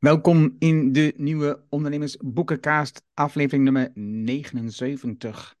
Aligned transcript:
Welkom 0.00 0.56
in 0.58 0.92
de 0.92 1.14
nieuwe 1.16 1.64
Ondernemersboekenkaast, 1.68 3.02
aflevering 3.14 3.64
nummer 3.64 3.90
79. 3.94 5.56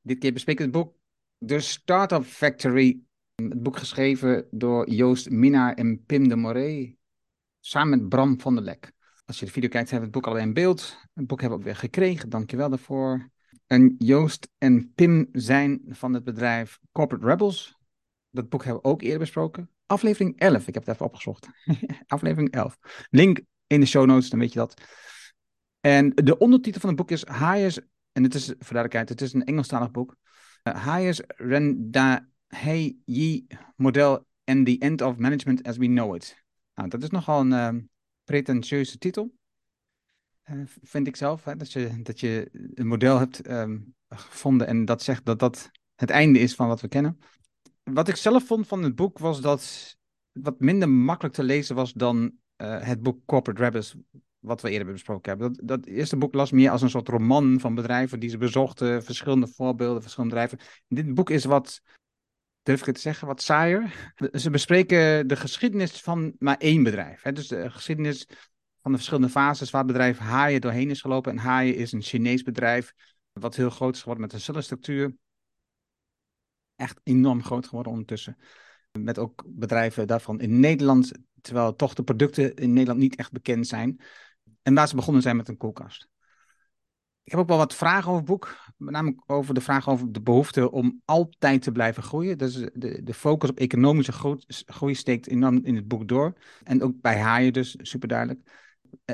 Dit 0.00 0.18
keer 0.18 0.32
bespreken 0.32 0.70
we 0.70 0.78
het 0.78 0.84
boek 0.84 0.96
The 1.46 1.60
Startup 1.60 2.24
Factory. 2.24 3.00
Het 3.34 3.62
boek 3.62 3.76
geschreven 3.76 4.46
door 4.50 4.90
Joost 4.90 5.30
Minnaar 5.30 5.74
en 5.74 6.04
Pim 6.04 6.28
de 6.28 6.36
Moray, 6.36 6.96
samen 7.60 7.98
met 7.98 8.08
Bram 8.08 8.40
van 8.40 8.54
der 8.54 8.64
Lek. 8.64 8.92
Als 9.24 9.38
je 9.38 9.44
de 9.44 9.52
video 9.52 9.68
kijkt, 9.68 9.90
hebben 9.90 10.10
we 10.10 10.16
het 10.16 10.24
boek 10.24 10.34
al 10.34 10.40
in 10.40 10.52
beeld. 10.52 10.96
Het 11.12 11.26
boek 11.26 11.40
hebben 11.40 11.58
we 11.58 11.64
ook 11.64 11.70
weer 11.70 11.80
gekregen, 11.80 12.28
dankjewel 12.28 12.68
daarvoor. 12.68 13.30
En 13.66 13.94
Joost 13.98 14.48
en 14.58 14.92
Pim 14.94 15.28
zijn 15.32 15.80
van 15.88 16.14
het 16.14 16.24
bedrijf 16.24 16.80
Corporate 16.92 17.26
Rebels. 17.26 17.78
Dat 18.30 18.48
boek 18.48 18.64
hebben 18.64 18.82
we 18.82 18.88
ook 18.88 19.02
eerder 19.02 19.18
besproken. 19.18 19.73
Aflevering 19.86 20.38
11, 20.38 20.66
ik 20.66 20.74
heb 20.74 20.86
het 20.86 20.94
even 20.94 21.06
opgezocht. 21.06 21.48
Aflevering 22.06 22.50
11. 22.50 22.78
Link 23.10 23.40
in 23.66 23.80
de 23.80 23.86
show 23.86 24.06
notes, 24.06 24.30
dan 24.30 24.38
weet 24.38 24.52
je 24.52 24.58
dat. 24.58 24.82
En 25.80 26.10
de 26.14 26.38
ondertitel 26.38 26.80
van 26.80 26.88
het 26.88 26.98
boek 26.98 27.10
is 27.10 27.26
Hayes, 27.26 27.80
en 28.12 28.22
het 28.22 28.34
is 28.34 28.44
voor 28.44 28.54
duidelijkheid, 28.58 29.08
het 29.08 29.20
is 29.20 29.32
een 29.32 29.44
Engelstalig 29.44 29.90
boek. 29.90 30.16
Uh, 30.62 30.84
Hayes 30.84 31.22
Renda 31.26 32.28
Hey 32.46 32.96
Model 33.76 34.26
and 34.44 34.66
the 34.66 34.78
End 34.78 35.00
of 35.00 35.16
Management 35.16 35.62
as 35.62 35.76
We 35.76 35.86
Know 35.86 36.14
It. 36.14 36.44
Nou, 36.74 36.88
dat 36.88 37.02
is 37.02 37.10
nogal 37.10 37.40
een 37.40 37.76
uh, 37.76 37.82
pretentieuze 38.24 38.98
titel. 38.98 39.34
Uh, 40.50 40.62
vind 40.82 41.06
ik 41.06 41.16
zelf, 41.16 41.44
hè, 41.44 41.56
dat, 41.56 41.72
je, 41.72 42.02
dat 42.02 42.20
je 42.20 42.48
een 42.74 42.86
model 42.86 43.18
hebt 43.18 43.50
um, 43.50 43.94
gevonden 44.08 44.66
en 44.66 44.84
dat 44.84 45.02
zegt 45.02 45.24
dat 45.24 45.38
dat 45.38 45.70
het 45.94 46.10
einde 46.10 46.38
is 46.38 46.54
van 46.54 46.68
wat 46.68 46.80
we 46.80 46.88
kennen 46.88 47.18
wat 47.84 48.08
ik 48.08 48.16
zelf 48.16 48.46
vond 48.46 48.66
van 48.66 48.82
het 48.82 48.94
boek 48.94 49.18
was 49.18 49.40
dat 49.40 49.60
het 49.60 50.42
wat 50.44 50.60
minder 50.60 50.88
makkelijk 50.88 51.34
te 51.34 51.42
lezen 51.42 51.74
was 51.74 51.92
dan 51.92 52.32
uh, 52.56 52.82
het 52.82 53.02
boek 53.02 53.20
Corporate 53.26 53.62
Rebels, 53.62 53.94
wat 54.38 54.60
we 54.60 54.70
eerder 54.70 54.92
besproken 54.92 55.30
hebben. 55.30 55.52
Dat, 55.52 55.68
dat 55.68 55.86
eerste 55.86 56.16
boek 56.16 56.34
las 56.34 56.50
meer 56.50 56.70
als 56.70 56.82
een 56.82 56.90
soort 56.90 57.08
roman 57.08 57.60
van 57.60 57.74
bedrijven 57.74 58.20
die 58.20 58.30
ze 58.30 58.38
bezochten, 58.38 59.04
verschillende 59.04 59.46
voorbeelden, 59.46 60.02
verschillende 60.02 60.34
bedrijven. 60.34 60.66
Dit 60.88 61.14
boek 61.14 61.30
is 61.30 61.44
wat, 61.44 61.80
durf 62.62 62.80
ik 62.80 62.86
het 62.86 62.94
te 62.94 63.00
zeggen, 63.00 63.26
wat 63.26 63.42
saaier. 63.42 64.12
Ze 64.32 64.50
bespreken 64.50 65.28
de 65.28 65.36
geschiedenis 65.36 66.00
van 66.00 66.34
maar 66.38 66.58
één 66.58 66.82
bedrijf. 66.82 67.22
Hè? 67.22 67.32
Dus 67.32 67.48
de 67.48 67.70
geschiedenis 67.70 68.26
van 68.82 68.90
de 68.90 68.96
verschillende 68.96 69.28
fases 69.28 69.70
waar 69.70 69.82
het 69.82 69.92
bedrijf 69.92 70.18
Haaien 70.18 70.60
doorheen 70.60 70.90
is 70.90 71.00
gelopen. 71.00 71.32
En 71.32 71.38
Haaien 71.38 71.76
is 71.76 71.92
een 71.92 72.02
Chinees 72.02 72.42
bedrijf 72.42 72.94
wat 73.32 73.56
heel 73.56 73.70
groot 73.70 73.94
is 73.94 74.00
geworden 74.00 74.22
met 74.24 74.32
een 74.32 74.40
cellenstructuur 74.40 75.14
echt 76.76 77.00
enorm 77.02 77.42
groot 77.42 77.66
geworden 77.66 77.92
ondertussen. 77.92 78.36
Met 78.98 79.18
ook 79.18 79.44
bedrijven 79.46 80.06
daarvan 80.06 80.40
in 80.40 80.60
Nederland, 80.60 81.12
terwijl 81.40 81.76
toch 81.76 81.94
de 81.94 82.02
producten 82.02 82.54
in 82.54 82.72
Nederland 82.72 83.00
niet 83.00 83.16
echt 83.16 83.32
bekend 83.32 83.66
zijn. 83.66 84.00
En 84.62 84.74
waar 84.74 84.88
ze 84.88 84.96
begonnen 84.96 85.22
zijn 85.22 85.36
met 85.36 85.48
een 85.48 85.56
koelkast. 85.56 86.08
Ik 87.24 87.30
heb 87.30 87.40
ook 87.40 87.48
wel 87.48 87.56
wat 87.56 87.74
vragen 87.74 88.06
over 88.08 88.16
het 88.16 88.30
boek. 88.30 88.56
Met 88.76 88.92
name 88.92 89.14
over 89.26 89.54
de 89.54 89.60
vraag 89.60 89.88
over 89.88 90.12
de 90.12 90.20
behoefte 90.20 90.70
om 90.70 91.02
altijd 91.04 91.62
te 91.62 91.72
blijven 91.72 92.02
groeien. 92.02 92.38
Dus 92.38 92.54
de, 92.54 93.00
de 93.02 93.14
focus 93.14 93.50
op 93.50 93.58
economische 93.58 94.12
groei 94.66 94.94
steekt 94.94 95.28
enorm 95.28 95.60
in 95.62 95.76
het 95.76 95.88
boek 95.88 96.08
door. 96.08 96.32
En 96.62 96.82
ook 96.82 97.00
bij 97.00 97.18
haaien 97.18 97.52
dus, 97.52 97.76
super 97.78 98.08
duidelijk. 98.08 98.40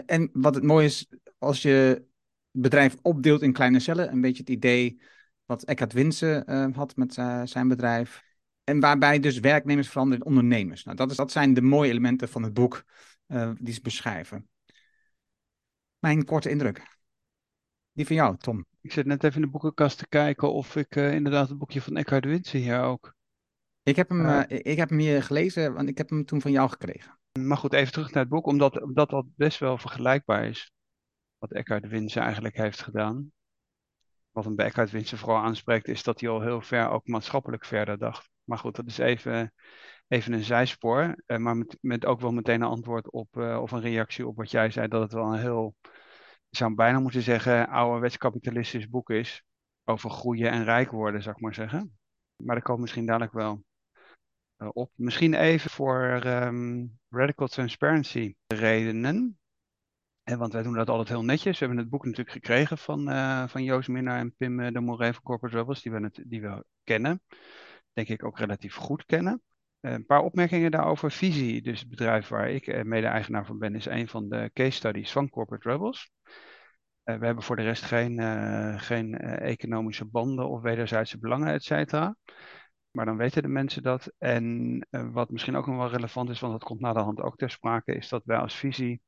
En 0.06 0.30
wat 0.32 0.54
het 0.54 0.64
mooie 0.64 0.84
is, 0.84 1.08
als 1.38 1.62
je 1.62 1.70
het 1.70 2.02
bedrijf 2.50 2.96
opdeelt 3.02 3.42
in 3.42 3.52
kleine 3.52 3.80
cellen, 3.80 4.12
een 4.12 4.20
beetje 4.20 4.42
het 4.42 4.50
idee 4.50 5.00
wat 5.50 5.62
Eckhart 5.62 5.92
Winsen 5.92 6.50
uh, 6.50 6.76
had 6.76 6.96
met 6.96 7.16
uh, 7.16 7.42
zijn 7.44 7.68
bedrijf. 7.68 8.22
En 8.64 8.80
waarbij 8.80 9.18
dus 9.18 9.38
werknemers 9.38 9.88
veranderen 9.88 10.24
in 10.24 10.26
ondernemers. 10.26 10.84
Nou, 10.84 10.96
dat, 10.96 11.10
is, 11.10 11.16
dat 11.16 11.32
zijn 11.32 11.54
de 11.54 11.62
mooie 11.62 11.90
elementen 11.90 12.28
van 12.28 12.42
het 12.42 12.54
boek 12.54 12.84
uh, 13.26 13.50
die 13.58 13.74
ze 13.74 13.80
beschrijven. 13.80 14.48
Mijn 15.98 16.24
korte 16.24 16.50
indruk. 16.50 16.98
Die 17.92 18.06
van 18.06 18.16
jou, 18.16 18.36
Tom. 18.36 18.66
Ik 18.80 18.92
zit 18.92 19.06
net 19.06 19.24
even 19.24 19.36
in 19.36 19.42
de 19.42 19.52
boekenkast 19.52 19.98
te 19.98 20.08
kijken 20.08 20.52
of 20.52 20.76
ik 20.76 20.96
inderdaad 20.96 21.48
het 21.48 21.58
boekje 21.58 21.80
van 21.80 21.96
Eckhart 21.96 22.24
Winsen 22.24 22.58
hier 22.58 22.80
ook. 22.80 23.14
Ik 23.82 23.96
heb, 23.96 24.08
hem, 24.08 24.44
ik 24.48 24.76
heb 24.76 24.88
hem 24.88 24.98
hier 24.98 25.22
gelezen, 25.22 25.74
want 25.74 25.88
ik 25.88 25.98
heb 25.98 26.10
hem 26.10 26.24
toen 26.24 26.40
van 26.40 26.50
jou 26.50 26.70
gekregen. 26.70 27.18
Maar 27.38 27.56
goed, 27.56 27.72
even 27.72 27.92
terug 27.92 28.12
naar 28.12 28.22
het 28.22 28.32
boek, 28.32 28.46
omdat, 28.46 28.82
omdat 28.82 29.10
dat 29.10 29.26
best 29.36 29.58
wel 29.58 29.78
vergelijkbaar 29.78 30.44
is. 30.44 30.72
Wat 31.38 31.52
Eckhart 31.52 31.88
Winsen 31.88 32.22
eigenlijk 32.22 32.56
heeft 32.56 32.82
gedaan 32.82 33.32
wat 34.32 34.46
een 34.46 34.56
bij 34.56 34.66
Eckhart 34.66 34.90
Winsen 34.90 35.18
vooral 35.18 35.42
aanspreekt, 35.42 35.88
is 35.88 36.02
dat 36.02 36.20
hij 36.20 36.28
al 36.28 36.40
heel 36.40 36.60
ver 36.60 36.88
ook 36.88 37.06
maatschappelijk 37.06 37.64
verder 37.64 37.98
dacht. 37.98 38.30
Maar 38.44 38.58
goed, 38.58 38.76
dat 38.76 38.86
is 38.86 38.98
even, 38.98 39.52
even 40.08 40.32
een 40.32 40.44
zijspoor. 40.44 41.22
Uh, 41.26 41.36
maar 41.36 41.56
met, 41.56 41.78
met 41.80 42.04
ook 42.04 42.20
wel 42.20 42.32
meteen 42.32 42.62
een 42.62 42.68
antwoord 42.68 43.10
op, 43.10 43.36
uh, 43.36 43.62
of 43.62 43.70
een 43.70 43.80
reactie 43.80 44.26
op 44.26 44.36
wat 44.36 44.50
jij 44.50 44.70
zei, 44.70 44.88
dat 44.88 45.02
het 45.02 45.12
wel 45.12 45.32
een 45.32 45.40
heel, 45.40 45.74
ik 46.50 46.56
zou 46.56 46.74
bijna 46.74 47.00
moeten 47.00 47.22
zeggen, 47.22 47.68
ouderwets 47.68 48.16
kapitalistisch 48.16 48.88
boek 48.88 49.10
is. 49.10 49.44
Over 49.84 50.10
groeien 50.10 50.50
en 50.50 50.64
rijk 50.64 50.90
worden, 50.90 51.22
zou 51.22 51.34
ik 51.34 51.42
maar 51.42 51.54
zeggen. 51.54 51.98
Maar 52.36 52.54
dat 52.54 52.64
komt 52.64 52.80
misschien 52.80 53.06
dadelijk 53.06 53.32
wel 53.32 53.64
uh, 54.58 54.68
op. 54.72 54.90
Misschien 54.94 55.34
even 55.34 55.70
voor 55.70 56.26
um, 56.26 56.98
radical 57.08 57.46
transparency 57.46 58.34
redenen. 58.46 59.39
En 60.30 60.38
want 60.38 60.52
wij 60.52 60.62
doen 60.62 60.74
dat 60.74 60.88
altijd 60.88 61.08
heel 61.08 61.24
netjes. 61.24 61.58
We 61.58 61.64
hebben 61.64 61.82
het 61.82 61.90
boek 61.90 62.04
natuurlijk 62.04 62.30
gekregen 62.30 62.78
van, 62.78 63.08
uh, 63.08 63.48
van 63.48 63.64
Joost 63.64 63.88
Minnaar 63.88 64.18
en 64.18 64.34
Pim 64.36 64.60
uh, 64.60 64.72
de 64.72 64.80
Moray 64.80 65.12
van 65.12 65.22
Corporate 65.22 65.56
Rebels, 65.56 65.82
die 65.82 65.92
we, 65.92 66.10
die 66.26 66.42
kennen. 66.84 67.22
Denk 67.92 68.08
ik 68.08 68.24
ook 68.24 68.38
relatief 68.38 68.74
goed 68.74 69.04
kennen. 69.04 69.42
Uh, 69.80 69.92
een 69.92 70.06
paar 70.06 70.20
opmerkingen 70.20 70.70
daarover. 70.70 71.10
Visie, 71.10 71.62
dus 71.62 71.80
het 71.80 71.88
bedrijf 71.88 72.28
waar 72.28 72.50
ik 72.50 72.84
mede-eigenaar 72.84 73.46
van 73.46 73.58
ben, 73.58 73.74
is 73.74 73.86
een 73.86 74.08
van 74.08 74.28
de 74.28 74.50
case 74.52 74.70
studies 74.70 75.12
van 75.12 75.30
Corporate 75.30 75.70
Rebels. 75.70 76.10
we 77.02 77.26
hebben 77.26 77.42
voor 77.42 77.56
de 77.56 77.62
rest 77.62 77.82
geen, 77.82 78.20
geen 78.80 79.18
economische 79.18 80.04
banden 80.04 80.48
of 80.48 80.62
wederzijdse 80.62 81.18
belangen, 81.18 81.52
et 81.52 81.62
cetera. 81.62 82.16
Maar 82.90 83.04
dan 83.04 83.16
weten 83.16 83.42
de 83.42 83.48
mensen 83.48 83.82
dat. 83.82 84.12
En 84.18 84.86
wat 84.90 85.30
misschien 85.30 85.56
ook 85.56 85.66
nog 85.66 85.76
wel 85.76 85.90
relevant 85.90 86.30
is, 86.30 86.40
want 86.40 86.52
dat 86.52 86.64
komt 86.64 86.80
na 86.80 86.92
de 86.92 86.98
hand 86.98 87.20
ook 87.20 87.36
ter 87.36 87.50
sprake, 87.50 87.94
is 87.94 88.08
dat 88.08 88.22
wij 88.24 88.38
als 88.38 88.54
visie 88.54 89.02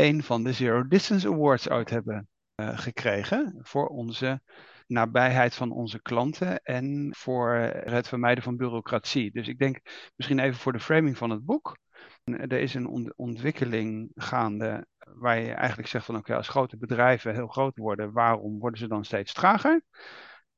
een 0.00 0.22
van 0.22 0.44
de 0.44 0.52
Zero 0.52 0.86
Distance 0.86 1.28
Awards 1.28 1.68
uit 1.68 1.90
hebben 1.90 2.28
uh, 2.56 2.78
gekregen 2.78 3.58
voor 3.62 3.86
onze 3.86 4.40
nabijheid 4.86 5.54
van 5.54 5.72
onze 5.72 6.02
klanten 6.02 6.62
en 6.62 7.14
voor 7.16 7.54
het 7.84 8.08
vermijden 8.08 8.44
van 8.44 8.56
bureaucratie. 8.56 9.30
Dus 9.30 9.48
ik 9.48 9.58
denk 9.58 9.80
misschien 10.16 10.38
even 10.38 10.60
voor 10.60 10.72
de 10.72 10.80
framing 10.80 11.16
van 11.16 11.30
het 11.30 11.44
boek. 11.44 11.78
Er 12.24 12.52
is 12.52 12.74
een 12.74 12.86
ont 12.86 13.16
ontwikkeling 13.16 14.10
gaande 14.14 14.86
waar 14.98 15.38
je 15.38 15.52
eigenlijk 15.52 15.88
zegt 15.88 16.04
van 16.04 16.16
oké, 16.16 16.36
als 16.36 16.48
grote 16.48 16.76
bedrijven 16.76 17.34
heel 17.34 17.48
groot 17.48 17.76
worden, 17.76 18.12
waarom 18.12 18.58
worden 18.58 18.78
ze 18.78 18.88
dan 18.88 19.04
steeds 19.04 19.32
trager? 19.32 19.82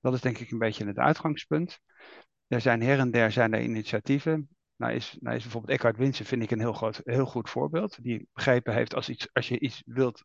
Dat 0.00 0.14
is 0.14 0.20
denk 0.20 0.38
ik 0.38 0.50
een 0.50 0.59
beetje 0.59 0.86
het 0.86 0.98
uitgangspunt. 0.98 1.78
Er 2.47 2.60
zijn 2.60 2.82
her 2.82 2.98
en 2.98 3.10
der 3.10 3.32
zijn 3.32 3.54
er 3.54 3.62
initiatieven. 3.62 4.48
Nou 4.82 4.94
is, 4.94 5.16
nou 5.20 5.37
is 5.37 5.43
bijvoorbeeld 5.43 5.72
Eckhart 5.72 5.97
Winsen, 5.97 6.25
vind 6.25 6.43
ik 6.43 6.50
een 6.50 6.59
heel, 6.59 6.72
groot, 6.72 7.00
heel 7.04 7.26
goed 7.26 7.50
voorbeeld. 7.50 8.03
Die 8.03 8.28
begrepen 8.32 8.75
heeft 8.75 8.94
als, 8.94 9.09
iets, 9.09 9.28
als 9.32 9.48
je 9.48 9.59
iets 9.59 9.82
wilt, 9.87 10.25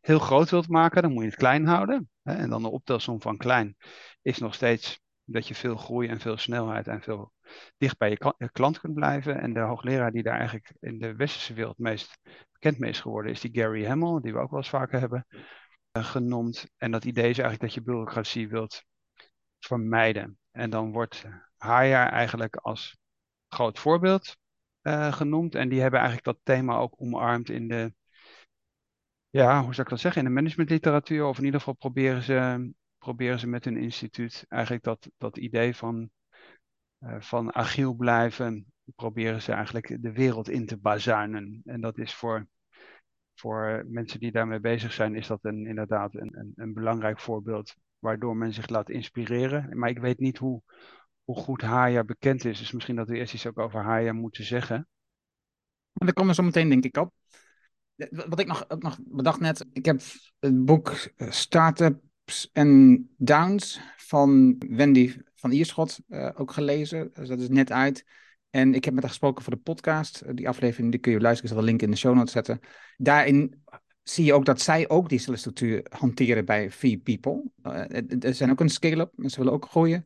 heel 0.00 0.18
groot 0.18 0.50
wilt 0.50 0.68
maken, 0.68 1.02
dan 1.02 1.12
moet 1.12 1.22
je 1.22 1.28
het 1.28 1.38
klein 1.38 1.66
houden. 1.66 2.10
Hè? 2.22 2.34
En 2.34 2.50
dan 2.50 2.62
de 2.62 2.70
optelsom 2.70 3.20
van 3.20 3.36
klein 3.36 3.76
is 4.22 4.38
nog 4.38 4.54
steeds 4.54 5.00
dat 5.24 5.48
je 5.48 5.54
veel 5.54 5.76
groei 5.76 6.08
en 6.08 6.20
veel 6.20 6.36
snelheid 6.36 6.86
en 6.86 7.02
veel 7.02 7.32
dicht 7.76 7.98
bij 7.98 8.10
je 8.10 8.50
klant 8.52 8.80
kunt 8.80 8.94
blijven. 8.94 9.40
En 9.40 9.52
de 9.52 9.60
hoogleraar 9.60 10.12
die 10.12 10.22
daar 10.22 10.38
eigenlijk 10.38 10.72
in 10.80 10.98
de 10.98 11.14
westerse 11.14 11.54
wereld 11.54 11.78
meest 11.78 12.18
bekend 12.52 12.78
mee 12.78 12.90
is 12.90 13.00
geworden, 13.00 13.32
is 13.32 13.40
die 13.40 13.60
Gary 13.60 13.86
Hamel, 13.86 14.20
die 14.20 14.32
we 14.32 14.38
ook 14.38 14.50
wel 14.50 14.58
eens 14.58 14.68
vaker 14.68 15.00
hebben 15.00 15.26
uh, 15.92 16.04
genoemd. 16.04 16.68
En 16.76 16.90
dat 16.90 17.04
idee 17.04 17.30
is 17.30 17.38
eigenlijk 17.38 17.60
dat 17.60 17.74
je 17.74 17.82
bureaucratie 17.82 18.48
wilt 18.48 18.84
vermijden. 19.58 20.38
En 20.50 20.70
dan 20.70 20.92
wordt 20.92 21.24
Haya 21.56 22.10
eigenlijk 22.10 22.56
als 22.56 22.98
groot 23.48 23.78
voorbeeld 23.78 24.36
uh, 24.82 25.12
genoemd. 25.12 25.54
En 25.54 25.68
die 25.68 25.80
hebben 25.80 26.00
eigenlijk 26.00 26.28
dat 26.28 26.38
thema 26.42 26.76
ook 26.76 26.94
omarmd 27.00 27.50
in 27.50 27.68
de, 27.68 27.94
ja, 29.30 29.62
hoe 29.62 29.74
zou 29.74 29.82
ik 29.82 29.88
dat 29.88 30.00
zeggen, 30.00 30.22
in 30.22 30.28
de 30.28 30.34
managementliteratuur. 30.34 31.24
Of 31.24 31.38
in 31.38 31.44
ieder 31.44 31.60
geval 31.60 31.74
proberen 31.74 32.22
ze, 32.22 32.70
proberen 32.98 33.38
ze 33.38 33.46
met 33.46 33.64
hun 33.64 33.76
instituut 33.76 34.44
eigenlijk 34.48 34.84
dat, 34.84 35.10
dat 35.16 35.36
idee 35.36 35.76
van, 35.76 36.10
uh, 37.00 37.20
van 37.20 37.54
agiel 37.54 37.94
blijven, 37.94 38.72
proberen 38.96 39.42
ze 39.42 39.52
eigenlijk 39.52 40.02
de 40.02 40.12
wereld 40.12 40.48
in 40.48 40.66
te 40.66 40.78
bazuinen. 40.78 41.60
En 41.64 41.80
dat 41.80 41.98
is 41.98 42.14
voor, 42.14 42.46
voor 43.34 43.84
mensen 43.86 44.20
die 44.20 44.32
daarmee 44.32 44.60
bezig 44.60 44.92
zijn, 44.92 45.14
is 45.14 45.26
dat 45.26 45.44
een, 45.44 45.66
inderdaad 45.66 46.14
een, 46.14 46.52
een 46.56 46.72
belangrijk 46.72 47.20
voorbeeld 47.20 47.74
waardoor 47.98 48.36
men 48.36 48.52
zich 48.52 48.68
laat 48.68 48.90
inspireren. 48.90 49.78
Maar 49.78 49.88
ik 49.88 49.98
weet 49.98 50.18
niet 50.18 50.38
hoe, 50.38 50.62
hoe 51.28 51.36
goed 51.36 51.62
Haya 51.62 52.04
bekend 52.04 52.44
is. 52.44 52.58
Dus 52.58 52.72
misschien 52.72 52.96
dat 52.96 53.08
we 53.08 53.16
eerst 53.16 53.34
iets 53.34 53.46
ook 53.46 53.58
over 53.58 53.82
Haya 53.82 54.12
moeten 54.12 54.44
zeggen. 54.44 54.88
Daar 55.92 56.12
komen 56.12 56.30
we 56.30 56.42
zo 56.42 56.42
meteen 56.42 56.68
denk 56.68 56.84
ik 56.84 56.96
op. 56.96 57.12
Wat 58.10 58.40
ik 58.40 58.46
nog, 58.46 58.64
nog 58.78 58.98
bedacht 59.04 59.40
net, 59.40 59.66
ik 59.72 59.84
heb 59.84 60.00
het 60.38 60.64
boek 60.64 60.88
eh, 60.88 61.30
Startups 61.30 62.50
and 62.52 63.00
Downs 63.16 63.80
van 63.96 64.56
Wendy 64.68 65.16
van 65.34 65.50
Ierschot 65.50 65.98
uh, 66.08 66.30
ook 66.34 66.52
gelezen. 66.52 67.10
Dus 67.12 67.28
dat 67.28 67.40
is 67.40 67.48
net 67.48 67.72
uit. 67.72 68.04
En 68.50 68.74
ik 68.74 68.84
heb 68.84 68.94
met 68.94 69.02
haar 69.02 69.12
gesproken 69.12 69.44
voor 69.44 69.52
de 69.52 69.60
podcast. 69.60 70.36
Die 70.36 70.48
aflevering 70.48 70.90
die 70.90 71.00
kun 71.00 71.12
je 71.12 71.20
luisteren. 71.20 71.50
Ik 71.50 71.56
zal 71.56 71.64
de 71.64 71.70
link 71.70 71.82
in 71.82 71.90
de 71.90 71.96
show 71.96 72.14
notes 72.14 72.32
zetten. 72.32 72.60
Daarin 72.96 73.62
zie 74.02 74.24
je 74.24 74.34
ook 74.34 74.44
dat 74.44 74.60
zij 74.60 74.88
ook 74.88 75.08
die 75.08 75.18
structuur 75.18 75.86
hanteren 75.88 76.44
bij 76.44 76.70
Feed 76.70 77.02
People. 77.02 77.50
er 78.20 78.34
zijn 78.34 78.50
ook 78.50 78.60
een 78.60 78.68
scale-up. 78.68 79.12
Mensen 79.16 79.38
willen 79.40 79.54
ook 79.54 79.68
groeien. 79.68 80.04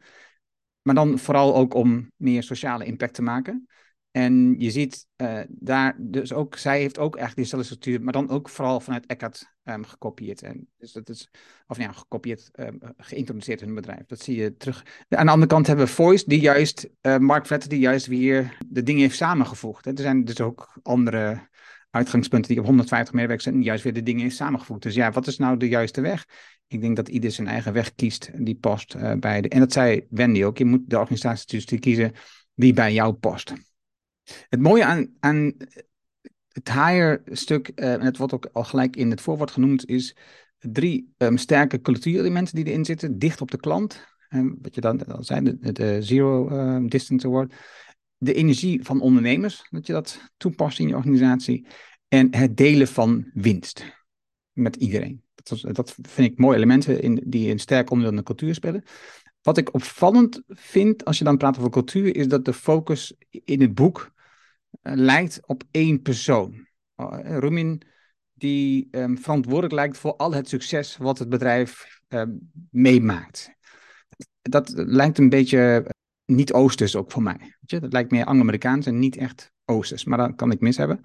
Maar 0.83 0.95
dan 0.95 1.19
vooral 1.19 1.55
ook 1.55 1.75
om 1.75 2.11
meer 2.17 2.43
sociale 2.43 2.85
impact 2.85 3.15
te 3.15 3.23
maken. 3.23 3.67
En 4.13 4.55
je 4.59 4.71
ziet 4.71 5.07
uh, 5.17 5.41
daar 5.49 5.97
dus 5.99 6.33
ook, 6.33 6.57
zij 6.57 6.81
heeft 6.81 6.99
ook 6.99 7.17
eigenlijk 7.17 7.37
diezelfde 7.37 7.67
structuur, 7.67 8.03
maar 8.03 8.13
dan 8.13 8.31
ook 8.31 8.49
vooral 8.49 8.81
vanuit 8.81 9.07
Eckhart 9.07 9.53
um, 9.65 9.85
gekopieerd. 9.85 10.43
En 10.43 10.69
dus 10.79 10.93
dat 10.93 11.09
is, 11.09 11.29
of 11.67 11.79
ja, 11.79 11.93
gekopieerd, 11.93 12.51
um, 12.55 12.79
geïntroduceerd 12.97 13.61
in 13.61 13.67
hun 13.67 13.75
bedrijf. 13.75 14.07
Dat 14.07 14.21
zie 14.21 14.37
je 14.37 14.57
terug. 14.57 14.85
Aan 15.09 15.27
de 15.27 15.33
andere 15.33 15.47
kant 15.47 15.67
hebben 15.67 15.85
we 15.85 15.93
Voice, 15.93 16.25
die 16.27 16.41
juist, 16.41 16.89
uh, 17.03 17.17
Mark 17.17 17.47
Vletter, 17.47 17.69
die 17.69 17.79
juist 17.79 18.07
weer 18.07 18.57
de 18.67 18.83
dingen 18.83 19.03
heeft 19.03 19.17
samengevoegd. 19.17 19.85
Hè. 19.85 19.91
Er 19.91 19.99
zijn 19.99 20.25
dus 20.25 20.41
ook 20.41 20.79
andere 20.83 21.49
uitgangspunten 21.91 22.51
die 22.51 22.59
op 22.61 22.67
150 22.67 23.15
medewerkers 23.15 23.49
zijn, 23.49 23.63
juist 23.63 23.85
weer 23.85 23.93
de 23.93 24.03
dingen 24.03 24.23
heeft 24.23 24.37
samengevoegd. 24.37 24.83
Dus 24.83 24.95
ja, 24.95 25.11
wat 25.11 25.27
is 25.27 25.39
nou 25.39 25.57
de 25.57 25.69
juiste 25.69 26.01
weg? 26.01 26.25
Ik 26.73 26.81
denk 26.81 26.97
dat 26.97 27.09
ieder 27.09 27.31
zijn 27.31 27.49
eigen 27.49 27.73
weg 27.73 27.95
kiest 27.95 28.31
die 28.45 28.55
past 28.55 28.95
uh, 28.95 29.15
bij 29.15 29.41
de. 29.41 29.49
En 29.49 29.59
dat 29.59 29.73
zei 29.73 30.07
Wendy 30.11 30.45
ook. 30.45 30.59
Je 30.59 30.65
moet 30.65 30.91
de 30.91 30.99
organisatie 30.99 31.79
kiezen 31.79 32.13
die 32.55 32.73
bij 32.73 32.93
jou 32.93 33.13
past. 33.13 33.53
Het 34.49 34.61
mooie 34.61 34.85
aan, 34.85 35.15
aan 35.21 35.53
het 36.49 36.73
higher-stuk, 36.73 37.73
uh, 37.75 37.93
en 37.93 38.01
het 38.01 38.17
wordt 38.17 38.33
ook 38.33 38.49
al 38.53 38.65
gelijk 38.65 38.97
in 38.97 39.11
het 39.11 39.21
voorwoord 39.21 39.51
genoemd, 39.51 39.89
is 39.89 40.17
drie 40.59 41.15
um, 41.17 41.37
sterke 41.37 41.81
cultuurelementen 41.81 42.55
die 42.55 42.65
erin 42.65 42.85
zitten. 42.85 43.19
Dicht 43.19 43.41
op 43.41 43.51
de 43.51 43.61
klant, 43.61 44.07
um, 44.29 44.59
wat 44.63 44.75
je 44.75 44.81
dan 44.81 45.07
al 45.07 45.25
zei, 45.25 45.43
de, 45.43 45.73
de 45.73 46.03
Zero 46.03 46.51
um, 46.51 46.89
Distance 46.89 47.27
Award. 47.27 47.55
De 48.17 48.35
energie 48.35 48.85
van 48.85 49.01
ondernemers, 49.01 49.67
dat 49.71 49.87
je 49.87 49.93
dat 49.93 50.31
toepast 50.37 50.79
in 50.79 50.89
je 50.89 50.97
organisatie. 50.97 51.67
En 52.09 52.35
het 52.37 52.57
delen 52.57 52.89
van 52.89 53.31
winst 53.35 53.85
met 54.53 54.77
iedereen. 54.77 55.23
Dat, 55.43 55.95
vind 56.03 56.31
ik 56.31 56.39
mooie 56.39 56.57
elementen 56.57 57.03
in, 57.03 57.23
die 57.27 57.51
een 57.51 57.59
sterk 57.59 57.91
onderdeel 57.91 58.13
in 58.13 58.19
de 58.25 58.27
cultuur 58.27 58.55
spelen. 58.55 58.85
Wat 59.43 59.59
ik 59.59 59.75
opvallend 59.75 60.43
vind 60.49 61.05
als 61.05 61.19
je 61.19 61.25
dan 61.25 61.37
praat 61.37 61.59
over 61.59 61.71
cultuur, 61.71 62.17
is 62.17 62.29
dat 62.29 62.45
de 62.45 62.53
focus 62.53 63.15
in 63.31 63.61
het 63.61 63.75
boek 63.75 64.13
uh, 64.83 64.93
lijkt 64.95 65.41
op 65.47 65.63
één 65.71 66.03
persoon. 66.03 66.67
Uh, 66.97 67.39
Rumin, 67.39 67.83
die 68.33 68.89
um, 68.91 69.19
verantwoordelijk 69.19 69.75
lijkt 69.75 69.99
voor 69.99 70.17
al 70.17 70.33
het 70.33 70.49
succes 70.49 70.97
wat 70.97 71.19
het 71.19 71.29
bedrijf 71.29 72.01
uh, 72.09 72.23
meemaakt. 72.71 73.51
Dat 74.43 74.73
lijkt 74.75 75.19
een 75.19 75.29
beetje 75.29 75.87
niet-Oosters 76.25 76.97
ook 76.97 77.13
voor 77.13 77.23
mij. 77.23 77.39
Weet 77.39 77.71
je? 77.71 77.81
Dat 77.81 77.93
lijkt 77.93 78.11
meer 78.11 78.25
Anglo-Amerikaans 78.25 78.87
en 78.87 78.99
niet 78.99 79.17
echt 79.17 79.53
Oosters, 79.65 80.05
maar 80.05 80.19
dat 80.19 80.35
kan 80.35 80.53
ik 80.53 80.61
mis 80.61 80.77
hebben. 80.77 81.01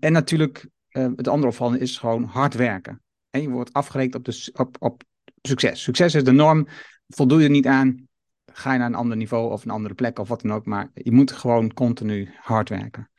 En 0.00 0.12
natuurlijk, 0.12 0.68
het 0.88 1.28
andere 1.28 1.48
opvallende 1.48 1.80
is 1.80 1.98
gewoon 1.98 2.24
hard 2.24 2.54
werken. 2.54 3.02
En 3.30 3.42
je 3.42 3.48
wordt 3.48 3.72
afgerekend 3.72 4.14
op, 4.14 4.24
de, 4.24 4.50
op, 4.54 4.76
op 4.78 5.02
succes. 5.42 5.82
Succes 5.82 6.14
is 6.14 6.24
de 6.24 6.32
norm 6.32 6.66
voldoe 7.08 7.38
je 7.38 7.44
er 7.44 7.50
niet 7.50 7.66
aan, 7.66 8.08
ga 8.52 8.72
je 8.72 8.78
naar 8.78 8.86
een 8.86 8.94
ander 8.94 9.16
niveau 9.16 9.52
of 9.52 9.64
een 9.64 9.70
andere 9.70 9.94
plek 9.94 10.18
of 10.18 10.28
wat 10.28 10.40
dan 10.40 10.52
ook. 10.52 10.66
Maar 10.66 10.90
je 10.94 11.12
moet 11.12 11.32
gewoon 11.32 11.72
continu 11.72 12.30
hard 12.36 12.68
werken. 12.68 13.10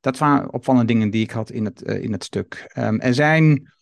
Dat 0.00 0.18
waren 0.18 0.52
opvallende 0.52 0.86
dingen 0.86 1.10
die 1.10 1.22
ik 1.22 1.30
had 1.30 1.50
in 1.50 1.64
het, 1.64 1.88
uh, 1.88 2.02
in 2.02 2.12
het 2.12 2.24
stuk. 2.24 2.72
Um, 2.78 3.00
er 3.00 3.14
zijn 3.14 3.72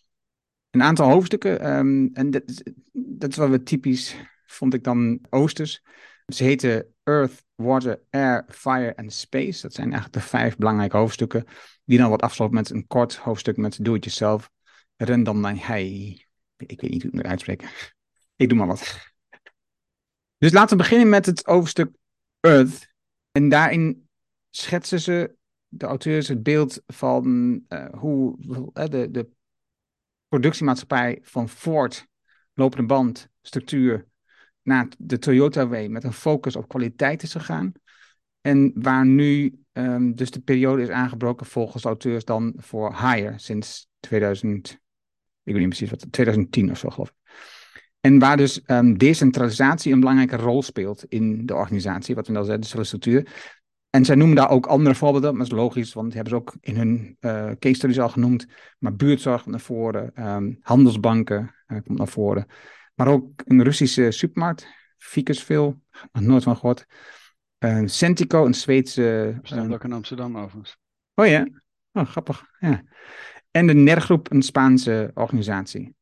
een 0.69 0.81
aantal 0.81 1.09
hoofdstukken. 1.09 1.77
Um, 1.77 2.09
en 2.13 2.31
dat, 2.31 2.43
dat 2.93 3.29
is 3.29 3.37
wel 3.37 3.49
weer 3.49 3.63
typisch, 3.63 4.15
vond 4.45 4.73
ik 4.73 4.83
dan 4.83 5.19
Oosters. 5.29 5.83
Ze 6.25 6.43
heten 6.43 6.85
Earth, 7.03 7.43
Water, 7.55 8.01
Air, 8.09 8.45
Fire 8.47 8.93
en 8.93 9.09
Space. 9.09 9.61
Dat 9.61 9.73
zijn 9.73 9.91
eigenlijk 9.91 10.13
de 10.13 10.29
vijf 10.29 10.57
belangrijke 10.57 10.97
hoofdstukken. 10.97 11.45
Die 11.85 11.97
dan 11.97 12.07
wordt 12.07 12.23
afgesloten 12.23 12.55
met 12.55 12.69
een 12.69 12.87
kort 12.87 13.15
hoofdstuk 13.15 13.57
met 13.57 13.83
Do 13.85 13.93
It 13.93 14.03
Yourself. 14.03 14.49
Rendam 15.03 15.43
Hey. 15.43 16.25
Ik 16.57 16.81
weet 16.81 16.91
niet 16.91 17.01
hoe 17.01 17.11
ik 17.11 17.17
het 17.17 17.27
uitspreken. 17.27 17.69
Ik 18.35 18.49
doe 18.49 18.57
maar 18.57 18.67
wat. 18.67 19.11
Dus 20.37 20.51
laten 20.51 20.77
we 20.77 20.83
beginnen 20.83 21.09
met 21.09 21.25
het 21.25 21.43
hoofdstuk 21.45 21.95
Earth. 22.39 22.93
En 23.31 23.49
daarin 23.49 24.07
schetsen 24.49 24.99
ze, 24.99 25.35
de 25.67 25.85
auteurs, 25.85 26.27
het 26.27 26.43
beeld 26.43 26.81
van 26.87 27.25
uh, 27.69 27.89
hoe 27.93 28.37
uh, 28.73 28.85
de, 28.85 29.11
de 29.11 29.29
productiemaatschappij 30.27 31.19
van 31.21 31.49
Ford, 31.49 32.07
lopende 32.53 32.85
band, 32.85 33.29
structuur, 33.41 34.07
naar 34.61 34.87
de 34.97 35.19
Toyota 35.19 35.67
Way 35.67 35.87
met 35.87 36.03
een 36.03 36.13
focus 36.13 36.55
op 36.55 36.67
kwaliteit 36.67 37.23
is 37.23 37.31
gegaan. 37.31 37.71
En 38.41 38.71
waar 38.75 39.05
nu 39.05 39.63
um, 39.71 40.15
dus 40.15 40.31
de 40.31 40.41
periode 40.41 40.81
is 40.81 40.89
aangebroken 40.89 41.45
volgens 41.45 41.83
auteurs 41.83 42.25
dan 42.25 42.53
voor 42.57 42.89
higher 42.89 43.39
sinds 43.39 43.87
2000, 43.99 44.79
ik 45.43 45.53
weet 45.53 45.61
niet 45.61 45.67
precies 45.67 45.89
wat, 45.89 46.05
2010 46.11 46.71
of 46.71 46.77
zo 46.77 46.89
geloof 46.89 47.09
ik. 47.09 47.15
En 47.99 48.19
waar 48.19 48.37
dus 48.37 48.61
um, 48.67 48.97
decentralisatie 48.97 49.93
een 49.93 49.99
belangrijke 49.99 50.35
rol 50.35 50.63
speelt 50.63 51.05
in 51.07 51.45
de 51.45 51.55
organisatie, 51.55 52.15
wat 52.15 52.27
we 52.27 52.33
dan 52.33 52.45
zeggen, 52.45 52.79
de 52.79 52.83
structuur. 52.83 53.27
En 53.89 54.05
zij 54.05 54.15
noemen 54.15 54.35
daar 54.35 54.49
ook 54.49 54.65
andere 54.65 54.95
voorbeelden, 54.95 55.29
maar 55.29 55.39
dat 55.39 55.51
is 55.51 55.59
logisch, 55.59 55.93
want 55.93 56.07
die 56.07 56.15
hebben 56.15 56.33
ze 56.33 56.39
ook 56.39 56.55
in 56.59 56.75
hun 56.75 57.17
uh, 57.19 57.51
case 57.59 57.75
studies 57.75 57.99
al 57.99 58.09
genoemd. 58.09 58.45
Maar 58.79 58.95
buurtzorg 58.95 59.45
naar 59.45 59.59
voren, 59.59 60.27
um, 60.29 60.57
handelsbanken 60.61 61.55
uh, 61.67 61.77
komt 61.85 61.97
naar 61.97 62.07
voren. 62.07 62.45
Maar 62.95 63.07
ook 63.07 63.41
een 63.45 63.63
Russische 63.63 64.11
supermarkt, 64.11 64.67
Ficusville, 64.97 65.77
nog 66.11 66.23
nooit 66.23 66.43
van 66.43 66.55
gehoord. 66.55 66.85
Uh, 67.59 67.81
Centico, 67.85 68.45
een 68.45 68.53
Zweedse... 68.53 69.37
Bestaat 69.41 69.73
ook 69.73 69.83
in 69.83 69.93
Amsterdam 69.93 70.37
overigens. 70.37 70.77
Oh 71.15 71.27
ja, 71.27 71.47
oh, 71.91 72.05
grappig. 72.05 72.45
Ja. 72.59 72.83
En 73.53 73.67
de 73.67 73.73
NER-groep, 73.73 74.31
een 74.31 74.41
Spaanse 74.41 75.11
organisatie. 75.13 75.95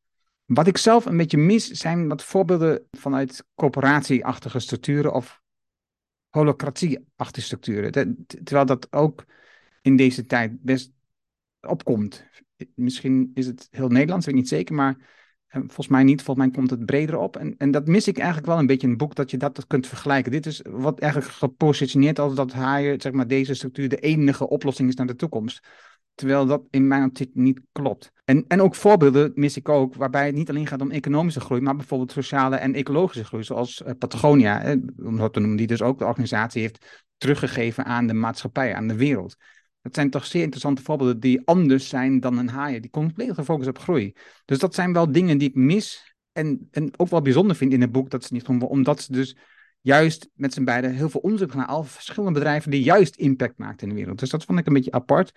Wat 0.44 0.66
ik 0.66 0.76
zelf 0.76 1.04
een 1.04 1.16
beetje 1.16 1.36
mis, 1.36 1.70
zijn 1.70 2.08
wat 2.08 2.24
voorbeelden 2.24 2.86
vanuit 2.90 3.44
coöperatieachtige 3.54 4.58
structuren 4.58 5.12
of 5.12 5.42
holocratie-achtige 6.28 7.46
structuren. 7.46 7.92
terwijl 8.26 8.66
dat 8.66 8.92
ook 8.92 9.24
in 9.82 9.96
deze 9.96 10.26
tijd 10.26 10.62
best 10.62 10.92
opkomt. 11.60 12.26
Misschien 12.74 13.30
is 13.34 13.46
het 13.46 13.68
heel 13.70 13.88
Nederlands, 13.88 14.26
weet 14.26 14.34
ik 14.34 14.40
niet 14.40 14.50
zeker, 14.50 14.74
maar 14.74 14.96
eh, 15.46 15.60
volgens 15.60 15.88
mij 15.88 16.02
niet. 16.02 16.22
Volgens 16.22 16.46
mij 16.46 16.54
komt 16.54 16.70
het 16.70 16.86
breder 16.86 17.18
op. 17.18 17.36
En, 17.36 17.54
en 17.58 17.70
dat 17.70 17.86
mis 17.86 18.08
ik 18.08 18.18
eigenlijk 18.18 18.46
wel 18.46 18.58
een 18.58 18.66
beetje 18.66 18.86
in 18.86 18.92
het 18.92 18.98
boek, 18.98 19.14
dat 19.14 19.30
je 19.30 19.36
dat 19.36 19.66
kunt 19.66 19.86
vergelijken. 19.86 20.32
Dit 20.32 20.46
is 20.46 20.62
wat 20.68 21.00
eigenlijk 21.00 21.32
gepositioneerd 21.32 22.18
als 22.18 22.34
dat 22.34 22.52
haaien, 22.52 23.00
zeg 23.00 23.12
maar, 23.12 23.26
deze 23.26 23.54
structuur 23.54 23.88
de 23.88 23.96
enige 23.96 24.48
oplossing 24.48 24.88
is 24.88 24.94
naar 24.94 25.06
de 25.06 25.16
toekomst. 25.16 25.66
Terwijl 26.22 26.46
dat 26.46 26.62
in 26.70 26.86
mijn 26.86 27.04
optiek 27.04 27.30
niet 27.34 27.60
klopt. 27.72 28.12
En, 28.24 28.44
en 28.48 28.60
ook 28.60 28.74
voorbeelden 28.74 29.32
mis 29.34 29.56
ik 29.56 29.68
ook, 29.68 29.94
waarbij 29.94 30.26
het 30.26 30.34
niet 30.34 30.48
alleen 30.48 30.66
gaat 30.66 30.80
om 30.80 30.90
economische 30.90 31.40
groei, 31.40 31.60
maar 31.60 31.76
bijvoorbeeld 31.76 32.12
sociale 32.12 32.56
en 32.56 32.74
ecologische 32.74 33.24
groei, 33.24 33.44
zoals 33.44 33.82
uh, 33.86 33.92
Patagonia, 33.98 34.76
om 34.96 35.16
dat 35.16 35.32
te 35.32 35.38
noemen, 35.40 35.56
die 35.56 35.66
dus 35.66 35.82
ook 35.82 35.98
de 35.98 36.04
organisatie 36.04 36.60
heeft 36.62 37.02
teruggegeven 37.16 37.84
aan 37.84 38.06
de 38.06 38.14
maatschappij, 38.14 38.74
aan 38.74 38.88
de 38.88 38.96
wereld. 38.96 39.36
Dat 39.80 39.94
zijn 39.94 40.10
toch 40.10 40.24
zeer 40.24 40.42
interessante 40.42 40.82
voorbeelden 40.82 41.20
die 41.20 41.40
anders 41.44 41.88
zijn 41.88 42.20
dan 42.20 42.38
een 42.38 42.48
haaien, 42.48 42.82
die 42.82 42.90
compleet 42.90 43.34
gefocust 43.34 43.68
op 43.68 43.78
groei. 43.78 44.12
Dus 44.44 44.58
dat 44.58 44.74
zijn 44.74 44.92
wel 44.92 45.12
dingen 45.12 45.38
die 45.38 45.48
ik 45.48 45.54
mis 45.54 46.14
en, 46.32 46.68
en 46.70 46.98
ook 46.98 47.08
wel 47.08 47.22
bijzonder 47.22 47.56
vind 47.56 47.72
in 47.72 47.80
het 47.80 47.92
boek, 47.92 48.10
dat 48.10 48.24
ze 48.24 48.32
niet 48.32 48.48
omdat 48.48 49.02
ze 49.02 49.12
dus 49.12 49.36
juist 49.80 50.28
met 50.34 50.54
z'n 50.54 50.64
beiden 50.64 50.94
heel 50.94 51.10
veel 51.10 51.20
onderzoek 51.20 51.54
naar 51.54 51.66
al 51.66 51.84
verschillende 51.84 52.38
bedrijven 52.38 52.70
die 52.70 52.82
juist 52.82 53.16
impact 53.16 53.58
maken 53.58 53.82
in 53.82 53.88
de 53.88 53.94
wereld. 53.94 54.18
Dus 54.18 54.30
dat 54.30 54.44
vond 54.44 54.58
ik 54.58 54.66
een 54.66 54.72
beetje 54.72 54.92
apart 54.92 55.32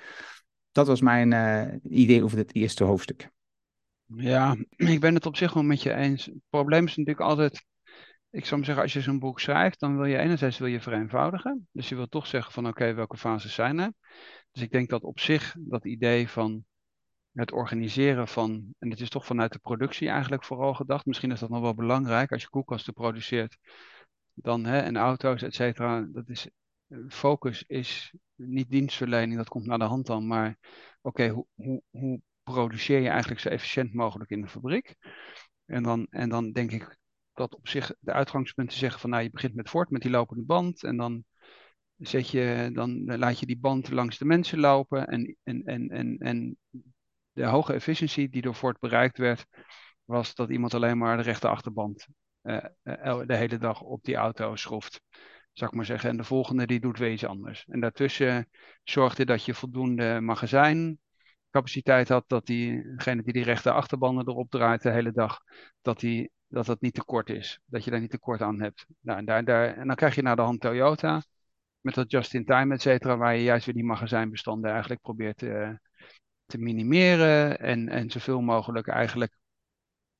dat 0.75 0.87
was 0.87 1.01
mijn 1.01 1.31
uh, 1.31 1.99
idee 2.01 2.23
over 2.23 2.37
het 2.37 2.55
eerste 2.55 2.83
hoofdstuk. 2.83 3.29
Ja, 4.05 4.55
ik 4.93 4.99
ben 4.99 5.15
het 5.15 5.25
op 5.25 5.35
zich 5.35 5.53
wel 5.53 5.63
met 5.63 5.81
je 5.81 5.93
eens. 5.93 6.25
Het 6.25 6.41
probleem 6.49 6.85
is 6.85 6.95
natuurlijk 6.95 7.27
altijd, 7.27 7.65
ik 8.29 8.45
zou 8.45 8.55
maar 8.55 8.65
zeggen, 8.65 8.83
als 8.83 8.93
je 8.93 9.01
zo'n 9.01 9.19
boek 9.19 9.39
schrijft, 9.39 9.79
dan 9.79 9.95
wil 9.95 10.05
je 10.05 10.17
enerzijds 10.17 10.57
wil 10.57 10.67
je 10.67 10.81
vereenvoudigen. 10.81 11.67
Dus 11.71 11.89
je 11.89 11.95
wil 11.95 12.07
toch 12.07 12.27
zeggen 12.27 12.53
van 12.53 12.67
oké, 12.67 12.93
welke 12.93 13.17
fases 13.17 13.53
zijn 13.53 13.79
er? 13.79 13.93
Dus 14.51 14.61
ik 14.61 14.71
denk 14.71 14.89
dat 14.89 15.03
op 15.03 15.19
zich 15.19 15.55
dat 15.59 15.85
idee 15.85 16.29
van 16.29 16.65
het 17.31 17.51
organiseren 17.51 18.27
van, 18.27 18.73
en 18.79 18.89
het 18.89 18.99
is 18.99 19.09
toch 19.09 19.25
vanuit 19.25 19.53
de 19.53 19.59
productie 19.59 20.09
eigenlijk 20.09 20.43
vooral 20.43 20.73
gedacht. 20.73 21.05
Misschien 21.05 21.31
is 21.31 21.39
dat 21.39 21.49
nog 21.49 21.61
wel 21.61 21.75
belangrijk 21.75 22.31
als 22.31 22.41
je 22.41 22.49
koelkasten 22.49 22.93
produceert, 22.93 23.57
dan 24.33 24.65
hè, 24.65 24.79
en 24.79 24.97
auto's, 24.97 25.41
et 25.41 25.53
cetera. 25.53 26.07
Dat 26.11 26.29
is 26.29 26.49
focus 27.07 27.63
is 27.67 28.13
niet 28.35 28.69
dienstverlening, 28.69 29.37
dat 29.37 29.47
komt 29.47 29.65
naar 29.65 29.77
de 29.77 29.83
hand 29.83 30.05
dan, 30.05 30.27
maar 30.27 30.57
oké, 31.01 31.27
hoe, 31.27 31.45
hoe, 31.53 31.81
hoe 31.89 32.21
produceer 32.43 32.99
je 32.99 33.09
eigenlijk 33.09 33.41
zo 33.41 33.49
efficiënt 33.49 33.93
mogelijk 33.93 34.29
in 34.29 34.41
de 34.41 34.47
fabriek? 34.47 34.95
En 35.65 35.83
dan, 35.83 36.07
en 36.09 36.29
dan 36.29 36.51
denk 36.51 36.71
ik 36.71 36.97
dat 37.33 37.55
op 37.55 37.67
zich 37.67 37.95
de 37.99 38.11
uitgangspunten 38.13 38.77
zeggen 38.77 38.99
van 38.99 39.09
nou 39.09 39.23
je 39.23 39.29
begint 39.29 39.55
met 39.55 39.69
voort 39.69 39.89
met 39.89 40.01
die 40.01 40.11
lopende 40.11 40.43
band 40.43 40.83
en 40.83 40.97
dan 40.97 41.23
zet 41.97 42.29
je, 42.29 42.69
dan 42.73 43.17
laat 43.17 43.39
je 43.39 43.45
die 43.45 43.59
band 43.59 43.89
langs 43.89 44.17
de 44.17 44.25
mensen 44.25 44.59
lopen 44.59 45.07
en, 45.07 45.37
en, 45.43 45.63
en, 45.65 45.89
en, 45.89 46.17
en 46.17 46.57
de 47.31 47.45
hoge 47.45 47.73
efficiëntie 47.73 48.29
die 48.29 48.41
door 48.41 48.53
Ford 48.53 48.79
bereikt 48.79 49.17
werd, 49.17 49.45
was 50.03 50.35
dat 50.35 50.49
iemand 50.49 50.73
alleen 50.73 50.97
maar 50.97 51.17
de 51.17 51.23
rechte 51.23 51.47
achterband 51.47 52.07
uh, 52.43 52.63
uh, 52.83 53.21
de 53.25 53.35
hele 53.35 53.57
dag 53.57 53.81
op 53.81 54.03
die 54.03 54.15
auto 54.15 54.55
schroeft. 54.55 55.01
Zou 55.57 55.69
ik 55.69 55.75
maar 55.75 55.85
zeggen. 55.85 56.09
En 56.09 56.17
de 56.17 56.23
volgende 56.23 56.65
die 56.65 56.79
doet 56.79 56.97
weer 56.97 57.11
iets 57.11 57.25
anders. 57.25 57.65
En 57.67 57.79
daartussen 57.79 58.49
zorgde 58.83 59.25
dat 59.25 59.45
je 59.45 59.53
voldoende 59.53 60.19
magazijncapaciteit 60.21 62.09
had, 62.09 62.23
dat 62.27 62.45
diegene 62.45 63.23
die 63.23 63.33
die 63.33 63.43
rechte 63.43 63.71
achterbanden 63.71 64.27
erop 64.27 64.49
draait 64.49 64.81
de 64.81 64.91
hele 64.91 65.11
dag, 65.11 65.39
dat 65.81 65.99
die, 65.99 66.31
dat 66.47 66.65
dat 66.65 66.81
niet 66.81 66.93
te 66.93 67.03
kort 67.03 67.29
is. 67.29 67.59
Dat 67.65 67.83
je 67.83 67.91
daar 67.91 67.99
niet 67.99 68.09
tekort 68.09 68.41
aan 68.41 68.61
hebt. 68.61 68.85
Nou, 68.99 69.19
en, 69.19 69.25
daar, 69.25 69.45
daar, 69.45 69.77
en 69.77 69.87
dan 69.87 69.95
krijg 69.95 70.15
je 70.15 70.21
naar 70.21 70.35
de 70.35 70.41
hand 70.41 70.61
Toyota, 70.61 71.23
met 71.81 71.93
dat 71.93 72.11
just-in-time, 72.11 72.73
et 72.73 72.81
cetera, 72.81 73.17
waar 73.17 73.35
je 73.35 73.43
juist 73.43 73.65
weer 73.65 73.75
die 73.75 73.83
magazijnbestanden 73.83 74.71
eigenlijk 74.71 75.01
probeert 75.01 75.37
te, 75.37 75.79
te 76.45 76.57
minimeren 76.57 77.59
en, 77.59 77.89
en 77.89 78.11
zoveel 78.11 78.41
mogelijk 78.41 78.87
eigenlijk 78.87 79.37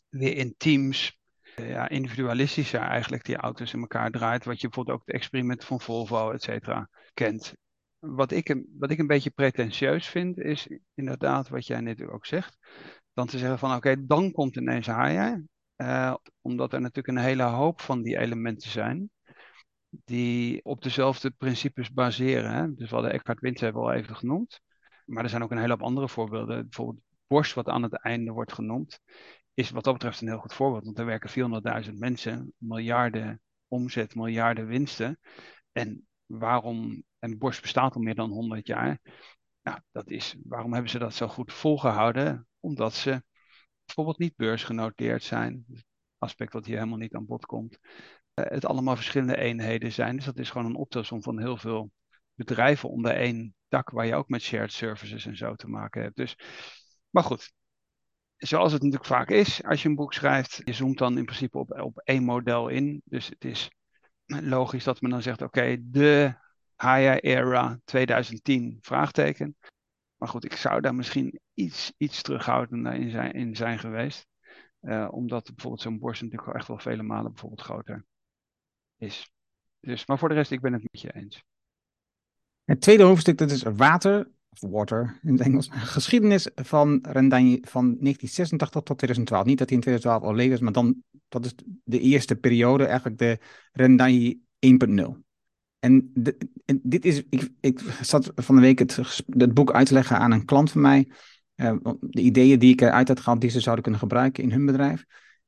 weer 0.09 0.37
in 0.37 0.55
teams 0.57 1.19
ja, 1.55 1.89
individualistischer 1.89 2.79
eigenlijk 2.79 3.25
die 3.25 3.35
auto's 3.35 3.73
in 3.73 3.79
elkaar 3.79 4.11
draait. 4.11 4.45
Wat 4.45 4.61
je 4.61 4.67
bijvoorbeeld 4.67 4.97
ook 4.97 5.05
het 5.05 5.15
experiment 5.15 5.65
van 5.65 5.81
Volvo, 5.81 6.31
et 6.31 6.43
cetera, 6.43 6.89
kent. 7.13 7.53
Wat 7.99 8.31
ik, 8.31 8.63
wat 8.77 8.91
ik 8.91 8.99
een 8.99 9.07
beetje 9.07 9.29
pretentieus 9.29 10.07
vind, 10.07 10.37
is 10.37 10.67
inderdaad 10.93 11.49
wat 11.49 11.67
jij 11.67 11.81
net 11.81 12.07
ook 12.07 12.25
zegt. 12.25 12.57
Dan 13.13 13.27
te 13.27 13.37
zeggen 13.37 13.59
van 13.59 13.75
oké, 13.75 14.05
dan 14.05 14.31
komt 14.31 14.55
ineens 14.55 14.87
Haya. 14.87 15.41
Uh, 15.77 16.15
omdat 16.41 16.73
er 16.73 16.81
natuurlijk 16.81 17.17
een 17.17 17.23
hele 17.23 17.43
hoop 17.43 17.81
van 17.81 18.01
die 18.01 18.17
elementen 18.17 18.69
zijn. 18.69 19.09
Die 19.89 20.63
op 20.63 20.81
dezelfde 20.81 21.31
principes 21.31 21.91
baseren. 21.91 22.51
Hè? 22.51 22.73
Dus 22.73 22.89
we 22.89 22.95
hadden 22.95 23.13
Eckhart 23.13 23.39
Winter 23.39 23.73
al 23.73 23.91
even 23.91 24.15
genoemd. 24.15 24.61
Maar 25.05 25.23
er 25.23 25.29
zijn 25.29 25.43
ook 25.43 25.51
een 25.51 25.57
hele 25.57 25.71
hoop 25.71 25.83
andere 25.83 26.09
voorbeelden. 26.09 26.61
Bijvoorbeeld 26.61 27.03
Bosch, 27.27 27.53
wat 27.53 27.67
aan 27.67 27.83
het 27.83 28.01
einde 28.01 28.31
wordt 28.31 28.53
genoemd 28.53 28.99
is 29.55 29.69
wat 29.69 29.83
dat 29.83 29.93
betreft 29.93 30.21
een 30.21 30.27
heel 30.27 30.37
goed 30.37 30.53
voorbeeld. 30.53 30.85
Want 30.85 30.99
er 30.99 31.05
werken 31.05 31.83
400.000 31.85 31.93
mensen, 31.93 32.53
miljarden 32.57 33.41
omzet, 33.67 34.15
miljarden 34.15 34.67
winsten. 34.67 35.19
En 35.71 36.07
waarom, 36.25 37.03
en 37.19 37.37
Bosch 37.37 37.61
bestaat 37.61 37.95
al 37.95 38.01
meer 38.01 38.15
dan 38.15 38.29
100 38.29 38.67
jaar. 38.67 38.99
Nou, 39.61 39.79
dat 39.91 40.09
is, 40.09 40.35
waarom 40.43 40.73
hebben 40.73 40.91
ze 40.91 40.99
dat 40.99 41.13
zo 41.13 41.27
goed 41.27 41.53
volgehouden? 41.53 42.47
Omdat 42.59 42.93
ze 42.93 43.23
bijvoorbeeld 43.85 44.17
niet 44.17 44.35
beursgenoteerd 44.35 45.23
zijn. 45.23 45.65
Aspect 46.17 46.53
wat 46.53 46.65
hier 46.65 46.77
helemaal 46.77 46.97
niet 46.97 47.15
aan 47.15 47.25
bod 47.25 47.45
komt. 47.45 47.77
Uh, 48.35 48.45
het 48.45 48.65
allemaal 48.65 48.95
verschillende 48.95 49.37
eenheden 49.37 49.91
zijn. 49.91 50.15
Dus 50.15 50.25
dat 50.25 50.37
is 50.37 50.49
gewoon 50.49 50.67
een 50.67 50.75
optelsom 50.75 51.23
van 51.23 51.39
heel 51.39 51.57
veel 51.57 51.91
bedrijven 52.33 52.89
onder 52.89 53.11
één 53.15 53.55
dak, 53.67 53.89
waar 53.89 54.05
je 54.05 54.15
ook 54.15 54.29
met 54.29 54.41
shared 54.41 54.71
services 54.71 55.25
en 55.25 55.37
zo 55.37 55.55
te 55.55 55.67
maken 55.67 56.01
hebt. 56.01 56.15
Dus, 56.15 56.37
maar 57.09 57.23
goed, 57.23 57.53
zoals 58.37 58.71
het 58.71 58.81
natuurlijk 58.81 59.09
vaak 59.09 59.29
is 59.29 59.63
als 59.63 59.81
je 59.81 59.89
een 59.89 59.95
boek 59.95 60.13
schrijft, 60.13 60.61
je 60.63 60.73
zoomt 60.73 60.97
dan 60.97 61.17
in 61.17 61.25
principe 61.25 61.57
op, 61.57 61.79
op 61.79 61.97
één 61.97 62.23
model 62.23 62.67
in. 62.67 63.01
Dus 63.05 63.27
het 63.29 63.45
is 63.45 63.71
logisch 64.25 64.83
dat 64.83 65.01
men 65.01 65.11
dan 65.11 65.21
zegt, 65.21 65.41
oké, 65.41 65.77
de 65.81 66.35
Haya 66.75 67.19
Era 67.19 67.79
2010, 67.85 68.77
vraagteken. 68.81 69.57
Maar 70.15 70.29
goed, 70.29 70.45
ik 70.45 70.55
zou 70.55 70.81
daar 70.81 70.95
misschien 70.95 71.39
iets, 71.53 71.93
iets 71.97 72.21
terughoudender 72.21 72.93
in 72.93 73.09
zijn, 73.09 73.31
in 73.31 73.55
zijn 73.55 73.79
geweest. 73.79 74.27
Uh, 74.81 75.07
omdat 75.11 75.45
bijvoorbeeld 75.45 75.81
zo'n 75.81 75.99
borst 75.99 76.21
natuurlijk 76.21 76.55
echt 76.55 76.67
wel 76.67 76.77
vele 76.77 77.03
malen 77.03 77.31
bijvoorbeeld 77.31 77.61
groter 77.61 78.05
is. 78.97 79.31
Dus, 79.79 80.05
maar 80.05 80.17
voor 80.17 80.29
de 80.29 80.35
rest, 80.35 80.51
ik 80.51 80.61
ben 80.61 80.73
het 80.73 80.83
met 80.91 81.01
je 81.01 81.13
eens. 81.13 81.43
Het 82.63 82.81
tweede 82.81 83.03
hoofdstuk, 83.03 83.37
dat 83.37 83.51
is 83.51 83.63
water 83.63 84.31
water 84.59 85.19
in 85.23 85.31
het 85.31 85.41
Engels, 85.41 85.69
geschiedenis 85.71 86.47
van 86.55 86.99
Rendanje 87.01 87.57
van 87.61 87.83
1986 87.83 88.81
tot 88.81 88.97
2012. 88.97 89.45
Niet 89.45 89.57
dat 89.57 89.69
hij 89.69 89.77
in 89.77 89.83
2012 89.83 90.23
al 90.23 90.35
leeg 90.35 90.51
is, 90.51 90.59
maar 90.59 90.71
dan, 90.71 91.03
dat 91.29 91.45
is 91.45 91.55
de 91.83 91.99
eerste 91.99 92.35
periode, 92.35 92.85
eigenlijk 92.85 93.17
de 93.17 93.37
Rendanje 93.71 94.39
1.0. 94.59 95.23
En, 95.79 96.11
dit 96.81 97.05
is, 97.05 97.23
ik, 97.29 97.49
ik 97.59 97.79
zat 98.01 98.31
van 98.35 98.55
de 98.55 98.61
week 98.61 98.79
het, 98.79 98.99
het 99.27 99.53
boek 99.53 99.71
uit 99.71 99.87
te 99.87 99.93
leggen 99.93 100.17
aan 100.17 100.31
een 100.31 100.45
klant 100.45 100.71
van 100.71 100.81
mij. 100.81 101.07
Uh, 101.55 101.75
de 101.99 102.21
ideeën 102.21 102.59
die 102.59 102.71
ik 102.71 102.81
eruit 102.81 103.07
had 103.07 103.19
gehaald, 103.19 103.41
die 103.41 103.49
ze 103.49 103.59
zouden 103.59 103.83
kunnen 103.83 104.01
gebruiken 104.01 104.43
in 104.43 104.51
hun 104.51 104.65
bedrijf. 104.65 105.05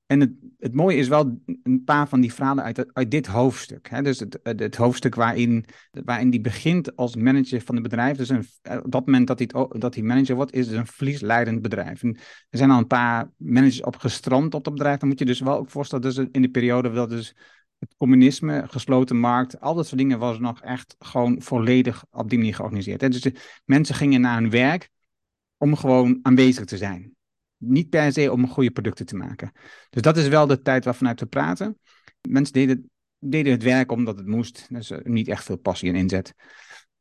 En 0.08 0.20
het, 0.20 0.32
het 0.60 0.74
mooie 0.74 0.98
is 0.98 1.08
wel 1.08 1.42
een 1.64 1.84
paar 1.84 2.08
van 2.08 2.22
die 2.22 2.34
verhalen 2.34 2.64
uit, 2.64 2.94
uit 2.94 3.12
dit 3.12 3.28
hoofdstuk. 3.28 3.90
Hè? 3.90 4.02
Dus 4.02 4.20
het, 4.20 4.40
het, 4.44 4.76
hoofdstuk 4.76 5.16
waarin, 5.16 5.66
waarin 5.92 6.30
die 6.30 6.42
begint 6.42 6.96
als 6.96 7.16
manager 7.16 7.62
van 7.62 7.76
het 7.76 7.84
bedrijf. 7.84 8.18
Dus 8.18 8.30
een, 8.30 8.46
op 8.84 8.92
dat 8.92 9.06
moment 9.06 9.28
dat 9.28 9.40
hij, 9.40 9.48
dat 9.80 9.94
hij 9.94 10.04
manager 10.04 10.36
wordt, 10.36 10.54
is 10.54 10.68
het 10.68 10.76
een 10.76 10.88
verliesleidend 10.88 11.62
bedrijf. 11.62 12.04
En 12.04 12.16
er 12.50 12.58
zijn 12.58 12.72
al 12.72 12.78
een 12.78 12.88
paar 12.88 13.32
managers 13.38 13.82
op 13.82 13.96
gestrand 13.96 14.54
op 14.54 14.64
dat 14.64 14.74
bedrijf. 14.74 15.00
Dan 15.00 15.10
moet 15.10 15.20
je 15.20 15.26
dus 15.26 15.40
wel 15.40 15.58
ook 15.58 15.70
voorstellen, 15.70 16.04
dus 16.04 16.26
in 16.32 16.42
de 16.42 16.50
periode 16.50 16.92
dat 16.92 17.10
dus 17.10 17.36
het 17.80 17.96
communisme, 17.98 18.64
gesloten 18.68 19.18
markt, 19.18 19.60
al 19.60 19.76
dat 19.76 19.88
soort 19.88 20.00
dingen 20.00 20.20
was 20.20 20.40
nog 20.40 20.62
echt 20.62 20.96
gewoon 21.00 21.42
volledig 21.42 22.06
op 22.12 22.30
die 22.30 22.38
manier 22.38 22.56
georganiseerd. 22.56 23.02
Hè? 23.02 23.10
Dus 23.10 23.32
mensen 23.66 23.96
gingen 23.96 24.22
naar 24.22 24.42
hun 24.42 24.50
werk 24.50 24.90
om 25.58 25.76
gewoon 25.76 26.20
aanwezig 26.22 26.66
te 26.66 26.78
zijn. 26.78 27.17
Niet 27.58 27.90
per 27.90 28.12
se 28.12 28.32
om 28.32 28.48
goede 28.48 28.72
producten 28.72 29.06
te 29.06 29.16
maken. 29.16 29.52
Dus 29.90 30.02
dat 30.02 30.18
is 30.18 30.28
wel 30.28 30.48
de 30.48 30.62
tijd 30.62 30.86
waarvanuit 30.86 31.20
we 31.20 31.26
praten. 31.26 31.78
Mensen 32.30 32.54
deden, 32.54 32.90
deden 33.20 33.52
het 33.52 33.64
werk 33.64 33.92
omdat 33.92 34.18
het 34.18 34.28
moest. 34.28 34.66
Dus 34.70 34.92
niet 35.04 35.28
echt 35.28 35.44
veel 35.44 35.58
passie 35.58 35.90
en 35.90 35.96
inzet. 35.96 36.34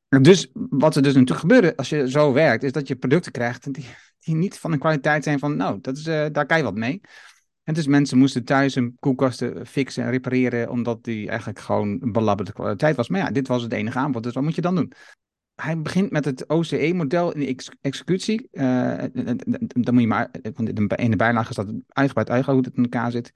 Dus 0.08 0.50
wat 0.52 0.96
er 0.96 1.02
dus 1.02 1.14
natuurlijk 1.14 1.40
gebeurde 1.40 1.76
als 1.76 1.88
je 1.88 2.10
zo 2.10 2.32
werkt, 2.32 2.62
is 2.62 2.72
dat 2.72 2.88
je 2.88 2.96
producten 2.96 3.32
krijgt 3.32 3.72
die, 3.72 3.86
die 4.18 4.34
niet 4.34 4.58
van 4.58 4.70
de 4.70 4.78
kwaliteit 4.78 5.24
zijn 5.24 5.38
van, 5.38 5.56
nou, 5.56 5.78
dat 5.80 5.96
is, 5.96 6.06
uh, 6.06 6.26
daar 6.32 6.46
kan 6.46 6.56
je 6.56 6.62
wat 6.62 6.74
mee. 6.74 7.00
En 7.62 7.74
dus 7.74 7.86
mensen 7.86 8.18
moesten 8.18 8.44
thuis 8.44 8.74
hun 8.74 8.96
koelkasten 8.98 9.66
fixen 9.66 10.04
en 10.04 10.10
repareren, 10.10 10.70
omdat 10.70 11.04
die 11.04 11.28
eigenlijk 11.28 11.58
gewoon 11.58 11.98
een 12.00 12.12
belabberde 12.12 12.52
kwaliteit 12.52 12.96
was. 12.96 13.08
Maar 13.08 13.20
ja, 13.20 13.30
dit 13.30 13.48
was 13.48 13.62
het 13.62 13.72
enige 13.72 13.98
aanbod, 13.98 14.22
dus 14.22 14.34
wat 14.34 14.42
moet 14.42 14.54
je 14.54 14.60
dan 14.60 14.74
doen? 14.74 14.92
Hij 15.56 15.80
begint 15.80 16.10
met 16.10 16.24
het 16.24 16.48
OCE-model 16.48 17.32
in 17.32 17.40
de 17.40 17.70
executie. 17.80 18.48
Uh, 18.52 19.04
dan 19.66 19.94
moet 19.94 20.02
je 20.02 20.06
maar, 20.06 20.30
in 20.96 21.10
de 21.10 21.16
bijlage 21.16 21.52
staat 21.52 21.72
uitgebreid 21.88 22.46
hoe 22.46 22.56
het 22.56 22.76
in 22.76 22.82
elkaar 22.82 23.10
zit. 23.10 23.32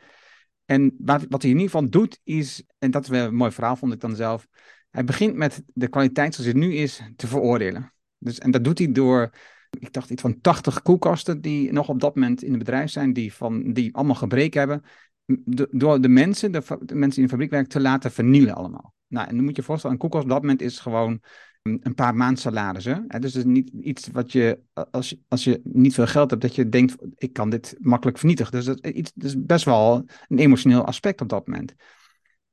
En 0.64 0.94
wat, 0.98 1.26
wat 1.28 1.42
hij 1.42 1.50
in 1.50 1.56
ieder 1.58 1.70
geval 1.70 1.90
doet 1.90 2.20
is, 2.24 2.64
en 2.78 2.90
dat 2.90 3.02
is 3.02 3.08
een 3.08 3.34
mooi 3.34 3.50
verhaal 3.50 3.76
vond 3.76 3.92
ik 3.92 4.00
dan 4.00 4.16
zelf, 4.16 4.46
hij 4.90 5.04
begint 5.04 5.34
met 5.34 5.62
de 5.66 5.88
kwaliteit 5.88 6.34
zoals 6.34 6.48
het 6.48 6.58
nu 6.58 6.74
is 6.74 7.02
te 7.16 7.26
veroordelen. 7.26 7.92
Dus, 8.18 8.38
en 8.38 8.50
dat 8.50 8.64
doet 8.64 8.78
hij 8.78 8.92
door, 8.92 9.30
ik 9.78 9.92
dacht 9.92 10.10
iets 10.10 10.22
van 10.22 10.40
80 10.40 10.82
koelkasten 10.82 11.40
die 11.40 11.72
nog 11.72 11.88
op 11.88 12.00
dat 12.00 12.14
moment 12.14 12.42
in 12.42 12.50
het 12.50 12.58
bedrijf 12.58 12.90
zijn, 12.90 13.12
die, 13.12 13.34
van, 13.34 13.72
die 13.72 13.94
allemaal 13.94 14.14
gebreken 14.14 14.58
hebben, 14.58 14.82
door 15.70 16.00
de 16.00 16.08
mensen, 16.08 16.52
de, 16.52 16.62
mensen 16.78 17.10
die 17.10 17.16
in 17.16 17.22
de 17.22 17.28
fabriek 17.28 17.50
werken, 17.50 17.68
te 17.68 17.80
laten 17.80 18.10
vernieuwen 18.10 18.54
allemaal. 18.54 18.94
Nou, 19.06 19.28
en 19.28 19.34
dan 19.34 19.44
moet 19.44 19.54
je 19.54 19.60
je 19.60 19.66
voorstellen, 19.66 19.96
een 19.96 20.02
koelkast 20.02 20.24
op 20.24 20.30
dat 20.30 20.40
moment 20.40 20.62
is 20.62 20.78
gewoon 20.78 21.20
een 21.62 21.94
paar 21.94 22.14
maandsalarissen. 22.14 23.04
Hè? 23.08 23.18
Dus 23.18 23.34
het 23.34 23.46
is 23.46 23.52
niet 23.52 23.70
iets 23.70 24.08
wat 24.08 24.32
je 24.32 24.60
als, 24.90 25.10
je, 25.10 25.18
als 25.28 25.44
je 25.44 25.60
niet 25.64 25.94
veel 25.94 26.06
geld 26.06 26.30
hebt, 26.30 26.42
dat 26.42 26.54
je 26.54 26.68
denkt, 26.68 26.96
ik 27.16 27.32
kan 27.32 27.50
dit 27.50 27.76
makkelijk 27.78 28.18
vernietigen. 28.18 28.52
Dus 28.52 28.64
dat, 28.64 28.82
dat 28.82 29.12
is 29.14 29.44
best 29.44 29.64
wel 29.64 30.04
een 30.28 30.38
emotioneel 30.38 30.84
aspect 30.84 31.20
op 31.20 31.28
dat 31.28 31.46
moment. 31.46 31.74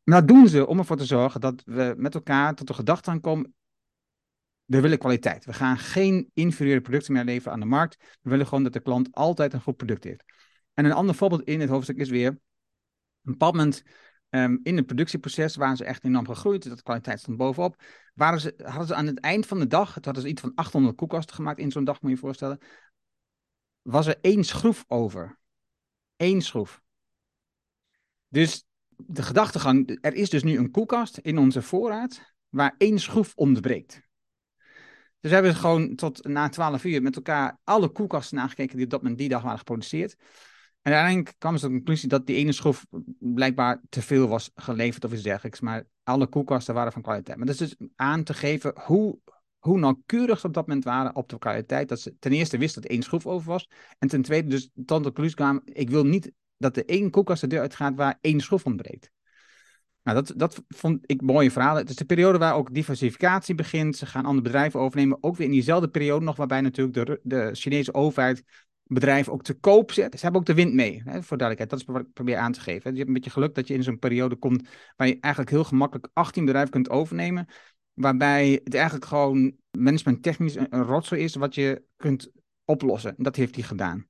Maar 0.04 0.20
dat 0.20 0.28
doen 0.28 0.48
ze 0.48 0.68
om 0.68 0.78
ervoor 0.78 0.98
te 0.98 1.06
zorgen 1.06 1.42
dat 1.42 1.64
we 1.66 1.94
met 1.98 2.16
elkaar 2.16 2.56
tot 2.56 2.68
de 2.68 2.74
gedachte 2.74 3.10
aankomen, 3.10 3.54
we 4.66 4.82
willen 4.82 4.98
kwaliteit. 4.98 5.46
We 5.46 5.54
gaan 5.54 5.78
geen 5.78 6.30
inferieure 6.34 6.82
producten 6.82 7.14
meer 7.14 7.24
leveren 7.24 7.54
aan 7.54 7.60
de 7.60 7.66
markt. 7.66 7.98
We 8.22 8.30
willen 8.30 8.48
gewoon 8.48 8.64
dat 8.64 8.74
de 8.74 8.80
klant 8.80 9.08
altijd 9.12 9.54
een 9.54 9.62
goed 9.62 9.78
product 9.78 10.04
heeft. 10.04 10.24
En 10.74 10.86
een 10.86 10.92
ander 10.92 11.16
voorbeeld 11.16 11.44
in 11.44 11.60
het 11.60 11.70
hoofdstuk 11.70 11.98
is 11.98 12.10
weer, 12.10 12.28
een 12.28 12.40
bepaald 13.22 13.56
moment 13.56 13.84
Ehm, 14.30 14.58
in 14.64 14.78
het 14.78 14.86
productieproces 14.86 15.56
waren 15.56 15.78
ze 15.78 15.86
echt 15.86 16.04
enorm 16.04 16.28
gegroeid. 16.28 16.70
Dat 16.70 16.84
kwaliteit 16.84 17.20
stond 17.20 17.38
bovenop. 17.38 17.84
Waren 18.14 18.40
ze, 18.40 18.54
hadden 18.64 18.88
ze 18.88 18.96
aan 18.96 19.06
het 19.06 19.20
eind 19.20 19.46
van 19.46 19.60
de 19.60 19.68
dag, 19.68 19.94
het 19.94 20.06
hadden 20.06 20.24
ze 20.24 20.30
iets 20.30 20.42
van 20.42 20.52
800 20.56 20.96
koelkasten 20.96 21.36
gemaakt 21.36 21.60
in 21.60 21.72
zo'n 21.72 21.84
dag, 21.84 22.02
moet 22.02 22.10
je 22.10 22.16
je 22.16 22.22
voorstellen. 22.22 22.60
Was 23.82 24.08
er 24.08 24.18
één 24.22 24.44
schroef 24.44 24.84
over. 24.88 25.40
Eén 26.16 26.42
schroef. 26.42 26.82
Dus 28.28 28.66
de 28.88 29.22
gedachtegang, 29.22 29.98
er 30.02 30.14
is 30.14 30.30
dus 30.30 30.44
nu 30.44 30.58
een 30.58 30.72
koelkast 30.72 31.18
in 31.18 31.38
onze 31.38 31.62
voorraad 31.62 32.34
waar 32.50 32.76
één 32.78 33.00
schroef 33.00 33.34
ontbreekt. 33.36 34.02
Dus 35.20 35.30
we 35.30 35.34
hebben 35.36 35.56
gewoon 35.56 35.96
tot 35.96 36.28
na 36.28 36.50
12 36.50 36.84
uur 36.84 37.02
met 37.02 37.16
elkaar 37.16 37.60
alle 37.64 37.90
koelkasten 37.90 38.38
nagekeken 38.38 38.76
die 38.76 38.86
op 38.86 38.92
dat 38.92 39.02
moment 39.02 39.20
die 39.20 39.30
dag 39.30 39.42
waren 39.42 39.58
geproduceerd. 39.58 40.16
En 40.88 40.94
uiteindelijk 40.94 41.36
kwam 41.38 41.54
ze 41.54 41.60
tot 41.60 41.70
de 41.70 41.76
conclusie 41.76 42.10
dat 42.10 42.26
die 42.28 42.36
ene 42.36 42.52
schroef 42.52 42.86
blijkbaar 43.20 43.82
te 43.90 44.02
veel 44.02 44.28
was 44.28 44.52
geleverd 44.56 45.06
of 45.06 45.14
iets 45.14 45.22
dergelijks. 45.22 45.60
Maar 45.60 45.86
alle 46.04 46.28
koelkasten 46.28 46.74
waren 46.74 46.92
van 46.92 47.02
kwaliteit. 47.02 47.38
Maar 47.38 47.46
dat 47.46 47.60
is 47.60 47.70
dus 47.70 47.88
aan 47.96 48.24
te 48.24 48.34
geven 48.34 48.74
hoe, 48.84 49.20
hoe 49.58 49.80
nauwkeurig 49.80 50.40
ze 50.40 50.48
op 50.48 50.54
dat 50.54 50.68
moment 50.68 50.86
waren 50.86 51.16
op 51.16 51.30
de 51.30 51.38
kwaliteit. 51.38 51.90
Dat 51.90 52.00
ze 52.00 52.16
ten 52.20 52.32
eerste 52.32 52.58
wisten 52.58 52.82
dat 52.82 52.92
één 52.92 53.02
schroef 53.02 53.26
over 53.26 53.48
was. 53.48 53.70
En 54.00 54.08
ten 54.08 54.22
tweede 54.22 54.48
dus 54.48 54.70
tot 54.74 54.98
de 54.98 55.04
conclusie 55.04 55.36
kwamen, 55.36 55.62
ik 55.66 55.90
wil 55.90 56.04
niet 56.04 56.32
dat 56.58 56.78
er 56.78 56.86
één 56.86 57.10
koelkast 57.10 57.42
de 57.42 57.48
deur 57.48 57.60
uitgaat 57.60 57.96
waar 57.96 58.18
één 58.22 58.40
schroef 58.40 58.66
ontbreekt. 58.66 59.12
Nou, 60.04 60.24
dat, 60.24 60.34
dat 60.38 60.64
vond 60.68 61.00
ik 61.06 61.22
mooie 61.22 61.52
verhalen. 61.52 61.82
Het 61.82 61.90
is 61.90 61.96
de 61.96 62.06
periode 62.06 62.38
waar 62.38 62.56
ook 62.56 62.74
diversificatie 62.74 63.56
begint. 63.56 63.96
Ze 63.96 64.06
gaan 64.06 64.26
andere 64.26 64.44
bedrijven 64.44 64.80
overnemen. 64.80 65.18
Ook 65.22 65.36
weer 65.36 65.48
in 65.48 65.54
diezelfde 65.54 65.90
periode 65.90 66.26
nog 66.26 66.36
waarbij 66.36 66.62
natuurlijk 66.62 67.06
de, 67.06 67.20
de 67.24 67.50
Chinese 67.54 67.94
overheid 67.94 68.44
bedrijven 68.88 69.34
ook 69.34 69.44
te 69.44 69.54
koop 69.54 69.92
zet. 69.92 70.14
Ze 70.14 70.22
hebben 70.22 70.42
ook 70.42 70.48
de 70.48 70.54
wind 70.54 70.74
mee, 70.74 71.02
hè, 71.06 71.24
voor 71.24 71.38
duidelijkheid. 71.38 71.70
Dat 71.70 71.80
is 71.80 71.86
wat 71.86 72.08
ik 72.08 72.14
probeer 72.14 72.38
aan 72.38 72.52
te 72.52 72.60
geven. 72.60 72.92
Je 72.92 72.98
hebt 72.98 73.08
een 73.08 73.14
beetje 73.14 73.30
geluk 73.30 73.56
dat 73.56 73.68
je 73.68 73.74
in 73.74 73.84
zo'n 73.84 74.00
periode 74.00 74.36
komt 74.36 74.68
waar 74.96 75.08
je 75.08 75.18
eigenlijk 75.20 75.54
heel 75.54 75.64
gemakkelijk 75.64 76.08
18 76.14 76.46
bedrijven 76.46 76.72
kunt 76.72 76.90
overnemen. 76.90 77.48
Waarbij 77.94 78.60
het 78.64 78.74
eigenlijk 78.74 79.06
gewoon 79.06 79.56
management 79.72 80.24
technisch 80.24 80.56
een, 80.56 80.84
rotzooi 80.84 81.22
is 81.22 81.36
wat 81.36 81.56
je 81.56 81.84
kunt 81.96 82.32
oplossen. 82.66 83.18
En 83.18 83.24
dat 83.24 83.36
heeft 83.36 83.56
hij 83.56 83.64
gedaan. 83.64 84.08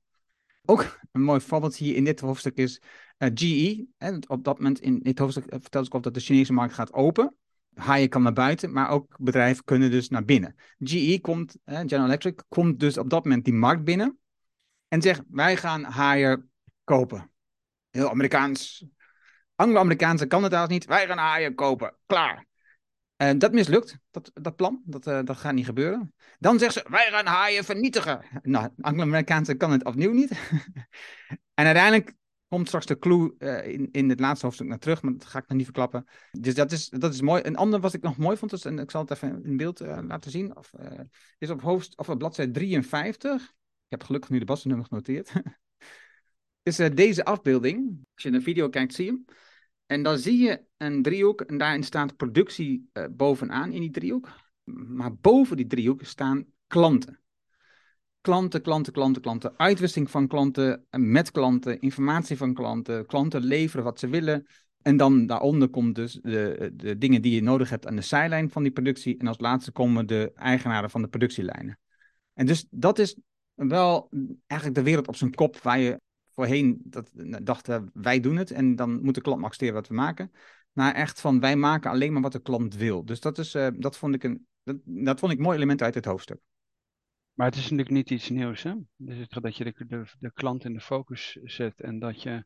Ook 0.64 0.98
een 1.12 1.22
mooi 1.22 1.40
voorbeeld 1.40 1.76
hier 1.76 1.96
in 1.96 2.04
dit 2.04 2.20
hoofdstuk 2.20 2.56
is 2.56 2.82
uh, 3.18 3.28
GE. 3.34 3.86
Op 4.26 4.44
dat 4.44 4.58
moment 4.58 4.80
in 4.80 4.98
dit 4.98 5.18
hoofdstuk 5.18 5.44
vertelt 5.48 5.86
ik 5.86 5.94
ook 5.94 6.02
dat 6.02 6.14
de 6.14 6.20
Chinese 6.20 6.52
markt 6.52 6.74
gaat 6.74 6.92
open. 6.92 7.34
Haaien 7.74 8.08
kan 8.08 8.22
naar 8.22 8.32
buiten, 8.32 8.72
maar 8.72 8.90
ook 8.90 9.16
bedrijven 9.18 9.64
kunnen 9.64 9.90
dus 9.90 10.08
naar 10.08 10.24
binnen. 10.24 10.54
GE 10.78 11.18
komt, 11.20 11.56
General 11.64 12.04
Electric, 12.04 12.42
komt 12.48 12.80
dus 12.80 12.98
op 12.98 13.10
dat 13.10 13.24
moment 13.24 13.44
die 13.44 13.54
markt 13.54 13.84
binnen 13.84 14.18
en 14.88 15.02
zegt: 15.02 15.22
Wij 15.28 15.56
gaan 15.56 15.84
haaien 15.84 16.50
kopen. 16.84 17.30
Heel 17.90 18.10
Amerikaans. 18.10 18.86
Anglo-Amerikaanse 19.54 20.26
kan 20.26 20.42
het 20.42 20.52
daar 20.52 20.68
niet. 20.68 20.84
Wij 20.84 21.06
gaan 21.06 21.18
haaien 21.18 21.54
kopen. 21.54 21.96
Klaar. 22.06 22.46
En 23.16 23.38
dat 23.38 23.52
mislukt, 23.52 23.98
dat, 24.10 24.30
dat 24.34 24.56
plan. 24.56 24.82
Dat, 24.84 25.06
uh, 25.06 25.20
dat 25.24 25.36
gaat 25.36 25.52
niet 25.52 25.64
gebeuren. 25.64 26.14
Dan 26.38 26.58
zegt 26.58 26.72
ze: 26.72 26.86
Wij 26.88 27.08
gaan 27.10 27.26
haaien 27.26 27.64
vernietigen. 27.64 28.24
Nou, 28.42 28.68
Anglo-Amerikaanse 28.80 29.54
kan 29.54 29.70
het 29.70 29.84
opnieuw 29.84 30.12
niet. 30.12 30.30
en 31.54 31.64
uiteindelijk 31.64 32.16
komt 32.48 32.66
straks 32.66 32.86
de 32.86 32.98
clue 32.98 33.34
uh, 33.38 33.66
in, 33.66 33.88
in 33.90 34.08
het 34.08 34.20
laatste 34.20 34.44
hoofdstuk 34.44 34.68
naar 34.68 34.78
terug, 34.78 35.02
maar 35.02 35.12
dat 35.12 35.24
ga 35.24 35.38
ik 35.38 35.48
nog 35.48 35.56
niet 35.56 35.66
verklappen. 35.66 36.04
Dus 36.30 36.54
dat 36.54 36.72
is, 36.72 36.88
dat 36.88 37.14
is 37.14 37.20
mooi. 37.20 37.42
Een 37.44 37.56
ander 37.56 37.80
wat 37.80 37.94
ik 37.94 38.02
nog 38.02 38.16
mooi 38.16 38.36
vond, 38.36 38.52
is, 38.52 38.64
en 38.64 38.78
ik 38.78 38.90
zal 38.90 39.00
het 39.00 39.10
even 39.10 39.44
in 39.44 39.56
beeld 39.56 39.82
uh, 39.82 39.98
laten 40.02 40.30
zien, 40.30 40.56
of, 40.56 40.72
is 41.38 41.50
op, 41.50 41.60
hoofd, 41.60 41.96
of 41.96 42.08
op 42.08 42.18
bladzijde 42.18 42.52
53. 42.52 43.54
Ik 43.88 43.98
heb 43.98 44.02
gelukkig 44.02 44.30
nu 44.30 44.38
de 44.38 44.44
basnummer 44.44 44.86
genoteerd. 44.86 45.32
is 46.62 46.76
deze 46.76 47.24
afbeelding. 47.24 47.98
Als 48.14 48.22
je 48.22 48.28
in 48.28 48.34
de 48.34 48.40
video 48.40 48.68
kijkt, 48.68 48.94
zie 48.94 49.04
je 49.04 49.10
hem. 49.10 49.24
En 49.86 50.02
dan 50.02 50.18
zie 50.18 50.38
je 50.38 50.64
een 50.76 51.02
driehoek 51.02 51.40
en 51.40 51.58
daarin 51.58 51.82
staat 51.82 52.16
productie 52.16 52.90
bovenaan 53.10 53.72
in 53.72 53.80
die 53.80 53.90
driehoek. 53.90 54.28
Maar 54.64 55.14
boven 55.14 55.56
die 55.56 55.66
driehoek 55.66 56.04
staan 56.04 56.46
klanten 56.66 57.20
klanten, 58.28 58.62
klanten, 58.62 58.92
klanten, 58.92 59.22
klanten, 59.22 59.58
uitwisseling 59.58 60.10
van 60.10 60.26
klanten 60.26 60.86
met 60.90 61.30
klanten, 61.30 61.80
informatie 61.80 62.36
van 62.36 62.54
klanten, 62.54 63.06
klanten 63.06 63.44
leveren 63.44 63.84
wat 63.84 63.98
ze 63.98 64.08
willen. 64.08 64.46
En 64.82 64.96
dan 64.96 65.26
daaronder 65.26 65.68
komt 65.68 65.94
dus 65.94 66.18
de, 66.22 66.72
de 66.74 66.98
dingen 66.98 67.22
die 67.22 67.34
je 67.34 67.42
nodig 67.42 67.70
hebt 67.70 67.86
aan 67.86 67.96
de 67.96 68.02
zijlijn 68.02 68.50
van 68.50 68.62
die 68.62 68.72
productie. 68.72 69.18
En 69.18 69.26
als 69.26 69.38
laatste 69.38 69.72
komen 69.72 70.06
de 70.06 70.32
eigenaren 70.34 70.90
van 70.90 71.02
de 71.02 71.08
productielijnen. 71.08 71.78
En 72.34 72.46
dus 72.46 72.66
dat 72.70 72.98
is 72.98 73.16
wel 73.66 74.10
eigenlijk 74.46 74.80
de 74.80 74.86
wereld 74.86 75.08
op 75.08 75.16
zijn 75.16 75.34
kop 75.34 75.58
waar 75.58 75.78
je 75.78 76.00
voorheen 76.34 76.80
dat, 76.84 77.10
dachten 77.42 77.90
wij 77.92 78.20
doen 78.20 78.36
het 78.36 78.50
en 78.50 78.76
dan 78.76 79.02
moet 79.02 79.14
de 79.14 79.20
klant 79.20 79.44
accepteren 79.44 79.74
wat 79.74 79.88
we 79.88 79.94
maken. 79.94 80.32
Maar 80.72 80.94
echt 80.94 81.20
van 81.20 81.40
wij 81.40 81.56
maken 81.56 81.90
alleen 81.90 82.12
maar 82.12 82.22
wat 82.22 82.32
de 82.32 82.42
klant 82.42 82.74
wil. 82.74 83.04
Dus 83.04 83.20
dat, 83.20 83.38
is, 83.38 83.54
uh, 83.54 83.68
dat, 83.74 83.96
vond 83.96 84.14
ik 84.14 84.24
een, 84.24 84.46
dat, 84.84 85.18
vond 85.18 85.32
ik 85.32 85.38
mooi 85.38 85.56
element 85.56 85.82
uit 85.82 85.94
het 85.94 86.04
hoofdstuk. 86.04 86.40
Maar 87.32 87.46
het 87.46 87.56
is 87.56 87.62
natuurlijk 87.62 87.90
niet 87.90 88.10
iets 88.10 88.28
nieuws, 88.28 88.62
hè? 88.62 88.74
Dus 88.96 89.28
dat 89.28 89.56
je 89.56 89.64
de, 89.64 89.86
de, 89.86 90.04
de 90.18 90.32
klant 90.32 90.64
in 90.64 90.72
de 90.72 90.80
focus 90.80 91.38
zet 91.42 91.80
en 91.80 91.98
dat 91.98 92.22
je 92.22 92.44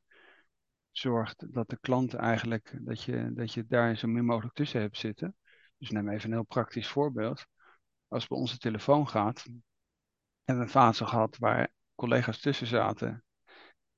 zorgt 0.91 1.53
dat 1.53 1.71
de 1.71 1.79
klant 1.81 2.15
eigenlijk, 2.15 2.79
dat 2.81 3.03
je, 3.03 3.31
dat 3.35 3.53
je 3.53 3.67
daar 3.67 3.97
zo 3.97 4.09
min 4.09 4.25
mogelijk 4.25 4.55
tussen 4.55 4.81
hebt 4.81 4.97
zitten. 4.97 5.37
Dus 5.79 5.91
neem 5.91 6.09
even 6.09 6.29
een 6.29 6.37
heel 6.37 6.45
praktisch 6.45 6.89
voorbeeld. 6.89 7.47
Als 8.09 8.23
het 8.23 8.31
bij 8.31 8.39
onze 8.39 8.59
telefoon 8.59 9.09
gaat, 9.09 9.47
hebben 10.45 10.65
een 10.65 10.71
fase 10.71 11.07
gehad 11.07 11.39
waar 11.39 11.73
collega's 11.95 12.41
tussen 12.41 12.67
zaten 12.67 13.25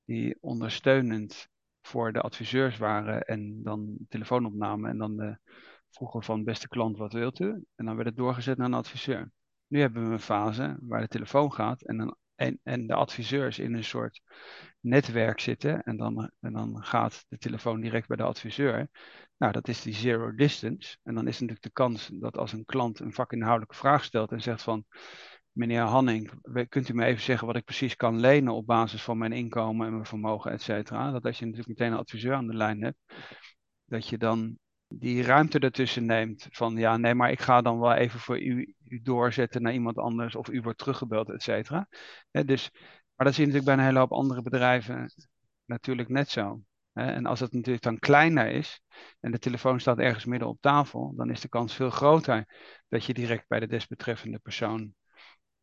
die 0.05 0.37
ondersteunend 0.41 1.47
voor 1.81 2.13
de 2.13 2.21
adviseurs 2.21 2.77
waren 2.77 3.21
en 3.21 3.63
dan 3.63 3.97
telefoon 4.09 4.45
opnamen 4.45 4.89
en 4.89 4.97
dan 4.97 5.17
de, 5.17 5.37
vroegen 5.95 6.23
van 6.23 6.43
beste 6.43 6.67
klant 6.67 6.97
wat 6.97 7.13
wilt 7.13 7.39
u? 7.39 7.65
En 7.75 7.85
dan 7.85 7.95
werd 7.95 8.07
het 8.07 8.17
doorgezet 8.17 8.57
naar 8.57 8.67
een 8.67 8.73
adviseur. 8.73 9.31
Nu 9.67 9.79
hebben 9.79 10.07
we 10.07 10.13
een 10.13 10.19
fase 10.19 10.77
waar 10.81 11.01
de 11.01 11.07
telefoon 11.07 11.53
gaat 11.53 11.81
en, 11.81 12.17
en, 12.35 12.59
en 12.63 12.87
de 12.87 12.93
adviseurs 12.93 13.59
in 13.59 13.73
een 13.73 13.83
soort 13.83 14.21
netwerk 14.79 15.39
zitten. 15.39 15.83
En 15.83 15.97
dan, 15.97 16.31
en 16.39 16.53
dan 16.53 16.83
gaat 16.83 17.25
de 17.27 17.37
telefoon 17.37 17.81
direct 17.81 18.07
bij 18.07 18.17
de 18.17 18.23
adviseur. 18.23 18.89
Nou, 19.37 19.51
dat 19.51 19.67
is 19.67 19.81
die 19.81 19.93
zero 19.93 20.35
distance. 20.35 20.97
En 21.03 21.15
dan 21.15 21.27
is 21.27 21.33
natuurlijk 21.33 21.61
de 21.61 21.71
kans 21.71 22.09
dat 22.13 22.37
als 22.37 22.53
een 22.53 22.65
klant 22.65 22.99
een 22.99 23.13
vakinhoudelijke 23.13 23.75
vraag 23.75 24.03
stelt 24.03 24.31
en 24.31 24.41
zegt 24.41 24.61
van 24.61 24.85
meneer 25.55 25.81
Hanning, 25.81 26.31
kunt 26.69 26.89
u 26.89 26.93
me 26.93 27.05
even 27.05 27.23
zeggen 27.23 27.47
wat 27.47 27.55
ik 27.55 27.63
precies 27.63 27.95
kan 27.95 28.19
lenen 28.19 28.53
op 28.53 28.65
basis 28.65 29.03
van 29.03 29.17
mijn 29.17 29.31
inkomen 29.31 29.87
en 29.87 29.93
mijn 29.93 30.05
vermogen, 30.05 30.51
et 30.51 30.61
cetera. 30.61 31.11
Dat 31.11 31.25
als 31.25 31.39
je 31.39 31.45
natuurlijk 31.45 31.79
meteen 31.79 31.91
een 31.91 31.99
adviseur 31.99 32.33
aan 32.33 32.47
de 32.47 32.53
lijn 32.53 32.83
hebt, 32.83 32.97
dat 33.85 34.07
je 34.07 34.17
dan 34.17 34.57
die 34.87 35.23
ruimte 35.23 35.59
ertussen 35.59 36.05
neemt. 36.05 36.47
Van 36.51 36.75
ja, 36.75 36.97
nee, 36.97 37.15
maar 37.15 37.31
ik 37.31 37.39
ga 37.39 37.61
dan 37.61 37.79
wel 37.79 37.93
even 37.93 38.19
voor 38.19 38.41
u, 38.41 38.75
u 38.83 39.01
doorzetten 39.01 39.61
naar 39.61 39.73
iemand 39.73 39.97
anders 39.97 40.35
of 40.35 40.49
u 40.49 40.61
wordt 40.61 40.77
teruggebeld, 40.77 41.29
et 41.29 41.43
cetera. 41.43 41.87
dus, 42.31 42.71
maar 43.15 43.25
dat 43.25 43.33
zie 43.35 43.45
je 43.45 43.51
natuurlijk 43.51 43.65
bij 43.65 43.73
een 43.73 43.89
hele 43.89 43.99
hoop 43.99 44.11
andere 44.11 44.41
bedrijven 44.41 45.13
natuurlijk 45.65 46.09
net 46.09 46.29
zo. 46.29 46.61
En 46.93 47.25
als 47.25 47.39
het 47.39 47.51
natuurlijk 47.51 47.83
dan 47.83 47.99
kleiner 47.99 48.51
is 48.51 48.81
en 49.19 49.31
de 49.31 49.39
telefoon 49.39 49.79
staat 49.79 49.99
ergens 49.99 50.25
midden 50.25 50.47
op 50.47 50.61
tafel, 50.61 51.13
dan 51.15 51.29
is 51.29 51.41
de 51.41 51.49
kans 51.49 51.73
veel 51.73 51.89
groter 51.89 52.45
dat 52.87 53.05
je 53.05 53.13
direct 53.13 53.47
bij 53.47 53.59
de 53.59 53.67
desbetreffende 53.67 54.39
persoon 54.39 54.93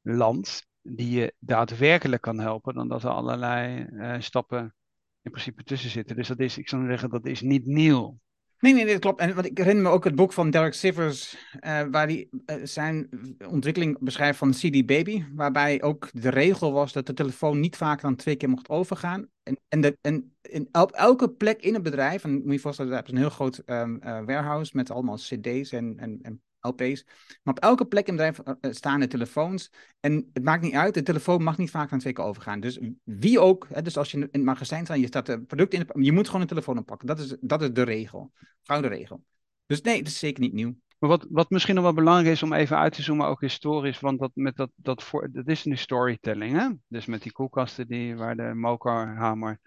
landt, 0.03 0.67
die 0.83 1.11
je 1.11 1.35
daadwerkelijk 1.39 2.23
kan 2.23 2.39
helpen, 2.39 2.75
dan 2.75 2.89
dat 2.89 3.03
er 3.03 3.11
allerlei 3.11 3.87
uh, 3.93 4.15
stappen 4.19 4.75
in 5.23 5.31
principe 5.31 5.63
tussen 5.63 5.91
zitten. 5.91 6.17
Dus 6.17 6.29
dat 6.29 6.41
is, 6.41 6.59
ik 6.59 6.69
zou 6.69 6.87
zeggen, 6.87 7.11
dat 7.11 7.27
is 7.27 7.41
niet 7.41 7.67
nieuw. 7.67 8.19
Nee, 8.63 8.73
nee, 8.73 8.87
dat 8.87 8.99
klopt. 8.99 9.21
En 9.21 9.35
wat 9.35 9.45
ik 9.45 9.59
herinner 9.59 9.83
me 9.83 9.91
ook 9.91 10.05
het 10.05 10.15
boek 10.15 10.33
van 10.33 10.51
Derek 10.51 10.75
Sivers, 10.75 11.37
uh, 11.55 11.83
waar 11.91 12.07
hij 12.07 12.29
uh, 12.47 12.57
zijn 12.63 13.09
ontwikkeling 13.49 13.99
beschrijft 14.01 14.39
van 14.39 14.51
CD 14.51 14.87
Baby, 14.87 15.25
waarbij 15.35 15.83
ook 15.83 16.09
de 16.13 16.29
regel 16.29 16.73
was 16.73 16.93
dat 16.93 17.07
de 17.07 17.13
telefoon 17.13 17.61
niet 17.61 17.77
vaker 17.77 18.03
dan 18.03 18.17
twee 18.17 18.37
keer 18.37 18.49
mocht 18.49 18.69
overgaan. 18.69 19.29
En, 19.43 19.59
en, 19.69 19.81
de, 19.81 19.99
en 20.01 20.35
in, 20.43 20.69
op 20.73 20.93
elke 20.93 21.31
plek 21.31 21.63
in 21.63 21.75
het 21.75 21.83
bedrijf, 21.83 22.25
en 22.25 22.43
moet 22.45 22.53
je 22.53 22.59
voorstellen, 22.59 22.93
hebben 22.93 23.11
ze 23.11 23.17
een 23.17 23.23
heel 23.23 23.35
groot 23.35 23.63
uh, 23.67 23.99
warehouse 23.99 24.77
met 24.77 24.91
allemaal 24.91 25.17
CD's 25.17 25.73
en, 25.73 25.99
en, 25.99 26.19
en 26.23 26.43
LP's. 26.63 27.05
Maar 27.43 27.55
op 27.55 27.59
elke 27.59 27.87
plek 27.87 28.07
in 28.07 28.19
het 28.19 28.37
bedrijf 28.37 28.57
uh, 28.61 28.73
staan 28.73 29.01
de 29.01 29.07
telefoons. 29.07 29.73
En 30.01 30.31
het 30.33 30.45
maakt 30.45 30.63
niet 30.63 30.75
uit, 30.75 30.95
de 30.95 31.03
telefoon 31.03 31.43
mag 31.43 31.59
niet 31.59 31.71
vaak 31.71 31.91
dan 31.91 31.99
twee 31.99 32.13
keer 32.13 32.25
overgaan. 32.25 32.61
Dus 32.61 32.81
wie 33.05 33.41
ook, 33.41 33.67
hè, 33.69 33.83
dus 33.83 33.97
als 33.97 34.11
je 34.11 34.17
in 34.17 34.29
het 34.33 34.43
magazijn 34.43 34.85
staat, 34.85 34.99
je 34.99 35.07
staat 35.07 35.29
een 35.29 35.47
product 35.47 35.75
in, 35.75 36.05
je 36.05 36.13
moet 36.13 36.27
gewoon 36.27 36.41
een 36.41 36.47
telefoon 36.47 36.79
oppakken. 36.79 37.07
Dat 37.07 37.19
is, 37.19 37.37
dat 37.41 37.63
is 37.63 37.73
de 37.73 37.83
regel, 37.83 38.33
gouden 38.63 38.91
regel. 38.91 39.25
Dus 39.67 39.81
nee, 39.81 39.99
dat 39.99 40.13
is 40.13 40.19
zeker 40.19 40.43
niet 40.43 40.53
nieuw. 40.53 40.75
Maar 40.99 41.11
wat, 41.11 41.27
wat 41.31 41.51
misschien 41.51 41.75
nog 41.75 41.85
wel 41.85 41.93
belangrijk 41.93 42.35
is 42.35 42.43
om 42.43 42.53
even 42.53 42.79
uit 42.79 42.93
te 42.93 43.03
zoomen, 43.03 43.27
ook 43.27 43.41
historisch, 43.41 44.01
want 44.01 44.19
dat, 44.19 44.31
met 44.35 44.57
dat, 44.57 44.71
dat, 44.75 45.03
voor, 45.03 45.29
dat 45.33 45.49
is 45.49 45.65
nu 45.65 45.77
storytelling, 45.77 46.59
hè? 46.59 46.69
Dus 46.89 47.07
met 47.07 47.23
die 47.23 47.33
koelkasten 47.33 47.87
die, 47.87 48.17
waar 48.17 48.37
de 48.37 48.55
mokerhamer 48.55 49.61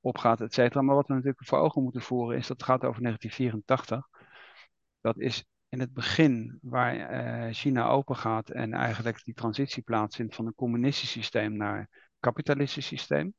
op 0.00 0.18
gaat, 0.18 0.40
et 0.40 0.54
cetera. 0.54 0.82
Maar 0.82 0.94
wat 0.94 1.06
we 1.06 1.14
natuurlijk 1.14 1.46
voor 1.46 1.58
ogen 1.58 1.82
moeten 1.82 2.02
voeren 2.02 2.36
is 2.36 2.46
dat 2.46 2.56
het 2.56 2.66
gaat 2.66 2.84
over 2.84 3.02
1984. 3.02 4.08
Dat 5.00 5.18
is 5.18 5.44
in 5.74 5.80
het 5.80 5.92
begin, 5.92 6.58
waar 6.62 6.96
uh, 6.96 7.52
China 7.52 7.88
open 7.88 8.16
gaat 8.16 8.50
en 8.50 8.72
eigenlijk 8.72 9.24
die 9.24 9.34
transitie 9.34 9.82
plaatsvindt 9.82 10.34
van 10.34 10.46
een 10.46 10.54
communistisch 10.54 11.10
systeem 11.10 11.56
naar 11.56 11.78
een 11.78 11.88
kapitalistisch 12.20 12.86
systeem. 12.86 13.34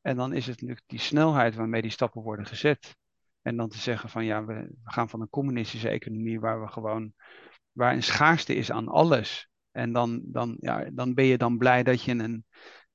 En 0.00 0.16
dan 0.16 0.32
is 0.32 0.46
het 0.46 0.54
natuurlijk 0.54 0.86
die 0.86 0.98
snelheid 0.98 1.54
waarmee 1.54 1.82
die 1.82 1.90
stappen 1.90 2.22
worden 2.22 2.46
gezet. 2.46 2.96
En 3.42 3.56
dan 3.56 3.68
te 3.68 3.78
zeggen 3.78 4.08
van 4.08 4.24
ja, 4.24 4.44
we, 4.44 4.54
we 4.54 4.90
gaan 4.90 5.08
van 5.08 5.20
een 5.20 5.28
communistische 5.28 5.88
economie 5.88 6.40
waar 6.40 6.60
we 6.60 6.68
gewoon, 6.68 7.12
waar 7.72 7.92
een 7.92 8.02
schaarste 8.02 8.54
is 8.54 8.70
aan 8.70 8.88
alles. 8.88 9.48
En 9.70 9.92
dan, 9.92 10.20
dan, 10.24 10.56
ja, 10.60 10.90
dan 10.92 11.14
ben 11.14 11.24
je 11.24 11.38
dan 11.38 11.58
blij 11.58 11.82
dat 11.82 12.02
je 12.02 12.12
een, 12.12 12.44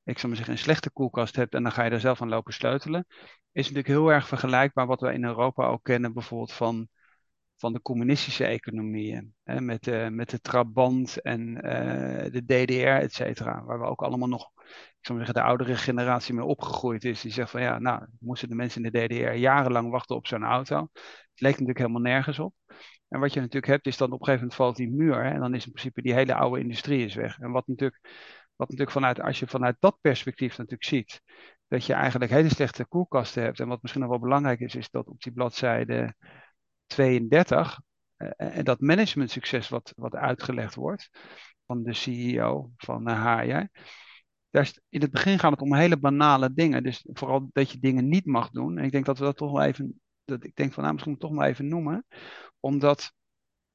ik 0.04 0.16
zou 0.16 0.28
maar 0.28 0.36
zeggen, 0.36 0.54
een 0.54 0.64
slechte 0.64 0.92
koelkast 0.92 1.36
hebt 1.36 1.54
en 1.54 1.64
dan 1.64 1.72
ga 1.72 1.84
je 1.84 1.92
er 1.92 2.00
zelf 2.00 2.22
aan 2.22 2.30
lopen 2.30 2.54
sleutelen. 2.54 3.06
Is 3.52 3.68
natuurlijk 3.68 3.88
heel 3.88 4.12
erg 4.12 4.28
vergelijkbaar 4.28 4.88
wat 4.88 5.02
we 5.02 5.14
in 5.14 5.24
Europa 5.24 5.68
ook 5.68 5.84
kennen, 5.84 6.14
bijvoorbeeld 6.14 6.54
van 6.54 6.90
van 7.58 7.74
de 7.74 7.82
communistische 7.82 8.46
economieën. 8.46 9.34
Hè, 9.44 9.62
met, 9.62 9.84
de, 9.84 10.08
met 10.12 10.30
de 10.30 10.40
Trabant 10.40 11.22
en 11.22 11.56
uh, 11.56 12.32
de 12.32 12.44
DDR, 12.46 12.88
et 12.88 13.14
cetera. 13.14 13.64
Waar 13.64 13.80
we 13.80 13.86
ook 13.86 14.02
allemaal 14.02 14.28
nog, 14.28 14.52
ik 14.66 15.06
zou 15.06 15.18
zeggen, 15.18 15.36
de 15.36 15.44
oudere 15.44 15.76
generatie 15.76 16.34
mee 16.34 16.46
opgegroeid 16.46 17.04
is. 17.04 17.22
Die 17.22 17.32
zegt 17.32 17.52
van 17.52 17.62
ja, 17.62 17.80
nou, 17.80 18.06
moesten 18.20 18.50
de 18.50 18.56
mensen 18.56 18.84
in 18.84 18.92
de 18.92 19.06
DDR 19.08 19.34
jarenlang 19.34 19.90
wachten 19.90 20.16
op 20.16 20.28
zo'n 20.28 20.44
auto. 20.44 20.88
Het 20.94 21.42
leek 21.42 21.52
natuurlijk 21.52 21.80
helemaal 21.80 22.02
nergens 22.02 22.40
op. 22.40 22.54
En 23.08 23.20
wat 23.20 23.34
je 23.34 23.40
natuurlijk 23.40 23.72
hebt, 23.72 23.86
is 23.86 23.98
dan 23.98 24.12
op 24.12 24.20
een 24.20 24.26
gegeven 24.26 24.48
moment 24.48 24.58
valt 24.58 24.76
die 24.76 24.92
muur. 24.92 25.24
Hè, 25.24 25.30
en 25.30 25.40
dan 25.40 25.54
is 25.54 25.66
in 25.66 25.72
principe 25.72 26.02
die 26.02 26.14
hele 26.14 26.34
oude 26.34 26.60
industrie 26.60 27.06
is 27.06 27.16
weg. 27.16 27.40
En 27.40 27.52
wat 27.52 27.68
natuurlijk, 27.68 28.02
wat 28.56 28.70
natuurlijk 28.70 28.92
vanuit, 28.98 29.22
als 29.22 29.40
je 29.40 29.48
vanuit 29.48 29.76
dat 29.80 29.98
perspectief 30.02 30.58
natuurlijk 30.58 30.84
ziet, 30.84 31.22
dat 31.68 31.86
je 31.86 31.94
eigenlijk 31.94 32.32
hele 32.32 32.50
slechte 32.50 32.86
koelkasten 32.86 33.44
hebt. 33.44 33.60
En 33.60 33.68
wat 33.68 33.82
misschien 33.82 34.02
nog 34.02 34.12
wel 34.12 34.20
belangrijk 34.20 34.60
is, 34.60 34.76
is 34.76 34.90
dat 34.90 35.08
op 35.08 35.22
die 35.22 35.34
bladzijde 35.34 36.16
32 36.94 37.80
uh, 38.18 38.30
eh, 38.36 38.58
en 38.58 38.64
dat 38.64 38.80
management 38.80 39.32
succes 39.32 39.70
wat, 39.70 39.94
wat 39.96 40.16
uitgelegd 40.16 40.76
wordt 40.76 41.10
van 41.66 41.84
de 41.84 41.94
CEO 41.94 42.72
van 42.78 43.10
uh, 43.10 43.62
daar 44.54 44.74
in 44.90 45.02
het 45.02 45.12
begin 45.12 45.40
gaat 45.40 45.52
het 45.52 45.62
om 45.62 45.74
hele 45.74 45.98
banale 45.98 46.54
dingen. 46.54 46.84
Dus 46.84 47.06
vooral 47.14 47.50
dat 47.54 47.72
je 47.72 47.80
dingen 47.80 48.08
niet 48.08 48.26
mag 48.26 48.50
doen. 48.50 48.78
En 48.78 48.84
ik 48.84 48.92
denk 48.92 49.06
dat 49.06 49.18
we 49.18 49.24
dat 49.24 49.38
toch 49.38 49.52
wel 49.52 49.62
even, 49.62 50.02
dat 50.26 50.44
ik 50.44 50.56
denk 50.56 50.74
van 50.74 50.84
nou, 50.84 50.96
misschien 50.96 51.18
toch 51.18 51.32
maar 51.32 51.48
even 51.48 51.68
noemen. 51.68 52.06
Omdat 52.60 53.14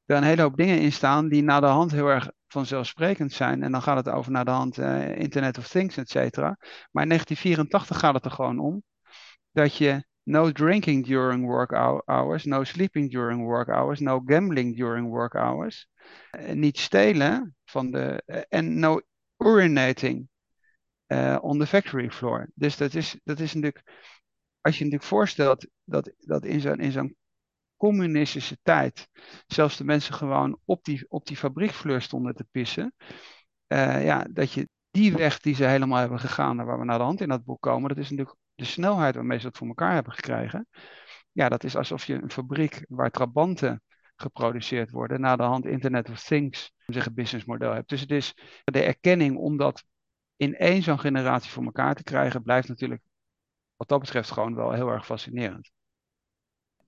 er 0.04 0.16
een 0.16 0.22
hele 0.22 0.42
hoop 0.42 0.56
dingen 0.56 0.80
in 0.80 0.92
staan 0.92 1.28
die 1.28 1.42
na 1.42 1.60
de 1.60 1.66
hand 1.66 1.90
heel 1.90 2.06
erg 2.06 2.30
vanzelfsprekend 2.46 3.32
zijn. 3.32 3.62
En 3.62 3.72
dan 3.72 3.82
gaat 3.82 3.96
het 3.96 4.14
over 4.14 4.32
naar 4.32 4.44
de 4.44 4.50
hand 4.50 4.78
uh, 4.78 5.18
Internet 5.18 5.58
of 5.58 5.68
Things, 5.68 5.96
et 5.96 6.10
cetera. 6.10 6.56
Maar 6.90 7.02
in 7.02 7.08
1984 7.08 7.98
gaat 7.98 8.14
het 8.14 8.24
er 8.24 8.30
gewoon 8.30 8.58
om 8.58 8.82
dat 9.50 9.76
je 9.76 10.04
no 10.28 10.52
drinking 10.52 11.06
during 11.06 11.46
work 11.46 11.72
hours, 12.06 12.44
no 12.44 12.64
sleeping 12.64 13.10
during 13.10 13.44
work 13.44 13.68
hours, 13.68 14.00
no 14.00 14.22
gambling 14.24 14.76
during 14.76 15.08
work 15.08 15.34
hours, 15.34 15.88
uh, 16.38 16.52
niet 16.52 16.78
stelen 16.78 17.56
van 17.64 17.90
de 17.90 18.22
uh, 18.26 18.40
en 18.48 18.78
no 18.78 19.00
urinating 19.36 20.28
on 21.40 21.58
the 21.58 21.66
factory 21.66 22.10
floor. 22.10 22.50
Dus 22.54 22.76
dat 22.76 22.94
is, 22.94 23.18
dat 23.24 23.40
is 23.40 23.54
natuurlijk, 23.54 23.84
als 24.60 24.78
je 24.78 24.84
natuurlijk 24.84 25.10
voorstelt 25.10 25.66
dat, 25.84 26.12
dat 26.18 26.44
in 26.44 26.60
zo'n 26.60 26.78
in 26.78 26.92
zo'n 26.92 27.16
communistische 27.76 28.58
tijd 28.62 29.08
zelfs 29.46 29.76
de 29.76 29.84
mensen 29.84 30.14
gewoon 30.14 30.58
op 30.64 30.84
die, 30.84 31.04
op 31.08 31.26
die 31.26 31.36
fabriekvloer 31.36 32.02
stonden 32.02 32.34
te 32.34 32.46
pissen. 32.50 32.94
Ja, 33.66 34.26
dat 34.30 34.52
je 34.52 34.68
die 34.90 35.12
weg 35.12 35.40
die 35.40 35.54
ze 35.54 35.64
helemaal 35.64 35.98
hebben 35.98 36.18
gegaan, 36.18 36.64
waar 36.64 36.78
we 36.78 36.84
naar 36.84 36.98
de 36.98 37.04
hand 37.04 37.20
in 37.20 37.28
dat 37.28 37.44
boek 37.44 37.60
komen, 37.60 37.88
dat 37.88 37.98
is 37.98 38.10
natuurlijk 38.10 38.37
de 38.58 38.64
snelheid 38.64 39.14
waarmee 39.14 39.38
ze 39.38 39.44
dat 39.44 39.56
voor 39.56 39.66
elkaar 39.66 39.94
hebben 39.94 40.12
gekregen. 40.12 40.68
Ja, 41.32 41.48
dat 41.48 41.64
is 41.64 41.76
alsof 41.76 42.04
je 42.04 42.14
een 42.14 42.30
fabriek 42.30 42.84
waar 42.88 43.10
trabanten 43.10 43.82
geproduceerd 44.16 44.90
worden, 44.90 45.20
naar 45.20 45.36
de 45.36 45.42
hand 45.42 45.66
Internet 45.66 46.10
of 46.10 46.22
Things, 46.22 46.72
zeggen 46.86 47.14
businessmodel 47.14 47.72
hebt. 47.72 47.88
Dus 47.88 48.00
het 48.00 48.10
is 48.10 48.34
de 48.64 48.82
erkenning 48.82 49.36
om 49.36 49.56
dat 49.56 49.84
in 50.36 50.56
één 50.56 50.82
zo'n 50.82 50.98
generatie 50.98 51.50
voor 51.50 51.64
elkaar 51.64 51.94
te 51.94 52.02
krijgen, 52.02 52.42
blijft 52.42 52.68
natuurlijk 52.68 53.02
wat 53.76 53.88
dat 53.88 54.00
betreft 54.00 54.30
gewoon 54.30 54.54
wel 54.54 54.72
heel 54.72 54.88
erg 54.88 55.06
fascinerend 55.06 55.70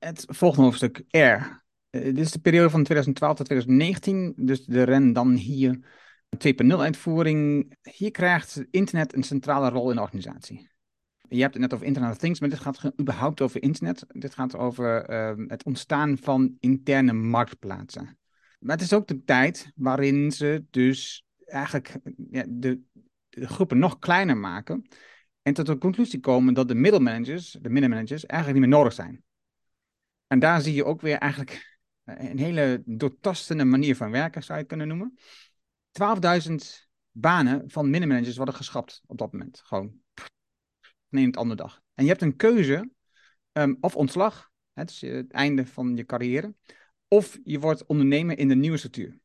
het 0.00 0.24
volgende 0.28 0.64
hoofdstuk, 0.64 1.04
R. 1.10 1.16
Uh, 1.16 1.44
dit 1.90 2.18
is 2.18 2.30
de 2.30 2.40
periode 2.40 2.70
van 2.70 2.82
2012 2.82 3.36
tot 3.36 3.46
2019, 3.46 4.32
dus 4.36 4.64
de 4.64 4.82
ren 4.82 5.12
dan 5.12 5.32
hier 5.32 5.78
2.0 6.48 6.66
uitvoering. 6.66 7.72
Hier 7.82 8.10
krijgt 8.10 8.64
internet 8.70 9.14
een 9.14 9.22
centrale 9.22 9.68
rol 9.68 9.90
in 9.90 9.96
de 9.96 10.02
organisatie. 10.02 10.69
Je 11.32 11.40
hebt 11.40 11.52
het 11.52 11.62
net 11.62 11.74
over 11.74 11.86
Internet 11.86 12.10
of 12.10 12.16
Things, 12.16 12.40
maar 12.40 12.48
dit 12.48 12.58
gaat 12.58 12.92
überhaupt 13.00 13.40
over 13.40 13.62
internet. 13.62 14.04
Dit 14.08 14.34
gaat 14.34 14.56
over 14.56 15.10
uh, 15.10 15.46
het 15.46 15.64
ontstaan 15.64 16.18
van 16.18 16.56
interne 16.60 17.12
marktplaatsen. 17.12 18.18
Maar 18.58 18.76
het 18.76 18.84
is 18.84 18.92
ook 18.92 19.06
de 19.06 19.24
tijd 19.24 19.72
waarin 19.74 20.32
ze 20.32 20.64
dus 20.70 21.24
eigenlijk 21.44 21.96
ja, 22.30 22.44
de, 22.48 22.80
de 23.28 23.48
groepen 23.48 23.78
nog 23.78 23.98
kleiner 23.98 24.36
maken. 24.36 24.88
En 25.42 25.54
tot 25.54 25.66
de 25.66 25.78
conclusie 25.78 26.20
komen 26.20 26.54
dat 26.54 26.68
de 26.68 26.74
middelmanagers, 26.74 27.58
de 27.60 27.70
middenmanagers, 27.70 28.26
eigenlijk 28.26 28.60
niet 28.60 28.68
meer 28.68 28.78
nodig 28.78 28.94
zijn. 28.94 29.22
En 30.26 30.38
daar 30.38 30.60
zie 30.60 30.74
je 30.74 30.84
ook 30.84 31.00
weer 31.00 31.16
eigenlijk 31.16 31.78
een 32.04 32.38
hele 32.38 32.82
doortastende 32.86 33.64
manier 33.64 33.96
van 33.96 34.10
werken, 34.10 34.42
zou 34.42 34.52
je 34.52 34.64
het 34.64 34.76
kunnen 34.76 34.88
noemen. 34.88 35.18
12.000 36.48 36.54
banen 37.10 37.70
van 37.70 37.90
minnemanagers 37.90 38.36
worden 38.36 38.54
geschrapt 38.54 39.02
op 39.06 39.18
dat 39.18 39.32
moment. 39.32 39.60
Gewoon 39.64 39.99
van 41.10 41.18
een 41.18 41.34
andere 41.34 41.62
dag. 41.62 41.80
En 41.94 42.04
je 42.04 42.10
hebt 42.10 42.22
een 42.22 42.36
keuze, 42.36 42.90
um, 43.52 43.76
of 43.80 43.96
ontslag, 43.96 44.50
het 44.72 44.90
is 44.90 45.00
het 45.00 45.30
einde 45.30 45.66
van 45.66 45.96
je 45.96 46.04
carrière, 46.04 46.54
of 47.08 47.38
je 47.44 47.58
wordt 47.58 47.86
ondernemer 47.86 48.38
in 48.38 48.48
de 48.48 48.54
nieuwe 48.54 48.76
structuur. 48.76 49.18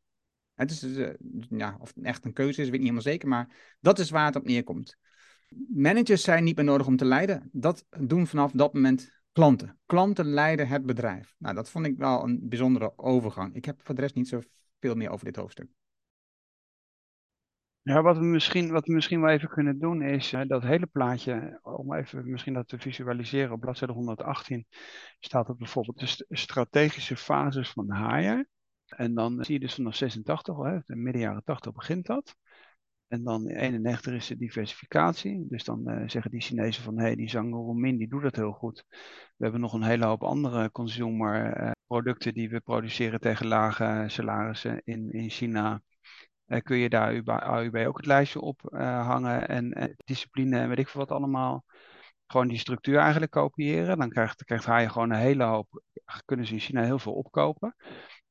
Het 0.53 0.71
is 0.71 0.79
dus, 0.79 0.97
uh, 0.97 1.09
ja, 1.49 1.77
of 1.79 1.93
het 1.95 2.03
echt 2.03 2.25
een 2.25 2.33
keuze 2.33 2.61
is, 2.61 2.65
weet 2.65 2.65
ik 2.65 2.71
niet 2.71 2.81
helemaal 2.81 3.01
zeker, 3.01 3.27
maar 3.27 3.75
dat 3.79 3.99
is 3.99 4.09
waar 4.09 4.25
het 4.25 4.35
op 4.35 4.45
neerkomt. 4.45 4.97
Managers 5.67 6.23
zijn 6.23 6.43
niet 6.43 6.55
meer 6.55 6.65
nodig 6.65 6.87
om 6.87 6.97
te 6.97 7.05
leiden. 7.05 7.49
Dat 7.51 7.85
doen 7.99 8.27
vanaf 8.27 8.51
dat 8.51 8.73
moment 8.73 9.09
klanten. 9.31 9.79
Klanten 9.85 10.25
leiden 10.25 10.67
het 10.67 10.85
bedrijf. 10.85 11.35
Nou, 11.37 11.55
dat 11.55 11.69
vond 11.69 11.85
ik 11.85 11.97
wel 11.97 12.23
een 12.23 12.39
bijzondere 12.43 12.97
overgang. 12.97 13.55
Ik 13.55 13.65
heb 13.65 13.81
voor 13.83 13.95
de 13.95 14.01
rest 14.01 14.15
niet 14.15 14.27
zoveel 14.27 14.95
meer 14.95 15.09
over 15.09 15.25
dit 15.25 15.35
hoofdstuk. 15.35 15.67
Ja, 17.85 18.01
wat 18.01 18.17
we 18.17 18.23
misschien, 18.23 18.71
wat 18.71 18.87
misschien 18.87 19.21
wel 19.21 19.29
even 19.29 19.49
kunnen 19.49 19.79
doen 19.79 20.01
is 20.01 20.33
uh, 20.33 20.41
dat 20.47 20.63
hele 20.63 20.85
plaatje, 20.85 21.59
om 21.61 21.93
even 21.93 22.31
misschien 22.31 22.53
dat 22.53 22.67
te 22.67 22.79
visualiseren, 22.79 23.51
op 23.51 23.59
bladzijde 23.59 23.93
118 23.93 24.65
staat 25.19 25.49
er 25.49 25.55
bijvoorbeeld 25.55 25.99
de 25.99 26.35
strategische 26.35 27.17
fases 27.17 27.69
van 27.69 27.89
Haier. 27.89 28.47
En 28.85 29.13
dan 29.13 29.43
zie 29.43 29.53
je 29.53 29.59
dus 29.59 29.75
vanaf 29.75 29.95
86, 29.95 30.57
hè, 30.57 30.79
de 30.85 30.95
midden 30.95 31.21
jaren 31.21 31.43
80 31.43 31.71
begint 31.73 32.05
dat. 32.05 32.35
En 33.07 33.23
dan 33.23 33.47
91 33.47 34.13
is 34.13 34.27
de 34.27 34.37
diversificatie. 34.37 35.45
Dus 35.49 35.63
dan 35.63 35.89
uh, 35.89 36.09
zeggen 36.09 36.31
die 36.31 36.41
Chinezen 36.41 36.83
van 36.83 36.97
hé, 36.97 37.03
hey, 37.03 37.15
die 37.15 37.29
Zhang 37.29 37.97
die 37.97 38.07
doet 38.07 38.21
dat 38.21 38.35
heel 38.35 38.51
goed. 38.51 38.83
We 39.35 39.43
hebben 39.43 39.61
nog 39.61 39.73
een 39.73 39.83
hele 39.83 40.05
hoop 40.05 40.23
andere 40.23 40.71
consumer 40.71 41.61
uh, 41.61 41.71
producten 41.87 42.33
die 42.33 42.49
we 42.49 42.59
produceren 42.59 43.19
tegen 43.19 43.47
lage 43.47 44.03
salarissen 44.07 44.81
in, 44.83 45.11
in 45.11 45.29
China. 45.29 45.81
Uh, 46.47 46.59
kun 46.59 46.77
je 46.77 46.89
daar 46.89 47.23
AUB 47.25 47.75
ook 47.75 47.97
het 47.97 48.05
lijstje 48.05 48.41
op 48.41 48.61
hangen 48.71 49.47
en 49.47 49.95
discipline 50.05 50.59
en 50.59 50.69
weet 50.69 50.79
ik 50.79 50.87
veel 50.87 51.01
wat 51.01 51.17
allemaal. 51.17 51.65
Gewoon 52.27 52.47
die 52.47 52.57
structuur 52.57 52.97
eigenlijk 52.97 53.31
kopiëren. 53.31 53.97
Dan 53.97 54.09
krijgt, 54.09 54.43
krijgt 54.43 54.65
hij 54.65 54.89
gewoon 54.89 55.11
een 55.11 55.19
hele 55.19 55.43
hoop, 55.43 55.81
kunnen 56.25 56.45
ze 56.45 56.53
in 56.53 56.59
China 56.59 56.83
heel 56.83 56.99
veel 56.99 57.13
opkopen. 57.13 57.75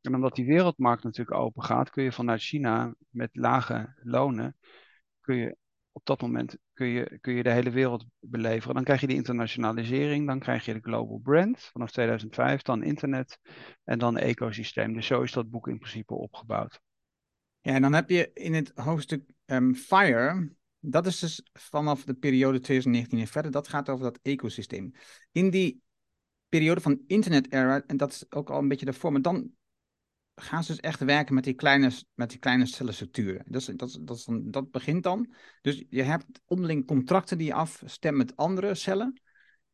En 0.00 0.14
omdat 0.14 0.35
die 0.35 0.46
wereldmarkt 0.46 1.05
natuurlijk 1.05 1.38
open 1.38 1.62
gaat, 1.62 1.90
kun 1.90 2.03
je 2.03 2.12
vanuit 2.12 2.40
China 2.40 2.94
met 3.09 3.31
lage 3.33 3.94
lonen, 4.03 4.57
kun 5.20 5.37
je 5.37 5.57
op 5.92 6.05
dat 6.05 6.20
moment 6.20 6.57
kun 6.72 6.87
je, 6.87 7.18
kun 7.20 7.35
je 7.35 7.42
de 7.42 7.50
hele 7.50 7.70
wereld 7.70 8.05
beleveren. 8.20 8.74
Dan 8.74 8.85
krijg 8.85 9.00
je 9.00 9.07
de 9.07 9.14
internationalisering, 9.14 10.27
dan 10.27 10.38
krijg 10.38 10.64
je 10.64 10.72
de 10.72 10.81
global 10.81 11.18
brand 11.18 11.61
vanaf 11.61 11.90
2005, 11.90 12.62
dan 12.62 12.83
internet 12.83 13.38
en 13.85 13.98
dan 13.98 14.16
ecosysteem. 14.16 14.92
Dus 14.94 15.07
zo 15.07 15.22
is 15.22 15.33
dat 15.33 15.50
boek 15.50 15.68
in 15.68 15.79
principe 15.79 16.14
opgebouwd. 16.14 16.81
Ja, 17.64 17.74
en 17.74 17.83
dan 17.83 17.92
heb 17.92 18.11
je 18.11 18.31
in 18.35 18.55
het 18.55 18.72
hoofdstuk 18.74 19.31
um, 19.46 19.74
Fire, 19.74 20.53
dat 20.81 21.07
is 21.07 21.18
dus 21.18 21.42
vanaf 21.53 22.05
de 22.05 22.14
periode 22.14 22.61
2019 22.61 23.18
en 23.18 23.27
verder, 23.27 23.50
dat 23.50 23.68
gaat 23.68 23.88
over 23.88 24.05
dat 24.05 24.18
ecosysteem. 24.22 24.92
In 25.33 25.50
die 25.50 25.83
periode 26.48 26.81
van 26.81 27.03
internet 27.07 27.53
era, 27.53 27.83
en 27.87 27.96
dat 27.96 28.12
is 28.12 28.33
ook 28.33 28.50
al 28.50 28.59
een 28.59 28.68
beetje 28.68 28.90
de 28.90 29.11
maar 29.11 29.22
dan 29.22 29.50
gaan 30.35 30.64
ze 30.64 30.72
dus 30.72 30.81
echt 30.81 31.00
werken 31.00 31.35
met 31.35 31.44
die 31.44 31.55
kleine, 31.55 31.90
met 32.14 32.31
die 32.31 32.38
kleine 32.38 32.66
cellenstructuren. 32.66 33.44
Dat, 33.48 33.72
dat, 33.77 33.98
dat, 34.00 34.27
dat 34.42 34.70
begint 34.70 35.03
dan. 35.03 35.35
Dus 35.61 35.85
je 35.88 36.03
hebt 36.03 36.40
onderling 36.44 36.87
contracten 36.87 37.38
die 37.38 37.46
je 37.46 37.55
afstemt 37.55 38.16
met 38.16 38.37
andere 38.37 38.74
cellen. 38.74 39.20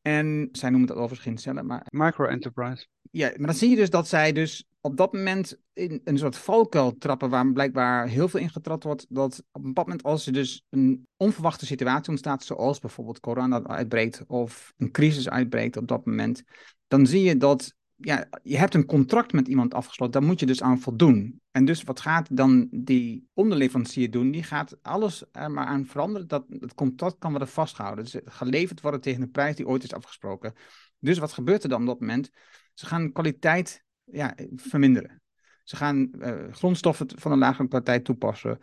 En 0.03 0.49
zij 0.53 0.71
noemen 0.71 0.89
dat 0.89 0.97
overigens 0.97 1.29
geen 1.29 1.39
cellen, 1.39 1.67
maar... 1.67 1.87
Micro-enterprise. 1.91 2.87
Ja, 3.11 3.33
maar 3.37 3.47
dan 3.47 3.57
zie 3.57 3.71
je 3.71 3.77
dus 3.77 3.91
dat 3.91 4.09
zij 4.09 4.33
dus 4.33 4.65
op 4.81 4.97
dat 4.97 5.13
moment 5.13 5.59
in 5.73 6.01
een 6.05 6.19
soort 6.19 6.37
valkuil 6.37 6.99
trappen 6.99 7.31
waar 7.31 7.53
blijkbaar 7.53 8.09
heel 8.09 8.29
veel 8.29 8.41
ingetrapt 8.41 8.85
wordt. 8.85 9.07
Dat 9.09 9.43
op 9.53 9.61
een 9.61 9.69
bepaald 9.69 9.87
moment 9.87 10.07
als 10.07 10.27
er 10.27 10.33
dus 10.33 10.65
een 10.71 11.07
onverwachte 11.17 11.67
situatie 11.67 12.11
ontstaat, 12.11 12.45
zoals 12.45 12.79
bijvoorbeeld 12.79 13.21
corona 13.21 13.63
uitbreekt 13.63 14.25
of 14.27 14.73
een 14.77 14.91
crisis 14.91 15.29
uitbreekt 15.29 15.77
op 15.77 15.89
dat 15.89 16.07
moment, 16.07 16.43
dan 16.89 17.07
zie 17.07 17.23
je 17.23 17.37
dat 17.37 17.75
ja, 18.01 18.29
je 18.43 18.57
hebt 18.57 18.75
een 18.75 18.87
contract 18.87 19.33
met 19.33 19.49
iemand 19.49 19.75
afgesloten, 19.75 20.21
daar 20.21 20.29
moet 20.29 20.41
je 20.41 20.47
dus 20.47 20.63
aan 20.63 20.81
voldoen. 20.81 21.41
En 21.51 21.65
dus 21.65 21.83
wat 21.83 22.01
gaat 22.01 22.37
dan 22.37 22.69
die 22.71 23.29
onderleverancier 23.35 24.11
doen? 24.11 24.31
Die 24.31 24.43
gaat 24.43 24.79
alles 24.83 25.25
er 25.33 25.51
maar 25.51 25.67
aan 25.67 25.87
veranderen 25.87 26.29
dat 26.29 26.45
het 26.61 26.75
contract 26.75 27.17
kan 27.19 27.31
worden 27.31 27.49
vastgehouden. 27.49 28.05
Dus 28.05 28.21
geleverd 28.25 28.81
worden 28.81 29.01
tegen 29.01 29.21
de 29.21 29.29
prijs 29.29 29.57
die 29.57 29.67
ooit 29.67 29.83
is 29.83 29.93
afgesproken. 29.93 30.53
Dus 30.99 31.19
wat 31.19 31.33
gebeurt 31.33 31.63
er 31.63 31.69
dan 31.69 31.81
op 31.81 31.87
dat 31.87 32.01
moment? 32.01 32.31
Ze 32.75 32.87
gaan 32.87 33.13
kwaliteit 33.13 33.85
ja, 34.05 34.35
verminderen. 34.57 35.23
Ze 35.65 35.77
gaan 35.77 36.11
uh, 36.19 36.35
grondstoffen 36.51 37.07
van 37.15 37.33
een 37.33 37.39
lagere 37.39 37.69
kwaliteit 37.69 38.05
toepassen. 38.05 38.59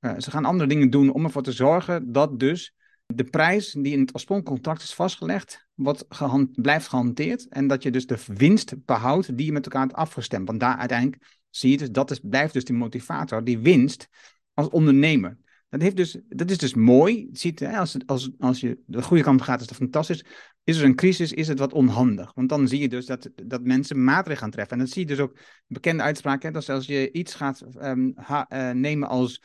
Uh, 0.00 0.18
ze 0.18 0.30
gaan 0.30 0.44
andere 0.44 0.68
dingen 0.68 0.90
doen 0.90 1.12
om 1.12 1.24
ervoor 1.24 1.42
te 1.42 1.52
zorgen 1.52 2.12
dat 2.12 2.38
dus 2.40 2.74
de 3.14 3.24
prijs 3.24 3.72
die 3.72 3.92
in 3.92 4.00
het 4.00 4.14
oorspronkelijk 4.14 4.54
contract 4.54 4.82
is 4.82 4.94
vastgelegd, 4.94 5.66
wat 5.74 6.06
blijft 6.52 6.88
gehanteerd. 6.88 7.48
En 7.48 7.66
dat 7.66 7.82
je 7.82 7.90
dus 7.90 8.06
de 8.06 8.18
winst 8.26 8.84
behoudt 8.84 9.36
die 9.36 9.46
je 9.46 9.52
met 9.52 9.64
elkaar 9.64 9.82
hebt 9.82 9.94
afgestemd. 9.94 10.46
Want 10.46 10.60
daar 10.60 10.76
uiteindelijk 10.76 11.38
zie 11.50 11.70
je 11.70 11.76
dus, 11.76 11.90
dat 11.90 12.10
is, 12.10 12.20
blijft 12.22 12.52
dus 12.52 12.64
die 12.64 12.76
motivator, 12.76 13.44
die 13.44 13.58
winst 13.58 14.08
als 14.54 14.68
ondernemer. 14.68 15.38
Dat, 15.68 15.80
heeft 15.80 15.96
dus, 15.96 16.18
dat 16.28 16.50
is 16.50 16.58
dus 16.58 16.74
mooi. 16.74 17.28
ziet, 17.32 17.60
hè, 17.60 17.78
als, 17.78 17.96
als, 18.06 18.30
als 18.38 18.60
je 18.60 18.78
de 18.86 19.02
goede 19.02 19.22
kant 19.22 19.42
gaat, 19.42 19.60
is 19.60 19.66
dat 19.66 19.76
fantastisch. 19.76 20.24
Is 20.64 20.78
er 20.78 20.84
een 20.84 20.94
crisis, 20.96 21.32
is 21.32 21.48
het 21.48 21.58
wat 21.58 21.72
onhandig. 21.72 22.32
Want 22.34 22.48
dan 22.48 22.68
zie 22.68 22.80
je 22.80 22.88
dus 22.88 23.06
dat, 23.06 23.30
dat 23.34 23.62
mensen 23.62 24.04
maatregelen 24.04 24.38
gaan 24.38 24.50
treffen. 24.50 24.76
En 24.76 24.84
dat 24.84 24.92
zie 24.92 25.02
je 25.02 25.08
dus 25.08 25.18
ook, 25.18 25.38
bekende 25.66 26.02
uitspraak, 26.02 26.42
hè, 26.42 26.50
dat 26.50 26.68
als 26.68 26.86
je 26.86 27.12
iets 27.12 27.34
gaat 27.34 27.64
ha, 28.14 28.46
uh, 28.52 28.70
nemen 28.70 29.08
als 29.08 29.42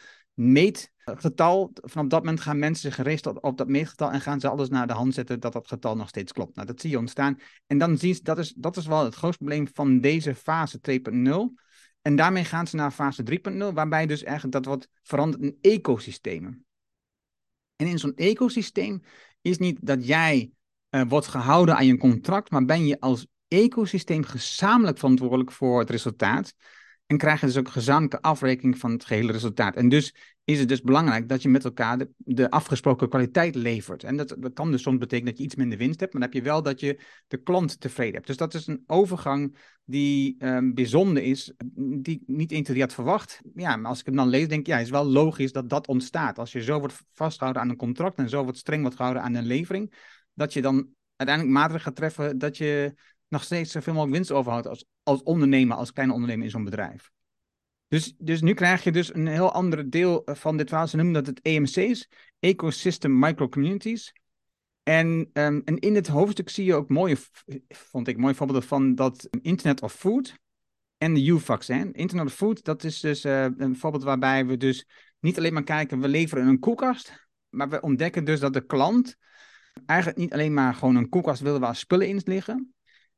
meetgetal. 1.06 1.72
Vanaf 1.74 2.08
dat 2.08 2.20
moment 2.20 2.42
gaan 2.42 2.60
mensen 2.60 2.92
zich 2.92 3.06
richten 3.06 3.44
op, 3.44 3.58
dat 3.58 3.68
meetgetal 3.68 4.12
en 4.12 4.22
gaan 4.22 4.40
ze 4.40 4.50
alles 4.50 4.70
naar 4.70 4.88
de 4.88 4.94
hand 4.94 5.14
zetten 5.14 5.40
dat 5.40 5.54
dat 5.54 5.68
getal 5.68 5.96
nog 5.96 6.08
steeds 6.08 6.32
klopt. 6.32 6.56
Nou, 6.56 6.68
dat 6.68 6.82
zie 6.82 6.90
je 6.90 6.98
ontstaan. 6.98 7.40
En 7.68 7.78
dan 7.78 7.98
zien 7.98 8.16
ze, 8.16 8.24
dat 8.24 8.38
is, 8.38 8.54
dat 8.58 8.78
is 8.78 8.86
wel 8.86 9.04
het 9.04 9.16
grootste 9.16 9.44
probleem 9.44 9.68
van 9.74 10.00
deze 10.00 10.36
fase 10.36 10.80
2.0. 10.82 11.64
En 12.02 12.16
daarmee 12.16 12.44
gaan 12.44 12.68
ze 12.68 12.76
naar 12.76 12.92
fase 12.92 13.24
3.0, 13.24 13.58
waarbij 13.74 14.06
dus 14.06 14.24
eigenlijk 14.24 14.56
dat 14.56 14.66
wordt 14.66 14.88
veranderd 15.04 15.44
in 15.44 15.58
ecosystemen. 15.62 16.66
En 17.76 17.88
in 17.88 18.00
zo'n 18.00 18.16
ecosysteem 18.16 19.02
is 19.42 19.58
niet 19.58 19.78
dat 19.82 20.08
jij 20.08 20.52
uh, 20.90 21.02
wordt 21.08 21.28
gehouden 21.28 21.76
aan 21.76 21.86
je 21.86 21.98
contract, 21.98 22.52
maar 22.52 22.66
ben 22.66 22.86
je 22.86 23.00
als 23.00 23.28
ecosysteem 23.48 24.24
gezamenlijk 24.24 24.98
verantwoordelijk 24.98 25.52
voor 25.52 25.80
het 25.80 25.90
resultaat. 25.90 26.54
En 27.06 27.18
krijg 27.18 27.40
je 27.40 27.46
dus 27.46 27.58
ook 27.58 27.70
gezamenlijke 27.70 28.22
afrekening 28.22 28.78
van 28.78 28.92
het 28.92 29.06
gehele 29.06 29.32
resultaat. 29.32 29.76
En 29.76 29.90
dus 29.90 30.16
is 30.44 30.60
het 30.60 30.68
dus 30.68 30.82
belangrijk 30.82 31.30
dat 31.30 31.42
je 31.42 31.50
met 31.50 31.66
elkaar 31.66 32.06
de, 32.18 32.50
afgesproken 32.50 33.10
kwaliteit 33.10 33.56
levert. 33.56 34.04
En 34.04 34.18
dat, 34.18 34.36
dat 34.40 34.54
kan 34.54 34.72
dus 34.72 34.82
soms 34.82 34.98
betekenen 34.98 35.32
dat 35.32 35.38
je 35.38 35.46
iets 35.46 35.56
minder 35.56 35.78
winst 35.78 36.00
hebt, 36.00 36.14
maar 36.14 36.22
dan 36.22 36.32
heb 36.32 36.42
je 36.42 36.50
wel 36.50 36.62
dat 36.62 36.80
je 36.80 37.00
de 37.28 37.38
klant 37.38 37.80
tevreden 37.80 38.14
hebt. 38.14 38.28
Dus 38.28 38.38
dat 38.38 38.54
is 38.54 38.68
een 38.68 38.84
overgang 38.88 39.58
die 39.84 40.36
um, 40.46 40.74
bijzonder 40.74 41.24
is, 41.24 41.54
die 41.76 42.24
niet 42.26 42.52
iedereen 42.52 42.82
had 42.82 42.94
verwacht. 42.94 43.42
Ja, 43.56 43.76
maar 43.76 43.90
als 43.90 44.00
ik 44.00 44.06
hem 44.06 44.16
dan 44.16 44.30
lees, 44.30 44.48
denk 44.48 44.60
ik, 44.60 44.68
ja, 44.68 44.78
is 44.78 44.90
wel 44.90 45.06
logisch 45.06 45.52
dat 45.52 45.70
dat 45.70 45.88
ontstaat. 45.88 46.40
Als 46.40 46.52
je 46.52 46.64
zo 46.64 46.80
wordt 46.80 47.02
vastgehouden 47.14 47.62
aan 47.62 47.70
een 47.70 47.76
contract 47.76 48.18
en 48.18 48.30
zo 48.30 48.44
wordt 48.44 48.58
streng 48.58 48.82
wordt 48.82 48.96
gehouden 48.96 49.24
aan 49.24 49.34
een 49.34 49.46
levering, 49.46 49.94
dat 50.34 50.54
je 50.54 50.62
dan 50.62 50.88
uiteindelijk 51.16 51.58
maatregelen 51.58 51.86
gaat 51.86 51.96
treffen 51.96 52.38
dat 52.38 52.58
je 52.58 52.94
nog 53.28 53.44
steeds 53.44 53.72
zoveel 53.72 53.94
mogelijk 53.94 54.18
winst 54.18 54.32
overhoudt 54.32 54.68
als, 54.68 54.86
als 55.04 55.24
ondernemer, 55.24 55.78
als 55.78 55.92
kleine 55.92 56.14
ondernemer 56.14 56.46
in 56.46 56.52
zo'n 56.52 56.64
bedrijf. 56.64 57.12
Dus, 57.88 58.14
dus 58.18 58.42
nu 58.42 58.54
krijg 58.54 58.84
je 58.84 58.92
dus 58.92 59.14
een 59.14 59.28
heel 59.28 59.52
ander 59.52 59.90
deel 59.90 60.22
van 60.26 60.58
dit 60.58 60.70
verhaal. 60.70 60.88
Ze 60.88 60.96
noemen 60.96 61.14
dat 61.14 61.28
het 61.28 61.42
EMC's, 61.42 62.08
Ecosystem 62.40 63.20
Microcommunities. 63.20 64.14
En, 64.84 65.30
um, 65.34 65.62
en 65.66 65.78
in 65.80 65.96
het 65.96 66.08
hoofdstuk 66.08 66.50
zie 66.50 66.66
je 66.66 66.76
ook 66.76 66.90
mooie, 66.90 67.18
vond 67.68 68.08
ik, 68.08 68.18
mooie 68.18 68.36
voorbeelden 68.36 68.68
van 68.68 68.96
dat 68.96 69.28
Internet 69.42 69.82
of 69.82 69.94
Food 69.94 70.40
en 70.98 71.14
de. 71.14 71.68
Hè. 71.68 71.84
Internet 71.92 72.26
of 72.26 72.34
Food, 72.34 72.64
dat 72.64 72.84
is 72.84 73.00
dus 73.00 73.26
uh, 73.26 73.44
een 73.58 73.76
voorbeeld 73.76 74.04
waarbij 74.04 74.46
we 74.46 74.58
dus 74.58 74.88
niet 75.20 75.38
alleen 75.38 75.54
maar 75.54 75.64
kijken, 75.64 76.00
we 76.00 76.08
leveren 76.08 76.48
een 76.48 76.60
koelkast, 76.60 77.28
maar 77.50 77.70
we 77.70 77.82
ontdekken 77.82 78.26
dus 78.26 78.40
dat 78.40 78.54
de 78.54 78.66
klant 78.66 79.16
eigenlijk 79.86 80.20
niet 80.20 80.34
alleen 80.34 80.54
maar 80.54 80.74
gewoon 80.74 80.96
een 80.96 81.10
koelkast 81.10 81.42
wil 81.42 81.60
waar 81.60 81.76
spullen 81.76 82.08
in 82.08 82.22
liggen, 82.26 82.75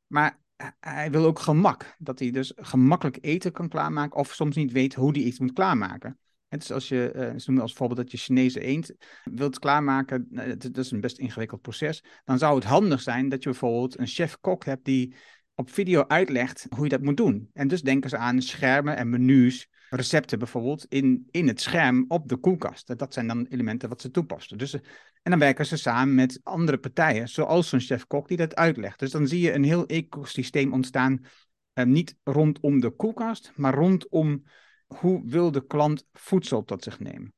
maar 0.08 0.40
hij 0.80 1.10
wil 1.10 1.24
ook 1.24 1.38
gemak. 1.38 1.94
Dat 1.98 2.18
hij 2.18 2.30
dus 2.30 2.52
gemakkelijk 2.56 3.18
eten 3.20 3.52
kan 3.52 3.68
klaarmaken 3.68 4.18
of 4.18 4.34
soms 4.34 4.56
niet 4.56 4.72
weet 4.72 4.94
hoe 4.94 5.10
hij 5.10 5.22
iets 5.22 5.38
moet 5.38 5.52
klaarmaken. 5.52 6.18
Het 6.48 6.62
is 6.62 6.72
als 6.72 6.88
je, 6.88 7.12
uh, 7.14 7.22
ze 7.22 7.44
noemen 7.46 7.62
als 7.62 7.72
voorbeeld 7.72 8.00
dat 8.00 8.10
je 8.10 8.16
Chinese 8.16 8.60
eend 8.60 8.92
wilt 9.24 9.58
klaarmaken, 9.58 10.28
dat 10.58 10.76
is 10.76 10.90
een 10.90 11.00
best 11.00 11.18
ingewikkeld 11.18 11.60
proces. 11.60 12.04
Dan 12.24 12.38
zou 12.38 12.54
het 12.54 12.64
handig 12.64 13.00
zijn 13.00 13.28
dat 13.28 13.42
je 13.42 13.50
bijvoorbeeld 13.50 13.98
een 13.98 14.06
chef-kok 14.06 14.64
hebt 14.64 14.84
die 14.84 15.14
op 15.54 15.70
video 15.70 16.04
uitlegt 16.06 16.66
hoe 16.74 16.84
je 16.84 16.90
dat 16.90 17.02
moet 17.02 17.16
doen. 17.16 17.50
En 17.52 17.68
dus 17.68 17.82
denken 17.82 18.10
ze 18.10 18.16
aan 18.16 18.42
schermen 18.42 18.96
en 18.96 19.08
menus 19.08 19.68
recepten 19.90 20.38
bijvoorbeeld 20.38 20.86
in, 20.88 21.28
in 21.30 21.48
het 21.48 21.60
scherm 21.60 22.04
op 22.08 22.28
de 22.28 22.36
koelkast. 22.36 22.98
Dat 22.98 23.12
zijn 23.12 23.26
dan 23.26 23.46
elementen 23.46 23.88
wat 23.88 24.00
ze 24.00 24.10
toepassen. 24.10 24.58
Dus, 24.58 24.74
eh, 24.74 24.80
en 25.22 25.30
dan 25.30 25.40
werken 25.40 25.66
ze 25.66 25.76
samen 25.76 26.14
met 26.14 26.40
andere 26.42 26.78
partijen, 26.78 27.28
zoals 27.28 27.68
zo'n 27.68 27.80
chef-kok 27.80 28.28
die 28.28 28.36
dat 28.36 28.56
uitlegt. 28.56 28.98
Dus 28.98 29.10
dan 29.10 29.26
zie 29.26 29.40
je 29.40 29.52
een 29.52 29.64
heel 29.64 29.86
ecosysteem 29.86 30.72
ontstaan, 30.72 31.24
eh, 31.72 31.84
niet 31.84 32.16
rondom 32.24 32.80
de 32.80 32.90
koelkast, 32.90 33.52
maar 33.56 33.74
rondom 33.74 34.44
hoe 34.86 35.22
wil 35.24 35.50
de 35.50 35.66
klant 35.66 36.06
voedsel 36.12 36.64
tot 36.64 36.84
zich 36.84 37.00
nemen. 37.00 37.32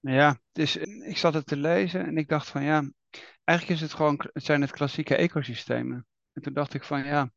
Ja, 0.00 0.40
dus 0.52 0.76
ik 1.06 1.16
zat 1.16 1.34
het 1.34 1.46
te 1.46 1.56
lezen 1.56 2.06
en 2.06 2.16
ik 2.16 2.28
dacht 2.28 2.48
van 2.48 2.62
ja, 2.62 2.90
eigenlijk 3.44 3.80
is 3.80 3.86
het 3.86 3.94
gewoon, 3.96 4.20
het 4.32 4.44
zijn 4.44 4.60
het 4.60 4.70
klassieke 4.70 5.16
ecosystemen. 5.16 6.06
En 6.32 6.42
toen 6.42 6.52
dacht 6.52 6.74
ik 6.74 6.84
van 6.84 7.04
ja, 7.04 7.30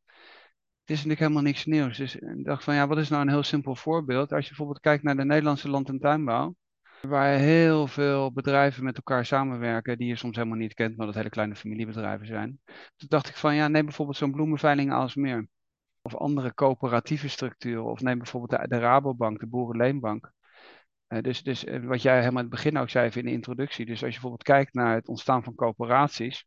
is 0.92 0.98
natuurlijk 0.98 1.20
helemaal 1.20 1.42
niks 1.42 1.66
nieuws. 1.66 1.98
Dus 1.98 2.16
ik 2.16 2.46
dacht 2.46 2.64
van 2.64 2.76
ja, 2.76 2.88
wat 2.88 2.98
is 2.98 3.10
nou 3.10 3.22
een 3.22 3.30
heel 3.30 3.44
simpel 3.44 3.76
voorbeeld? 3.76 4.32
Als 4.32 4.42
je 4.42 4.48
bijvoorbeeld 4.48 4.80
kijkt 4.80 5.04
naar 5.04 5.16
de 5.16 5.26
Nederlandse 5.26 5.70
land- 5.70 5.90
en 5.90 6.00
tuinbouw, 6.00 6.56
waar 7.02 7.38
heel 7.38 7.88
veel 7.88 8.32
bedrijven 8.32 8.84
met 8.84 8.96
elkaar 8.96 9.26
samenwerken, 9.26 9.98
die 9.98 10.08
je 10.08 10.16
soms 10.16 10.36
helemaal 10.36 10.58
niet 10.58 10.74
kent, 10.74 10.98
maar 10.98 11.06
dat 11.06 11.16
hele 11.16 11.30
kleine 11.30 11.56
familiebedrijven 11.56 12.28
zijn. 12.28 12.60
Toen 12.96 13.08
dacht 13.08 13.30
ik 13.30 13.36
van 13.36 13.56
ja, 13.56 13.68
neem 13.68 13.86
bijvoorbeeld 13.86 14.18
zo'n 14.18 14.32
bloemenveiling 14.32 14.94
als 14.94 15.16
meer. 15.16 15.48
Of 16.02 16.16
andere 16.16 16.54
coöperatieve 16.54 17.30
structuren. 17.30 17.86
Of 17.86 18.02
neem 18.02 18.18
bijvoorbeeld 18.18 18.70
de, 18.70 18.80
Rabobank, 18.80 19.40
de 19.40 19.48
Boerenleenbank. 19.48 20.32
Uh, 21.08 21.22
dus, 21.22 21.44
dus 21.44 21.66
uh, 21.66 21.86
wat 21.86 22.02
jij 22.02 22.20
helemaal 22.20 22.44
in 22.44 22.50
het 22.50 22.56
begin 22.56 22.78
ook 22.78 22.90
zei 22.90 23.10
in 23.14 23.26
de 23.26 23.32
introductie. 23.32 23.86
Dus 23.86 24.04
als 24.04 24.14
je 24.14 24.20
bijvoorbeeld 24.20 24.44
kijkt 24.44 24.74
naar 24.74 24.96
het 24.96 25.08
ontstaan 25.08 25.44
van 25.44 25.56
coöperaties 25.56 26.46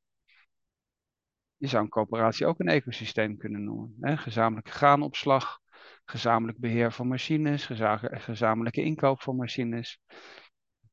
je 1.65 1.71
zou 1.71 1.83
een 1.83 1.91
coöperatie 1.91 2.47
ook 2.47 2.61
een 2.61 2.69
ecosysteem 2.69 3.37
kunnen 3.37 3.65
noemen. 3.65 3.97
Hè? 4.01 4.17
Gezamenlijke 4.17 4.71
graanopslag, 4.71 5.61
gezamenlijk 6.05 6.59
beheer 6.59 6.93
van 6.93 7.09
machines, 7.09 7.71
gezamenlijke 8.11 8.83
inkoop 8.83 9.21
van 9.21 9.37
machines. 9.37 9.99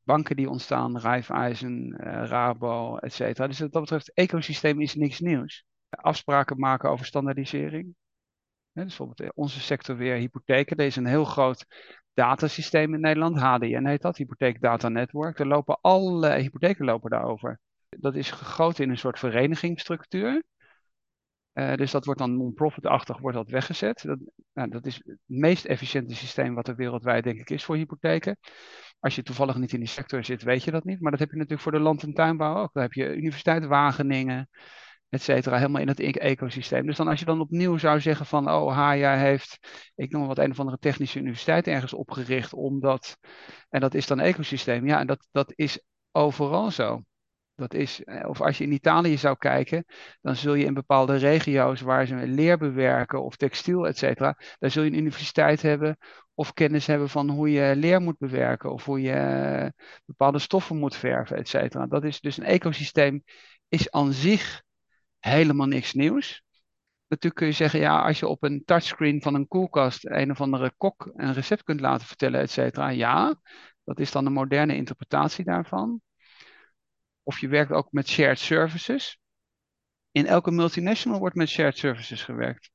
Banken 0.04 0.36
die 0.36 0.50
ontstaan, 0.50 1.00
Raiffeisen, 1.00 1.98
uh, 2.04 2.24
Rabo, 2.26 2.98
et 2.98 3.14
cetera. 3.14 3.48
Dus 3.48 3.60
wat 3.60 3.72
dat 3.72 3.82
betreft, 3.82 4.14
ecosysteem 4.14 4.82
is 4.82 4.96
niks 4.96 5.20
nieuws. 5.20 5.66
Afspraken 5.90 6.60
maken 6.60 6.90
over 6.90 7.06
standaardisering. 7.06 7.96
dus 8.74 8.86
bijvoorbeeld 8.86 9.20
eh, 9.20 9.30
onze 9.34 9.60
sector 9.60 9.98
weer 9.98 10.16
hypotheken. 10.16 10.78
Er 10.78 10.86
is 10.86 10.96
een 10.96 11.06
heel 11.06 11.26
groot 11.26 11.66
datasysteem 12.14 12.94
in 12.94 13.00
Nederland, 13.00 13.40
HDN 13.40 13.86
heet 13.86 14.02
dat, 14.02 14.18
Hypotheek 14.18 14.62
Data 14.62 14.90
Network. 14.90 15.40
Er 15.40 15.48
lopen 15.48 15.82
alle 15.82 16.30
hypotheken 16.30 16.86
lopen 16.86 17.10
daarover. 17.10 17.60
Dat 17.90 18.16
is 18.16 18.32
gegoten 18.32 18.84
in 18.84 18.90
een 18.90 18.98
soort 18.98 19.20
verenigingsstructuur. 19.20 20.44
Uh, 21.54 21.76
dus 21.76 21.92
dat 21.92 22.06
wordt 22.06 22.20
dan 22.20 22.38
non-profit-achtig 22.38 23.18
wordt 23.18 23.38
dat 23.38 23.50
weggezet. 23.50 24.04
Dat, 24.06 24.20
nou, 24.54 24.70
dat 24.70 24.86
is 24.86 24.96
het 24.96 25.18
meest 25.26 25.66
efficiënte 25.66 26.16
systeem 26.16 26.54
wat 26.56 26.68
er 26.68 26.76
wereldwijd 26.76 27.24
denk 27.24 27.40
ik 27.40 27.50
is 27.50 27.64
voor 27.64 27.76
hypotheken. 27.76 28.38
Als 29.00 29.16
je 29.16 29.24
toevallig 29.24 29.58
niet 29.58 29.74
in 29.74 29.80
die 29.80 29.88
sector 29.88 30.24
zit, 30.24 30.44
weet 30.44 30.64
je 30.64 30.72
dat 30.72 30.84
niet. 30.84 31.02
Maar 31.02 31.12
dat 31.12 31.20
heb 31.20 31.30
je 31.30 31.36
natuurlijk 31.36 31.62
voor 31.62 31.72
de 31.72 31.80
land- 31.80 32.04
en 32.04 32.14
tuinbouw 32.14 32.56
ook. 32.56 32.74
Dan 32.74 32.84
heb 32.84 32.94
je 32.94 33.16
Universiteit 33.16 33.66
Wageningen, 33.66 34.50
et 35.10 35.22
cetera, 35.22 35.58
helemaal 35.58 35.82
in 35.82 35.88
het 35.88 36.00
e-, 36.00 36.12
ecosysteem. 36.12 36.86
Dus 36.86 36.98
dan 36.98 37.08
als 37.08 37.20
je 37.20 37.26
dan 37.26 37.42
opnieuw 37.42 37.78
zou 37.78 38.00
zeggen 38.00 38.26
van, 38.26 38.50
oh, 38.50 38.74
Haya 38.74 39.16
heeft, 39.16 39.58
ik 39.96 40.12
noem 40.12 40.28
wat 40.28 40.38
een 40.38 40.52
of 40.52 40.60
andere 40.60 40.78
technische 40.78 41.20
universiteit 41.20 41.68
ergens 41.68 41.94
opgericht, 41.94 42.54
omdat, 42.54 43.18
en 43.70 43.80
dat 43.80 43.94
is 43.94 44.08
dan 44.08 44.20
ecosysteem. 44.20 44.88
Ja, 44.88 45.00
en 45.00 45.08
dat, 45.08 45.28
dat 45.32 45.54
is 45.56 45.82
overal 46.12 46.72
zo. 46.72 47.02
Dat 47.62 47.74
is, 47.74 48.04
eh, 48.04 48.30
of 48.30 48.42
als 48.42 48.58
je 48.58 48.64
in 48.64 48.72
Italië 48.72 49.18
zou 49.18 49.38
kijken, 49.38 49.86
dan 50.22 50.36
zul 50.36 50.54
je 50.54 50.66
in 50.66 50.74
bepaalde 50.74 51.16
regio's 51.16 51.82
waar 51.82 52.06
ze 52.06 52.16
leer 52.16 52.58
bewerken 52.58 53.24
of 53.24 53.36
textiel, 53.36 53.88
et 53.88 53.98
cetera, 53.98 54.38
daar 54.60 54.72
zul 54.72 54.84
je 54.84 54.90
een 54.90 54.98
universiteit 54.98 55.62
hebben 55.62 55.98
of 56.34 56.54
kennis 56.54 56.88
hebben 56.88 57.10
van 57.10 57.30
hoe 57.30 57.52
je 57.52 57.76
leer 57.76 58.02
moet 58.02 58.18
bewerken 58.18 58.72
of 58.72 58.86
hoe 58.86 59.02
je 59.02 59.12
eh, 59.12 59.70
bepaalde 60.06 60.40
stoffen 60.40 60.78
moet 60.78 60.96
verven, 60.96 61.38
et 61.38 61.48
cetera. 61.48 61.88
Dat 61.88 62.04
is 62.04 62.20
dus 62.20 62.38
een 62.38 62.44
ecosysteem 62.44 63.24
is 63.68 63.92
aan 63.92 64.14
zich 64.14 64.64
helemaal 65.20 65.68
niks 65.68 65.94
nieuws. 65.94 66.44
Natuurlijk 67.08 67.42
kun 67.42 67.48
je 67.48 67.54
zeggen, 67.54 67.80
ja, 67.80 68.02
als 68.02 68.20
je 68.20 68.28
op 68.28 68.44
een 68.44 68.62
touchscreen 68.66 69.22
van 69.22 69.36
een 69.36 69.48
koelkast 69.48 70.06
een 70.06 70.32
of 70.32 70.42
andere 70.42 70.74
kok 70.78 71.12
een 71.16 71.34
recept 71.34 71.64
kunt 71.64 71.80
laten 71.80 72.08
vertellen, 72.08 72.40
et 72.40 72.52
cetera, 72.52 72.90
ja, 72.90 73.36
dat 73.84 74.00
is 74.00 74.12
dan 74.12 74.26
een 74.26 74.34
moderne 74.34 74.76
interpretatie 74.76 75.46
daarvan 75.46 76.02
of 77.32 77.40
je 77.40 77.48
werkt 77.48 77.72
ook 77.72 77.92
met 77.92 78.08
shared 78.08 78.40
services. 78.40 79.20
In 80.12 80.26
elke 80.26 80.52
multinational 80.52 81.20
wordt 81.20 81.36
met 81.36 81.50
shared 81.50 81.78
services 81.78 82.24
gewerkt. 82.24 82.72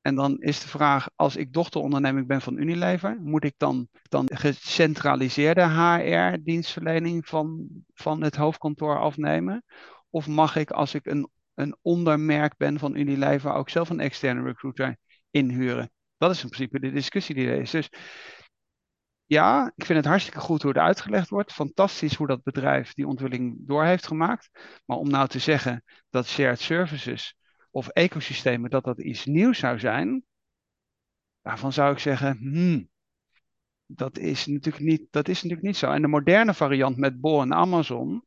En 0.00 0.14
dan 0.14 0.38
is 0.38 0.60
de 0.60 0.68
vraag, 0.68 1.08
als 1.14 1.36
ik 1.36 1.52
dochteronderneming 1.52 2.26
ben 2.26 2.40
van 2.40 2.58
Unilever, 2.58 3.16
moet 3.20 3.44
ik 3.44 3.54
dan, 3.56 3.88
dan 4.02 4.28
gecentraliseerde 4.34 5.62
HR-dienstverlening 5.62 7.26
van, 7.26 7.68
van 7.94 8.22
het 8.22 8.36
hoofdkantoor 8.36 8.98
afnemen? 8.98 9.64
Of 10.10 10.26
mag 10.26 10.56
ik, 10.56 10.70
als 10.70 10.94
ik 10.94 11.06
een, 11.06 11.30
een 11.54 11.76
ondermerk 11.82 12.56
ben 12.56 12.78
van 12.78 12.96
Unilever, 12.96 13.52
ook 13.52 13.68
zelf 13.70 13.90
een 13.90 14.00
externe 14.00 14.42
recruiter 14.42 14.96
inhuren? 15.30 15.90
Dat 16.18 16.30
is 16.30 16.42
in 16.42 16.48
principe 16.48 16.80
de 16.80 16.90
discussie 16.90 17.34
die 17.34 17.48
er 17.48 17.60
is. 17.60 17.70
Dus 17.70 17.90
ja, 19.26 19.72
ik 19.76 19.84
vind 19.84 19.98
het 19.98 20.08
hartstikke 20.08 20.40
goed 20.40 20.62
hoe 20.62 20.70
het 20.70 20.80
uitgelegd 20.80 21.28
wordt. 21.28 21.52
Fantastisch 21.52 22.14
hoe 22.14 22.26
dat 22.26 22.42
bedrijf 22.42 22.94
die 22.94 23.06
ontwikkeling 23.06 23.56
door 23.66 23.84
heeft 23.84 24.06
gemaakt. 24.06 24.50
Maar 24.84 24.96
om 24.96 25.10
nou 25.10 25.28
te 25.28 25.38
zeggen 25.38 25.84
dat 26.10 26.26
shared 26.26 26.60
services 26.60 27.36
of 27.70 27.88
ecosystemen, 27.88 28.70
dat 28.70 28.84
dat 28.84 29.00
iets 29.00 29.24
nieuws 29.24 29.58
zou 29.58 29.78
zijn, 29.78 30.24
daarvan 31.42 31.72
zou 31.72 31.92
ik 31.92 31.98
zeggen, 31.98 32.36
hmm, 32.36 32.88
dat, 33.86 34.18
is 34.18 34.46
natuurlijk 34.46 34.84
niet, 34.84 35.06
dat 35.10 35.28
is 35.28 35.34
natuurlijk 35.34 35.66
niet 35.66 35.76
zo. 35.76 35.90
En 35.90 36.02
de 36.02 36.08
moderne 36.08 36.54
variant 36.54 36.96
met 36.96 37.20
Bol 37.20 37.40
en 37.40 37.54
Amazon, 37.54 38.24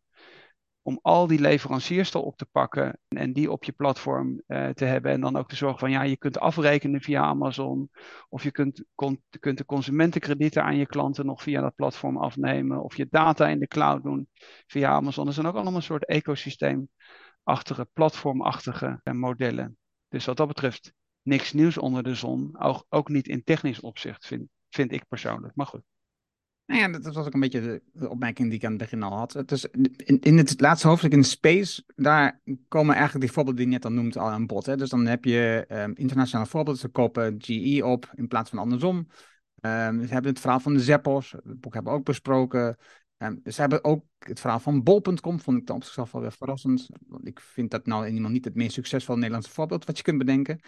om 0.90 1.00
al 1.02 1.28
die 1.28 1.40
leveranciers 1.40 2.14
erop 2.14 2.38
te 2.38 2.46
pakken 2.46 3.00
en 3.08 3.34
die 3.34 3.52
op 3.52 3.64
je 3.64 3.72
platform 3.72 4.42
uh, 4.48 4.70
te 4.70 4.86
hebben. 4.86 5.12
En 5.12 5.22
dan 5.22 5.36
ook 5.36 5.50
te 5.50 5.56
zorgen 5.56 5.80
van 5.80 5.92
ja, 5.92 6.02
je 6.04 6.18
kunt 6.18 6.40
afrekenen 6.40 7.02
via 7.02 7.22
Amazon. 7.22 7.90
Of 8.30 8.44
je 8.44 8.52
kunt, 8.52 8.84
kunt 9.40 9.58
de 9.58 9.66
consumentenkredieten 9.66 10.64
aan 10.64 10.78
je 10.78 10.86
klanten 10.86 11.26
nog 11.26 11.42
via 11.42 11.62
dat 11.62 11.76
platform 11.76 12.18
afnemen. 12.18 12.84
Of 12.84 12.98
je 12.98 13.08
data 13.10 13.48
in 13.48 13.60
de 13.60 13.68
cloud 13.68 14.04
doen 14.04 14.28
via 14.68 14.90
Amazon. 14.90 15.26
Dat 15.26 15.34
zijn 15.34 15.48
ook 15.48 15.54
allemaal 15.54 15.76
een 15.76 15.82
soort 15.82 16.06
ecosysteemachtige, 16.06 17.90
platformachtige 17.94 19.00
uh, 19.04 19.14
modellen. 19.14 19.78
Dus 20.08 20.26
wat 20.26 20.38
dat 20.38 20.48
betreft 20.48 20.94
niks 21.22 21.54
nieuws 21.54 21.78
onder 21.78 22.04
de 22.04 22.16
zon. 22.16 22.60
Ook, 22.60 22.86
ook 22.90 23.10
niet 23.10 23.28
in 23.28 23.44
technisch 23.44 23.80
opzicht, 23.80 24.26
vind, 24.26 24.48
vind 24.70 24.92
ik 24.92 25.08
persoonlijk. 25.08 25.56
Maar 25.56 25.68
goed. 25.68 25.84
Nou 26.70 26.82
ja, 26.82 27.00
dat 27.00 27.16
was 27.16 27.26
ook 27.26 27.34
een 27.34 27.40
beetje 27.40 27.82
de 27.92 28.10
opmerking 28.10 28.50
die 28.50 28.58
ik 28.58 28.64
aan 28.64 28.72
het 28.72 28.80
begin 28.80 29.04
al 29.04 29.18
had. 29.18 29.52
Is, 29.52 29.66
in, 29.66 30.20
in 30.20 30.38
het 30.38 30.62
laatste 30.62 30.88
hoofdstuk 30.88 31.12
in 31.12 31.24
Space, 31.24 31.84
daar 31.96 32.42
komen 32.68 32.96
eigenlijk 32.96 33.26
die 33.26 33.34
voorbeelden 33.34 33.64
die 33.64 33.72
je 33.72 33.80
net 33.80 33.86
al 33.86 33.92
noemt 33.92 34.18
al 34.18 34.30
aan 34.30 34.46
bod. 34.46 34.66
Hè? 34.66 34.78
Dus 34.78 34.90
dan 34.90 35.06
heb 35.06 35.26
je 35.26 35.66
um, 35.70 35.94
internationale 35.96 36.50
voorbeelden. 36.50 36.82
Ze 36.82 36.88
kopen 36.88 37.36
GE 37.38 37.86
op 37.86 38.12
in 38.16 38.28
plaats 38.28 38.50
van 38.50 38.60
andersom. 38.60 38.96
Um, 38.98 40.06
ze 40.06 40.14
hebben 40.14 40.32
het 40.32 40.40
verhaal 40.40 40.60
van 40.60 40.74
de 40.74 40.80
Zeppos, 40.80 41.32
het 41.32 41.60
boek 41.60 41.74
hebben 41.74 41.94
we 41.94 42.00
ook 42.00 42.06
besproken. 42.06 42.78
Um, 43.18 43.42
ze 43.46 43.62
hebben 43.62 43.84
ook 43.84 44.06
het 44.20 44.40
verhaal 44.40 44.60
van 44.60 44.84
bol.com, 44.84 45.40
vond 45.40 45.58
ik 45.58 45.66
dan 45.66 45.76
op 45.76 45.84
zichzelf 45.84 46.12
wel 46.12 46.22
weer 46.22 46.32
verrassend. 46.32 46.90
Want 47.08 47.28
ik 47.28 47.40
vind 47.40 47.72
dat 47.72 47.86
nou 47.86 48.06
eenmaal 48.06 48.32
niet 48.32 48.46
het 48.46 48.56
meest 48.56 48.74
succesvolle 48.74 49.18
Nederlandse 49.18 49.52
voorbeeld 49.52 49.86
wat 49.86 49.98
je 49.98 50.04
kunt 50.04 50.18
bedenken. 50.18 50.60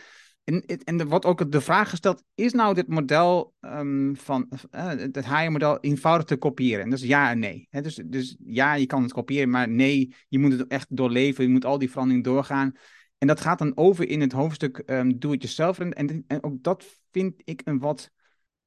En, 0.43 0.65
en 0.65 1.08
wordt 1.08 1.25
ook 1.25 1.51
de 1.51 1.62
vraag 1.62 1.89
gesteld: 1.89 2.23
is 2.36 2.54
nou 2.54 2.73
dit 2.73 2.88
model 2.88 3.54
um, 3.62 4.15
van 4.15 4.47
uh, 4.75 4.88
het 4.88 5.25
HR-model 5.25 5.80
eenvoudig 5.80 6.25
te 6.25 6.36
kopiëren? 6.36 6.84
En 6.84 6.89
dat 6.89 6.99
is 6.99 7.08
ja 7.08 7.30
en 7.30 7.39
nee. 7.39 7.67
dus, 7.69 7.95
dus 8.06 8.38
ja, 8.43 8.73
je 8.73 8.86
kan 8.86 9.01
het 9.01 9.13
kopiëren, 9.13 9.49
maar 9.49 9.69
nee, 9.69 10.15
je 10.27 10.39
moet 10.39 10.51
het 10.51 10.67
echt 10.67 10.88
doorleven. 10.89 11.43
Je 11.43 11.49
moet 11.49 11.65
al 11.65 11.77
die 11.77 11.89
veranderingen 11.89 12.25
doorgaan. 12.25 12.73
En 13.17 13.27
dat 13.27 13.41
gaat 13.41 13.60
dan 13.60 13.77
over 13.77 14.08
in 14.08 14.21
het 14.21 14.32
hoofdstuk 14.32 14.84
um, 14.86 15.19
Doe 15.19 15.32
het 15.32 15.41
jezelf. 15.41 15.80
En, 15.80 15.93
en, 15.93 16.23
en, 16.27 16.43
ook 16.43 16.63
dat 16.63 16.86
vind 17.12 17.41
ik 17.43 17.62
een 17.63 17.80
wat 17.80 18.12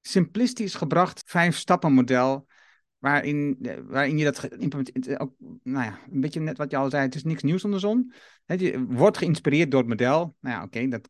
simplistisch 0.00 0.74
gebracht 0.74 1.22
vijf-stappen 1.26 1.92
model 1.92 2.46
waarin, 3.04 3.58
eh, 3.62 3.76
waarin 3.86 4.18
je 4.18 4.24
dat. 4.24 4.44
Eh, 4.44 5.14
ook, 5.18 5.34
nou 5.62 5.84
ja, 5.84 5.98
een 6.12 6.20
beetje 6.20 6.40
net 6.40 6.58
wat 6.58 6.70
je 6.70 6.76
al 6.76 6.90
zei, 6.90 7.02
het 7.02 7.14
is 7.14 7.24
niks 7.24 7.42
nieuws 7.42 7.64
onder 7.64 7.80
de 7.80 7.86
zon. 7.86 8.12
je 8.46 8.84
wordt 8.88 9.18
geïnspireerd 9.18 9.70
door 9.70 9.80
het 9.80 9.88
model. 9.88 10.36
Nou 10.40 10.56
ja, 10.56 10.62
oké, 10.62 10.88
dat, 10.88 11.08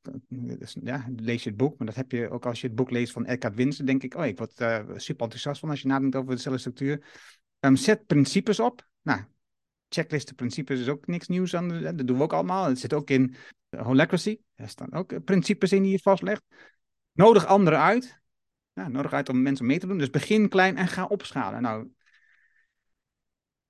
ja, 0.82 1.06
lees 1.16 1.42
je 1.42 1.48
het 1.48 1.58
boek, 1.58 1.78
maar 1.78 1.86
dat 1.86 1.96
heb 1.96 2.12
je 2.12 2.30
ook 2.30 2.46
als 2.46 2.60
je 2.60 2.66
het 2.66 2.76
boek 2.76 2.90
leest 2.90 3.12
van 3.12 3.26
Eckhart 3.26 3.54
Winsen, 3.54 3.86
denk 3.86 4.02
ik, 4.02 4.14
oh, 4.14 4.26
ik 4.26 4.38
word 4.38 4.60
uh, 4.60 4.78
super 4.96 5.22
enthousiast 5.22 5.60
van 5.60 5.70
als 5.70 5.80
je 5.80 5.88
nadenkt 5.88 6.16
over 6.16 6.34
dezelfde 6.34 6.60
structuur. 6.60 7.04
Um, 7.60 7.76
zet 7.76 8.06
principes 8.06 8.60
op. 8.60 8.88
Nou, 9.02 9.20
checklisten 9.88 10.34
principes 10.34 10.80
is 10.80 10.88
ook 10.88 11.06
niks 11.06 11.28
nieuws 11.28 11.54
aan, 11.54 11.68
dat 11.82 12.06
doen 12.06 12.16
we 12.16 12.22
ook 12.22 12.32
allemaal. 12.32 12.68
Het 12.68 12.78
zit 12.78 12.92
ook 12.92 13.10
in 13.10 13.34
Holacracy, 13.76 14.38
er 14.54 14.68
staan 14.68 14.92
ook 14.92 15.24
principes 15.24 15.72
in 15.72 15.82
die 15.82 15.92
je 15.92 15.98
vastlegt. 15.98 16.42
Nodig 17.12 17.46
anderen 17.46 17.80
uit 17.80 18.22
ja, 18.74 18.88
nodig 18.88 19.12
uit 19.12 19.28
om 19.28 19.42
mensen 19.42 19.66
mee 19.66 19.78
te 19.78 19.86
doen. 19.86 19.98
Dus 19.98 20.10
begin 20.10 20.48
klein 20.48 20.76
en 20.76 20.88
ga 20.88 21.06
opschalen. 21.06 21.62
Nou, 21.62 21.88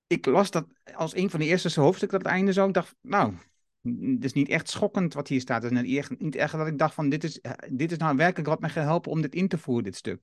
ik 0.06 0.26
las 0.26 0.50
dat 0.50 0.66
als 0.94 1.16
een 1.16 1.30
van 1.30 1.40
de 1.40 1.46
eerste 1.46 1.80
hoofdstukken 1.80 2.18
dat 2.18 2.26
het 2.26 2.36
einde 2.36 2.52
zo. 2.52 2.66
Ik 2.66 2.74
dacht, 2.74 2.96
nou, 3.00 3.34
het 3.82 4.24
is 4.24 4.32
niet 4.32 4.48
echt 4.48 4.68
schokkend 4.68 5.14
wat 5.14 5.28
hier 5.28 5.40
staat. 5.40 5.62
Het 5.62 5.72
is 5.72 6.08
niet 6.18 6.36
echt, 6.36 6.52
dat 6.52 6.66
ik 6.66 6.78
dacht 6.78 6.94
van, 6.94 7.08
dit 7.08 7.24
is, 7.24 7.40
dit 7.70 7.92
is 7.92 7.98
nou 7.98 8.16
werkelijk 8.16 8.48
wat 8.48 8.60
mij 8.60 8.70
helpen 8.70 9.10
om 9.10 9.20
dit 9.22 9.34
in 9.34 9.48
te 9.48 9.58
voeren, 9.58 9.84
dit 9.84 9.96
stuk. 9.96 10.20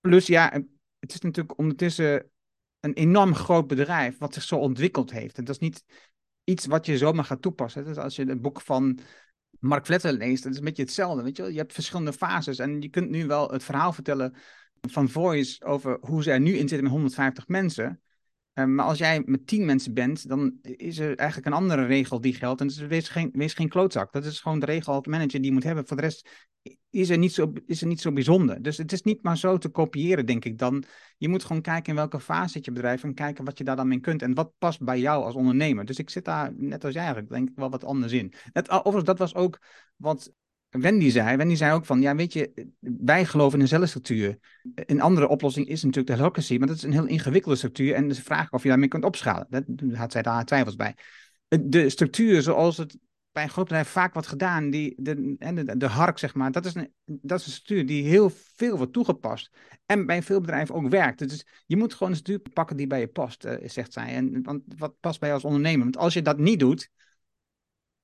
Plus, 0.00 0.26
ja, 0.26 0.50
het 0.98 1.14
is 1.14 1.20
natuurlijk 1.20 1.58
ondertussen 1.58 2.30
een 2.80 2.92
enorm 2.92 3.34
groot 3.34 3.66
bedrijf 3.66 4.18
wat 4.18 4.34
zich 4.34 4.42
zo 4.42 4.56
ontwikkeld 4.56 5.10
heeft. 5.10 5.38
En 5.38 5.44
dat 5.44 5.54
is 5.54 5.60
niet 5.60 5.84
iets 6.44 6.66
wat 6.66 6.86
je 6.86 6.98
zomaar 6.98 7.24
gaat 7.24 7.42
toepassen. 7.42 7.84
Dus 7.84 7.96
als 7.96 8.16
je 8.16 8.24
het 8.24 8.40
boek 8.40 8.60
van 8.60 8.98
Mark 9.60 9.86
Vletter 9.86 10.12
leest, 10.12 10.42
dat 10.42 10.52
is 10.52 10.58
een 10.58 10.64
beetje 10.64 10.82
hetzelfde. 10.82 11.22
Weet 11.22 11.36
je, 11.36 11.52
je 11.52 11.58
hebt 11.58 11.72
verschillende 11.72 12.12
fases 12.12 12.58
en 12.58 12.80
je 12.80 12.88
kunt 12.88 13.10
nu 13.10 13.26
wel 13.26 13.50
het 13.50 13.64
verhaal 13.64 13.92
vertellen 13.92 14.34
van 14.80 15.08
Voice 15.08 15.64
over 15.64 15.98
hoe 16.00 16.22
ze 16.22 16.30
er 16.30 16.40
nu 16.40 16.52
in 16.52 16.68
zitten 16.68 16.82
met 16.82 16.92
150 16.92 17.48
mensen. 17.48 18.00
Ehm, 18.52 18.74
maar 18.74 18.84
als 18.84 18.98
jij 18.98 19.22
met 19.24 19.46
10 19.46 19.64
mensen 19.64 19.94
bent, 19.94 20.28
dan 20.28 20.58
is 20.62 20.98
er 20.98 21.16
eigenlijk 21.16 21.48
een 21.48 21.60
andere 21.60 21.86
regel 21.86 22.20
die 22.20 22.34
geldt. 22.34 22.60
En 22.60 22.66
is 22.66 22.78
wees 22.78 23.08
geen, 23.08 23.30
wees 23.32 23.54
geen 23.54 23.68
klootzak. 23.68 24.12
Dat 24.12 24.24
is 24.24 24.40
gewoon 24.40 24.58
de 24.58 24.66
regel 24.66 24.92
als 24.92 25.06
manager 25.06 25.40
die 25.40 25.44
je 25.44 25.52
moet 25.52 25.62
hebben. 25.62 25.86
Voor 25.86 25.96
de 25.96 26.02
rest 26.02 26.48
is 26.90 27.08
er, 27.10 27.18
niet 27.18 27.32
zo, 27.32 27.52
is 27.66 27.80
er 27.80 27.86
niet 27.86 28.00
zo 28.00 28.12
bijzonder. 28.12 28.62
Dus 28.62 28.76
het 28.76 28.92
is 28.92 29.02
niet 29.02 29.22
maar 29.22 29.38
zo 29.38 29.58
te 29.58 29.68
kopiëren, 29.68 30.26
denk 30.26 30.44
ik 30.44 30.58
dan. 30.58 30.84
Je 31.18 31.28
moet 31.28 31.44
gewoon 31.44 31.62
kijken 31.62 31.88
in 31.88 31.94
welke 31.94 32.20
fase 32.20 32.52
zit 32.52 32.64
je 32.64 32.72
bedrijf 32.72 33.02
en 33.04 33.14
kijken 33.14 33.44
wat 33.44 33.58
je 33.58 33.64
daar 33.64 33.76
dan 33.76 33.88
mee 33.88 34.00
kunt. 34.00 34.22
En 34.22 34.34
wat 34.34 34.52
past 34.58 34.82
bij 34.82 35.00
jou 35.00 35.24
als 35.24 35.34
ondernemer. 35.34 35.84
Dus 35.84 35.98
ik 35.98 36.10
zit 36.10 36.24
daar, 36.24 36.52
net 36.56 36.84
als 36.84 36.92
jij 36.92 37.02
eigenlijk, 37.02 37.32
denk 37.32 37.48
ik 37.48 37.56
wel 37.56 37.70
wat 37.70 37.84
anders 37.84 38.12
in. 38.12 38.32
Net, 38.52 38.70
overigens, 38.70 39.04
dat 39.04 39.18
was 39.18 39.34
ook 39.34 39.58
wat 39.96 40.32
Wendy 40.68 41.10
zei. 41.10 41.36
Wendy 41.36 41.54
zei 41.54 41.72
ook 41.72 41.84
van, 41.84 42.00
ja 42.00 42.14
weet 42.14 42.32
je, 42.32 42.68
wij 42.80 43.24
geloven 43.24 43.54
in 43.54 43.60
een 43.60 43.68
cellenstructuur. 43.68 44.38
Een 44.74 45.00
andere 45.00 45.28
oplossing 45.28 45.66
is 45.66 45.82
natuurlijk 45.82 46.14
de 46.14 46.22
holocracy, 46.22 46.56
maar 46.58 46.68
dat 46.68 46.76
is 46.76 46.82
een 46.82 46.92
heel 46.92 47.06
ingewikkelde 47.06 47.56
structuur. 47.56 47.94
En 47.94 48.08
de 48.08 48.14
vraag 48.14 48.50
of 48.50 48.62
je 48.62 48.68
daarmee 48.68 48.88
kunt 48.88 49.04
opschalen. 49.04 49.46
Daar 49.50 49.64
had 49.92 50.12
zij 50.12 50.22
daar 50.22 50.44
twijfels 50.44 50.76
bij. 50.76 50.94
De 51.48 51.88
structuur 51.88 52.42
zoals 52.42 52.76
het 52.76 52.98
bij 53.32 53.42
een 53.42 53.50
groot 53.50 53.64
bedrijf 53.64 53.88
vaak 53.88 54.12
wordt 54.12 54.28
gedaan, 54.28 54.70
die, 54.70 54.94
de, 54.96 55.36
de, 55.38 55.76
de 55.76 55.86
hark 55.86 56.18
zeg 56.18 56.34
maar, 56.34 56.52
dat 56.52 56.66
is, 56.66 56.74
een, 56.74 56.92
dat 57.04 57.40
is 57.40 57.46
een 57.46 57.52
structuur 57.52 57.86
die 57.86 58.04
heel 58.04 58.30
veel 58.30 58.76
wordt 58.76 58.92
toegepast. 58.92 59.50
En 59.86 60.06
bij 60.06 60.22
veel 60.22 60.40
bedrijven 60.40 60.74
ook 60.74 60.88
werkt. 60.88 61.28
Dus 61.28 61.46
je 61.66 61.76
moet 61.76 61.94
gewoon 61.94 62.12
een 62.12 62.18
structuur 62.18 62.52
pakken 62.52 62.76
die 62.76 62.86
bij 62.86 63.00
je 63.00 63.08
past, 63.08 63.44
uh, 63.44 63.68
zegt 63.68 63.92
zij. 63.92 64.14
En 64.14 64.42
want 64.42 64.62
wat 64.76 65.00
past 65.00 65.20
bij 65.20 65.28
je 65.28 65.34
als 65.34 65.44
ondernemer? 65.44 65.82
Want 65.82 65.96
als 65.96 66.14
je 66.14 66.22
dat 66.22 66.38
niet 66.38 66.58
doet, 66.58 66.90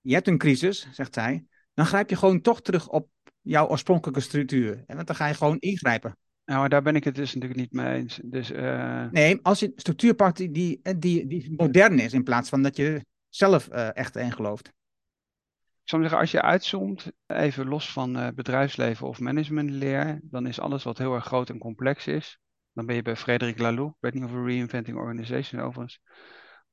je 0.01 0.15
hebt 0.15 0.29
een 0.29 0.39
crisis, 0.39 0.89
zegt 0.93 1.15
zij, 1.15 1.45
dan 1.75 1.87
grijp 1.87 2.11
je 2.11 2.17
gewoon 2.17 2.41
toch 2.41 2.63
terug 2.63 2.89
op 2.89 3.09
jouw 3.41 3.69
oorspronkelijke 3.69 4.21
structuur. 4.21 4.83
En 4.87 4.97
want 4.97 5.07
dan 5.07 5.17
ga 5.17 5.27
je 5.27 5.35
gewoon 5.35 5.59
ingrijpen. 5.59 6.17
Nou, 6.45 6.61
maar 6.61 6.69
daar 6.69 6.83
ben 6.83 6.97
ik 6.97 7.05
het 7.05 7.15
dus 7.15 7.35
natuurlijk 7.35 7.61
niet 7.61 7.73
mee 7.73 7.95
eens. 7.95 8.21
Dus, 8.25 8.51
uh... 8.51 9.11
Nee, 9.11 9.39
als 9.43 9.61
je 9.61 9.73
structuur 9.77 10.15
pakt 10.15 10.37
die, 10.37 10.51
die, 10.51 10.81
die, 10.99 11.27
die 11.27 11.53
modern 11.57 11.99
is, 11.99 12.13
in 12.13 12.23
plaats 12.23 12.49
van 12.49 12.63
dat 12.63 12.77
je 12.77 13.05
zelf 13.29 13.69
uh, 13.73 13.97
echt 13.97 14.17
in 14.17 14.33
gelooft. 14.33 14.73
Ik 15.85 15.91
zou 15.91 16.03
zeggen, 16.03 16.21
als 16.21 16.31
je 16.31 16.43
uitzoomt, 16.43 17.13
even 17.27 17.69
los 17.69 17.93
van 17.93 18.17
uh, 18.19 18.29
bedrijfsleven 18.35 19.07
of 19.07 19.21
managementleer, 19.21 20.21
dan 20.23 20.47
is 20.47 20.61
alles 20.61 20.85
wat 20.85 20.99
heel 20.99 21.15
erg 21.15 21.25
groot 21.25 21.51
en 21.51 21.59
complex 21.59 22.07
is. 22.07 22.39
Dan 22.73 22.87
ben 22.87 22.95
je 22.95 23.03
bij 23.03 23.17
Frederik 23.17 23.59
Laloux, 23.59 23.97
weet 24.01 24.15
niet 24.15 24.25
of 24.25 24.31
we 24.31 24.45
Reinventing 24.45 24.97
Organization 24.97 25.61
overigens 25.61 26.01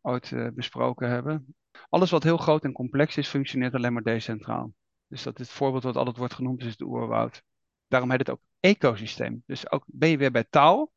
ooit 0.02 0.34
besproken 0.54 1.10
hebben. 1.10 1.56
Alles 1.90 2.12
wat 2.12 2.24
heel 2.24 2.38
groot 2.38 2.64
en 2.64 2.72
complex 2.72 3.18
is, 3.18 3.28
functioneert 3.28 3.74
alleen 3.74 3.94
maar 3.94 4.04
decentraal. 4.04 4.74
Dus 5.08 5.24
dat 5.24 5.38
het 5.38 5.50
voorbeeld 5.50 5.84
wat 5.84 5.96
altijd 5.96 6.18
wordt 6.18 6.34
genoemd, 6.34 6.62
is 6.62 6.72
het 6.72 6.82
oerwoud. 6.82 7.44
Daarom 7.88 8.10
heet 8.10 8.20
het 8.20 8.30
ook 8.30 8.42
ecosysteem. 8.60 9.44
Dus 9.46 9.72
ook 9.72 9.84
ben 9.88 10.10
je 10.10 10.18
weer 10.18 10.32
bij 10.32 10.46
taal. 10.50 10.92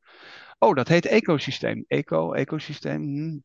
Oh, 0.59 0.74
dat 0.74 0.88
heet 0.88 1.07
ecosysteem. 1.07 1.85
Eco, 1.88 2.33
ecosysteem. 2.33 3.03
Hm. 3.03 3.38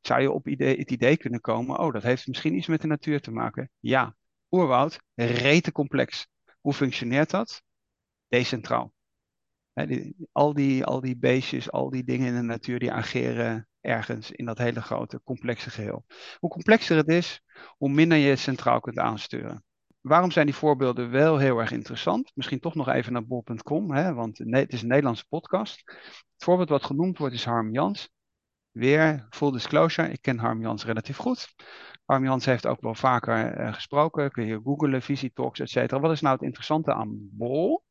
Zou 0.00 0.20
je 0.20 0.30
op 0.30 0.48
idee, 0.48 0.78
het 0.78 0.90
idee 0.90 1.16
kunnen 1.16 1.40
komen, 1.40 1.78
oh, 1.78 1.92
dat 1.92 2.02
heeft 2.02 2.26
misschien 2.26 2.54
iets 2.54 2.66
met 2.66 2.80
de 2.80 2.86
natuur 2.86 3.20
te 3.20 3.30
maken? 3.30 3.70
Ja, 3.78 4.16
oerwoud, 4.50 5.00
rete 5.14 5.72
complex. 5.72 6.26
Hoe 6.60 6.72
functioneert 6.72 7.30
dat? 7.30 7.62
Decentraal. 8.28 8.92
die, 9.72 10.16
al, 10.32 10.54
die, 10.54 10.84
al 10.84 11.00
die 11.00 11.16
beestjes, 11.16 11.70
al 11.70 11.90
die 11.90 12.04
dingen 12.04 12.26
in 12.26 12.34
de 12.34 12.42
natuur, 12.42 12.78
die 12.78 12.92
ageren 12.92 13.68
ergens 13.80 14.30
in 14.30 14.44
dat 14.44 14.58
hele 14.58 14.82
grote, 14.82 15.20
complexe 15.24 15.70
geheel. 15.70 16.04
Hoe 16.38 16.50
complexer 16.50 16.96
het 16.96 17.08
is, 17.08 17.40
hoe 17.76 17.90
minder 17.90 18.18
je 18.18 18.28
het 18.28 18.38
centraal 18.38 18.80
kunt 18.80 18.98
aansturen 18.98 19.64
waarom 20.08 20.30
zijn 20.30 20.46
die 20.46 20.54
voorbeelden 20.54 21.10
wel 21.10 21.38
heel 21.38 21.58
erg 21.58 21.72
interessant? 21.72 22.30
Misschien 22.34 22.60
toch 22.60 22.74
nog 22.74 22.88
even 22.88 23.12
naar 23.12 23.26
bol.com, 23.26 23.86
want 24.14 24.38
het 24.38 24.72
is 24.72 24.82
een 24.82 24.88
Nederlandse 24.88 25.26
podcast. 25.28 25.82
Het 26.34 26.44
voorbeeld 26.44 26.68
wat 26.68 26.84
genoemd 26.84 27.18
wordt 27.18 27.34
is 27.34 27.44
Harm 27.44 27.72
Jans. 27.72 28.10
Weer 28.78 29.26
full 29.30 29.52
disclosure, 29.52 30.10
ik 30.10 30.22
ken 30.22 30.38
Harm 30.38 30.60
Jans 30.60 30.84
relatief 30.84 31.16
goed. 31.16 31.54
Harm 32.04 32.24
Jans 32.24 32.44
heeft 32.44 32.66
ook 32.66 32.80
wel 32.80 32.94
vaker 32.94 33.60
uh, 33.60 33.72
gesproken, 33.74 34.30
kun 34.30 34.46
je 34.46 34.60
googlen, 34.64 35.02
visietalks, 35.02 35.60
et 35.60 35.70
cetera. 35.70 36.00
Wat 36.00 36.10
is 36.10 36.20
nou 36.20 36.34
het 36.34 36.44
interessante 36.44 36.92
aan 36.92 37.28
Bol? 37.32 37.84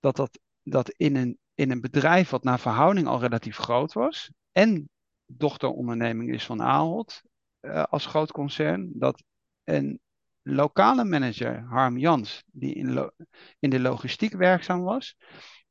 Dat 0.00 0.16
dat, 0.16 0.38
dat 0.62 0.90
in, 0.90 1.16
een, 1.16 1.38
in 1.54 1.70
een 1.70 1.80
bedrijf 1.80 2.30
wat 2.30 2.44
naar 2.44 2.58
verhouding 2.58 3.06
al 3.06 3.20
relatief 3.20 3.56
groot 3.56 3.92
was 3.92 4.32
en 4.52 4.88
dochteronderneming 5.26 6.32
is 6.32 6.44
van 6.44 6.62
Ahold 6.62 7.22
uh, 7.60 7.82
als 7.82 8.06
groot 8.06 8.32
concern, 8.32 8.90
dat 8.94 9.22
een 9.64 10.00
lokale 10.42 11.04
manager, 11.04 11.64
Harm 11.68 11.98
Jans, 11.98 12.42
die 12.46 12.74
in, 12.74 13.10
in 13.58 13.70
de 13.70 13.80
logistiek 13.80 14.32
werkzaam 14.32 14.82
was, 14.82 15.16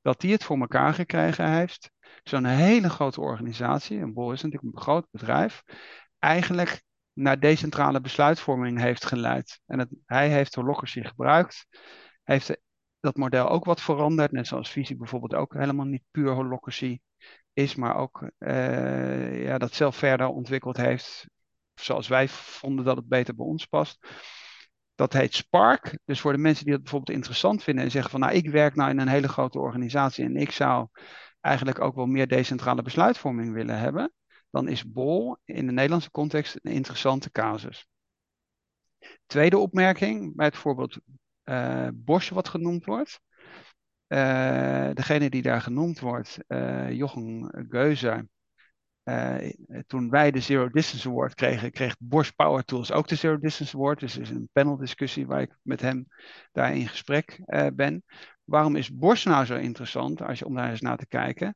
dat 0.04 0.22
die 0.22 0.32
het 0.32 0.44
voor 0.44 0.60
elkaar 0.60 0.94
gekregen 0.94 1.52
heeft. 1.52 1.92
Zo'n 2.24 2.46
hele 2.46 2.89
grote 2.89 3.22
organisatie, 3.22 4.00
een 4.00 4.13
Bol 4.13 4.32
is 4.32 4.42
natuurlijk 4.42 4.76
een 4.76 4.82
groot 4.82 5.08
bedrijf, 5.12 5.63
eigenlijk 6.20 6.82
naar 7.13 7.39
decentrale 7.39 8.02
besluitvorming 8.02 8.80
heeft 8.80 9.06
geleid. 9.06 9.60
En 9.66 9.80
het, 9.80 9.89
hij 10.06 10.30
heeft 10.30 10.56
Holocracy 10.56 11.04
gebruikt, 11.04 11.66
heeft 12.24 12.58
dat 13.00 13.18
model 13.18 13.50
ook 13.50 13.66
wat 13.66 13.82
veranderd, 13.82 14.32
net 14.32 14.48
zoals 14.48 14.72
Visie 14.72 14.97
bijvoorbeeld 14.97 15.36
ook 15.36 15.54
helemaal 15.54 15.86
niet 15.86 16.04
puur 16.12 16.32
Holocracy 16.32 16.99
is, 17.54 17.76
maar 17.76 17.95
ook 17.95 18.30
uh, 18.39 19.43
ja, 19.43 19.58
dat 19.58 19.74
zelf 19.74 19.95
verder 19.95 20.28
ontwikkeld 20.28 20.78
heeft, 20.78 21.28
zoals 21.74 22.08
wij 22.08 22.28
vonden 22.28 22.86
dat 22.86 22.95
het 22.95 23.08
beter 23.08 23.36
bij 23.36 23.45
ons 23.45 23.66
past. 23.66 24.08
Dat 24.96 25.14
heet 25.14 25.34
Spark. 25.34 26.00
Dus 26.06 26.20
voor 26.22 26.32
de 26.32 26.38
mensen 26.38 26.64
die 26.64 26.74
dat 26.74 26.82
bijvoorbeeld 26.82 27.18
interessant 27.18 27.64
vinden 27.64 27.84
en 27.84 27.91
zeggen 27.91 28.12
van 28.12 28.20
nou 28.20 28.34
ik 28.34 28.50
werk 28.50 28.76
nou 28.76 28.89
in 28.89 29.00
een 29.00 29.08
hele 29.08 29.28
grote 29.28 29.60
organisatie 29.60 30.26
en 30.26 30.36
ik 30.36 30.52
zou 30.52 30.88
eigenlijk 31.41 31.80
ook 31.80 31.96
wel 31.96 32.06
meer 32.06 32.28
decentrale 32.28 32.82
besluitvorming 32.82 33.54
willen 33.54 33.80
hebben, 33.80 34.14
dan 34.50 34.68
is 34.68 34.91
BOL 34.91 35.38
in 35.46 35.66
de 35.66 35.72
Nederlandse 35.72 36.12
context 36.12 36.60
een 36.62 36.72
interessante 36.72 37.32
casus. 37.32 37.88
Tweede 39.26 39.58
opmerking 39.58 40.36
bij 40.36 40.46
het 40.46 40.58
voorbeeld 40.58 41.00
uh, 41.44 41.88
Bosch 41.94 42.30
wat 42.30 42.48
genoemd 42.48 42.86
wordt. 42.86 43.20
degene 44.94 45.30
die 45.30 45.41
daar 45.41 45.62
genoemd 45.62 46.00
wordt, 46.00 46.38
Jochen 46.89 47.68
Geuze, 49.04 49.84
toen 49.88 50.10
wij 50.10 50.32
de 50.32 50.39
Zero 50.39 50.70
Distance 50.70 51.10
Award 51.10 51.34
kregen, 51.34 51.72
kreeg 51.72 51.95
Bosch 51.99 52.32
Power 52.36 52.66
Tools 52.66 52.91
ook 52.91 53.08
de 53.08 53.16
Zero 53.16 53.38
Distance 53.38 53.76
Award. 53.76 53.99
Dus 53.99 54.18
is 54.18 54.30
een 54.30 54.49
paneldiscussie 54.51 55.28
waar 55.28 55.41
ik 55.41 55.58
met 55.62 55.82
hem 55.82 56.08
daar 56.51 56.76
in 56.76 56.88
gesprek 56.88 57.41
ben. 57.74 58.04
Waarom 58.43 58.76
is 58.76 58.95
Bosch 58.95 59.26
nou 59.26 59.45
zo 59.45 59.56
interessant, 59.56 60.22
als 60.22 60.39
je, 60.39 60.45
om 60.45 60.56
daar 60.56 60.70
eens 60.70 60.82
naar 60.82 60.97
te 60.97 61.08
kijken? 61.08 61.56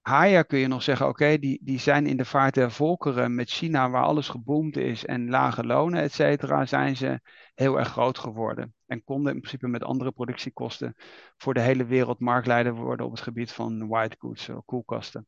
Haya 0.00 0.42
kun 0.42 0.58
je 0.58 0.66
nog 0.66 0.82
zeggen, 0.82 1.08
oké, 1.08 1.38
die, 1.38 1.60
die 1.62 1.78
zijn 1.78 2.06
in 2.06 2.16
de 2.16 2.24
vaart 2.24 2.54
der 2.54 2.70
volkeren 2.70 3.34
met 3.34 3.50
China, 3.50 3.90
waar 3.90 4.04
alles 4.04 4.28
geboomd 4.28 4.76
is 4.76 5.04
en 5.04 5.30
lage 5.30 5.64
lonen, 5.64 6.02
et 6.02 6.12
cetera, 6.12 6.66
zijn 6.66 6.96
ze 6.96 7.20
heel 7.54 7.78
erg 7.78 7.88
groot 7.88 8.18
geworden. 8.18 8.74
En 8.86 9.04
konden 9.04 9.32
in 9.32 9.38
principe 9.38 9.68
met 9.68 9.84
andere 9.84 10.12
productiekosten 10.12 10.94
voor 11.36 11.54
de 11.54 11.60
hele 11.60 11.84
wereld 11.84 12.20
marktleider 12.20 12.74
worden 12.74 13.06
op 13.06 13.12
het 13.12 13.20
gebied 13.20 13.52
van 13.52 13.88
white 13.88 14.16
goods, 14.18 14.50
koelkasten. 14.64 15.26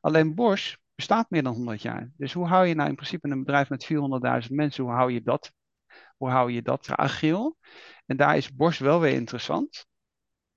Alleen 0.00 0.34
Bosch 0.34 0.76
bestaat 0.94 1.30
meer 1.30 1.42
dan 1.42 1.54
100 1.54 1.82
jaar. 1.82 2.10
Dus 2.16 2.32
hoe 2.32 2.46
hou 2.46 2.66
je 2.66 2.74
nou 2.74 2.88
in 2.88 2.94
principe 2.94 3.28
een 3.28 3.44
bedrijf 3.44 3.68
met 3.68 3.84
400.000 3.84 4.54
mensen, 4.54 4.84
hoe 4.84 4.92
hou 4.92 5.12
je 5.12 5.22
dat? 5.22 5.52
Hoe 6.16 6.28
hou 6.28 6.52
je 6.52 6.62
dat 6.62 6.88
agiel? 6.88 7.56
En 8.06 8.16
daar 8.16 8.36
is 8.36 8.54
Bosch 8.54 8.80
wel 8.80 9.00
weer 9.00 9.12
interessant. 9.12 9.86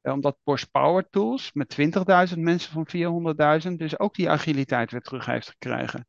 Eh, 0.02 0.14
omdat 0.14 0.38
Bosch 0.44 0.66
Power 0.72 1.10
Tools 1.10 1.54
met 1.54 1.70
20.000 1.70 2.40
mensen 2.40 2.72
van 2.72 2.88
400.000 2.88 3.78
dus 3.78 4.00
ook 4.00 4.16
die 4.16 4.30
agiliteit 4.30 4.92
weer 4.92 5.02
terug 5.02 5.26
heeft 5.26 5.50
gekregen. 5.50 6.08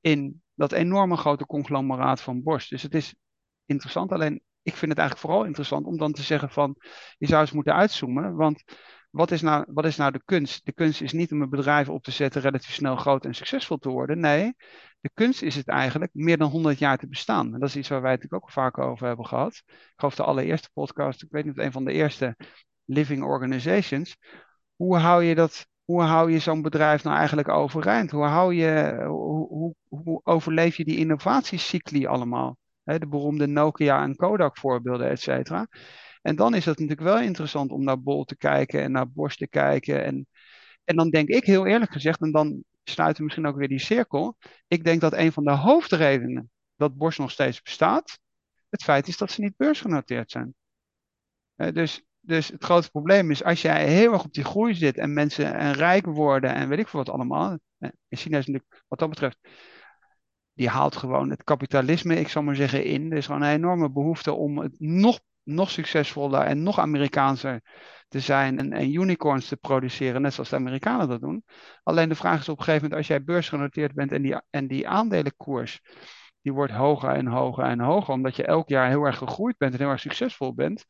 In 0.00 0.42
dat 0.54 0.72
enorme 0.72 1.16
grote 1.16 1.46
conglomeraat 1.46 2.20
van 2.20 2.42
Bosch. 2.42 2.68
Dus 2.68 2.82
het 2.82 2.94
is 2.94 3.14
interessant. 3.66 4.12
Alleen 4.12 4.42
ik 4.62 4.76
vind 4.76 4.90
het 4.90 5.00
eigenlijk 5.00 5.28
vooral 5.28 5.46
interessant 5.46 5.86
om 5.86 5.98
dan 5.98 6.12
te 6.12 6.22
zeggen 6.22 6.50
van 6.50 6.76
je 7.18 7.26
zou 7.26 7.40
eens 7.40 7.52
moeten 7.52 7.74
uitzoomen. 7.74 8.34
Want 8.34 8.64
wat 9.10 9.30
is, 9.30 9.40
nou, 9.40 9.64
wat 9.68 9.84
is 9.84 9.96
nou 9.96 10.12
de 10.12 10.22
kunst? 10.24 10.64
De 10.64 10.72
kunst 10.72 11.00
is 11.00 11.12
niet 11.12 11.32
om 11.32 11.42
een 11.42 11.50
bedrijf 11.50 11.88
op 11.88 12.02
te 12.02 12.10
zetten 12.10 12.42
relatief 12.42 12.72
snel 12.72 12.96
groot 12.96 13.24
en 13.24 13.34
succesvol 13.34 13.78
te 13.78 13.88
worden. 13.88 14.20
Nee, 14.20 14.54
de 15.00 15.10
kunst 15.14 15.42
is 15.42 15.54
het 15.56 15.68
eigenlijk 15.68 16.14
meer 16.14 16.38
dan 16.38 16.50
100 16.50 16.78
jaar 16.78 16.98
te 16.98 17.08
bestaan. 17.08 17.54
En 17.54 17.60
dat 17.60 17.68
is 17.68 17.76
iets 17.76 17.88
waar 17.88 18.02
wij 18.02 18.12
het 18.12 18.32
ook 18.32 18.50
vaak 18.50 18.78
over 18.78 19.06
hebben 19.06 19.26
gehad. 19.26 19.62
Ik 19.66 19.92
geloof 19.96 20.14
de 20.14 20.22
allereerste 20.22 20.70
podcast, 20.72 21.22
ik 21.22 21.30
weet 21.30 21.44
niet, 21.44 21.58
een 21.58 21.72
van 21.72 21.84
de 21.84 21.92
eerste 21.92 22.36
living 22.84 23.22
organizations. 23.22 24.16
Hoe 24.76 24.96
hou 24.96 25.24
je 25.24 25.34
dat? 25.34 25.66
Hoe 25.84 26.02
hou 26.02 26.32
je 26.32 26.38
zo'n 26.38 26.62
bedrijf 26.62 27.04
nou 27.04 27.16
eigenlijk 27.16 27.48
overeind? 27.48 28.10
Hoe, 28.10 28.24
hou 28.24 28.54
je, 28.54 29.04
hoe, 29.06 29.48
hoe, 29.48 29.74
hoe 29.88 30.20
overleef 30.24 30.76
je 30.76 30.84
die 30.84 30.98
innovatiecycli 30.98 32.06
allemaal? 32.06 32.58
de 32.98 33.08
beroemde 33.08 33.46
Nokia 33.46 34.02
en 34.02 34.16
Kodak 34.16 34.58
voorbeelden, 34.58 35.10
et 35.10 35.20
cetera. 35.20 35.66
En 36.22 36.36
dan 36.36 36.54
is 36.54 36.64
het 36.64 36.78
natuurlijk 36.78 37.08
wel 37.08 37.20
interessant 37.20 37.70
om 37.70 37.84
naar 37.84 38.02
Bol 38.02 38.24
te 38.24 38.36
kijken 38.36 38.82
en 38.82 38.92
naar 38.92 39.10
Bosch 39.10 39.36
te 39.36 39.48
kijken. 39.48 40.04
En, 40.04 40.26
en 40.84 40.96
dan 40.96 41.10
denk 41.10 41.28
ik 41.28 41.44
heel 41.44 41.66
eerlijk 41.66 41.92
gezegd, 41.92 42.20
en 42.20 42.32
dan 42.32 42.64
sluiten 42.84 43.18
we 43.18 43.24
misschien 43.24 43.46
ook 43.46 43.56
weer 43.56 43.68
die 43.68 43.78
cirkel. 43.78 44.36
Ik 44.68 44.84
denk 44.84 45.00
dat 45.00 45.12
een 45.12 45.32
van 45.32 45.44
de 45.44 45.50
hoofdredenen 45.50 46.50
dat 46.76 46.96
Bosch 46.96 47.18
nog 47.18 47.30
steeds 47.30 47.62
bestaat, 47.62 48.18
het 48.68 48.82
feit 48.82 49.08
is 49.08 49.16
dat 49.16 49.30
ze 49.30 49.40
niet 49.40 49.56
beursgenoteerd 49.56 50.30
zijn. 50.30 50.54
dus, 51.54 52.02
dus 52.20 52.48
het 52.48 52.64
grote 52.64 52.90
probleem 52.90 53.30
is, 53.30 53.44
als 53.44 53.62
jij 53.62 53.88
heel 53.88 54.12
erg 54.12 54.24
op 54.24 54.32
die 54.32 54.44
groei 54.44 54.74
zit 54.74 54.96
en 54.96 55.12
mensen 55.12 55.54
en 55.54 55.72
rijk 55.72 56.06
worden 56.06 56.54
en 56.54 56.68
weet 56.68 56.78
ik 56.78 56.88
veel 56.88 57.04
wat 57.04 57.14
allemaal. 57.14 57.58
En 57.78 57.92
China 58.08 58.38
is 58.38 58.46
natuurlijk 58.46 58.84
wat 58.88 58.98
dat 58.98 59.08
betreft 59.08 59.38
die 60.60 60.68
haalt 60.68 60.96
gewoon 60.96 61.30
het 61.30 61.44
kapitalisme, 61.44 62.16
ik 62.16 62.28
zal 62.28 62.42
maar 62.42 62.56
zeggen, 62.56 62.84
in. 62.84 63.10
Er 63.10 63.16
is 63.16 63.26
gewoon 63.26 63.42
een 63.42 63.54
enorme 63.54 63.90
behoefte 63.90 64.32
om 64.32 64.58
het 64.58 64.74
nog 64.78 65.20
nog 65.54 65.70
succesvoller 65.70 66.40
en 66.40 66.62
nog 66.62 66.78
Amerikaanser 66.78 67.62
te 68.08 68.20
zijn 68.20 68.58
en, 68.58 68.72
en, 68.72 68.94
unicorns 68.94 69.48
te 69.48 69.56
produceren, 69.56 70.22
net 70.22 70.34
zoals 70.34 70.48
de 70.48 70.56
Amerikanen 70.56 71.08
dat 71.08 71.20
doen. 71.20 71.44
Alleen 71.82 72.08
de 72.08 72.14
vraag 72.14 72.40
is 72.40 72.48
op 72.48 72.58
een 72.58 72.64
gegeven 72.64 72.82
moment, 72.82 72.98
als 72.98 73.08
jij 73.08 73.24
beursgenoteerd 73.24 73.94
bent 73.94 74.12
en 74.12 74.22
die, 74.22 74.40
en 74.50 74.66
die 74.66 74.88
aandelenkoers, 74.88 75.80
die 76.42 76.52
wordt 76.52 76.72
hoger 76.72 77.10
en 77.10 77.26
hoger 77.26 77.64
en 77.64 77.80
hoger, 77.80 78.14
omdat 78.14 78.36
je 78.36 78.44
elk 78.44 78.68
jaar 78.68 78.88
heel 78.88 79.04
erg 79.04 79.16
gegroeid 79.16 79.56
bent 79.56 79.72
en 79.72 79.78
heel 79.78 79.88
erg 79.88 80.00
succesvol 80.00 80.54
bent. 80.54 80.84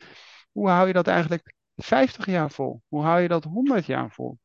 Hoe 0.53 0.69
hou 0.69 0.87
je 0.87 0.93
dat 0.93 1.07
eigenlijk 1.07 1.55
50 1.77 2.27
jaar 2.27 2.51
vol? 2.51 2.83
Hoe 2.89 3.03
hou 3.03 3.21
je 3.21 3.29
dat 3.29 3.45
100 3.45 3.87
jaar 3.87 4.11
vol? 4.11 4.39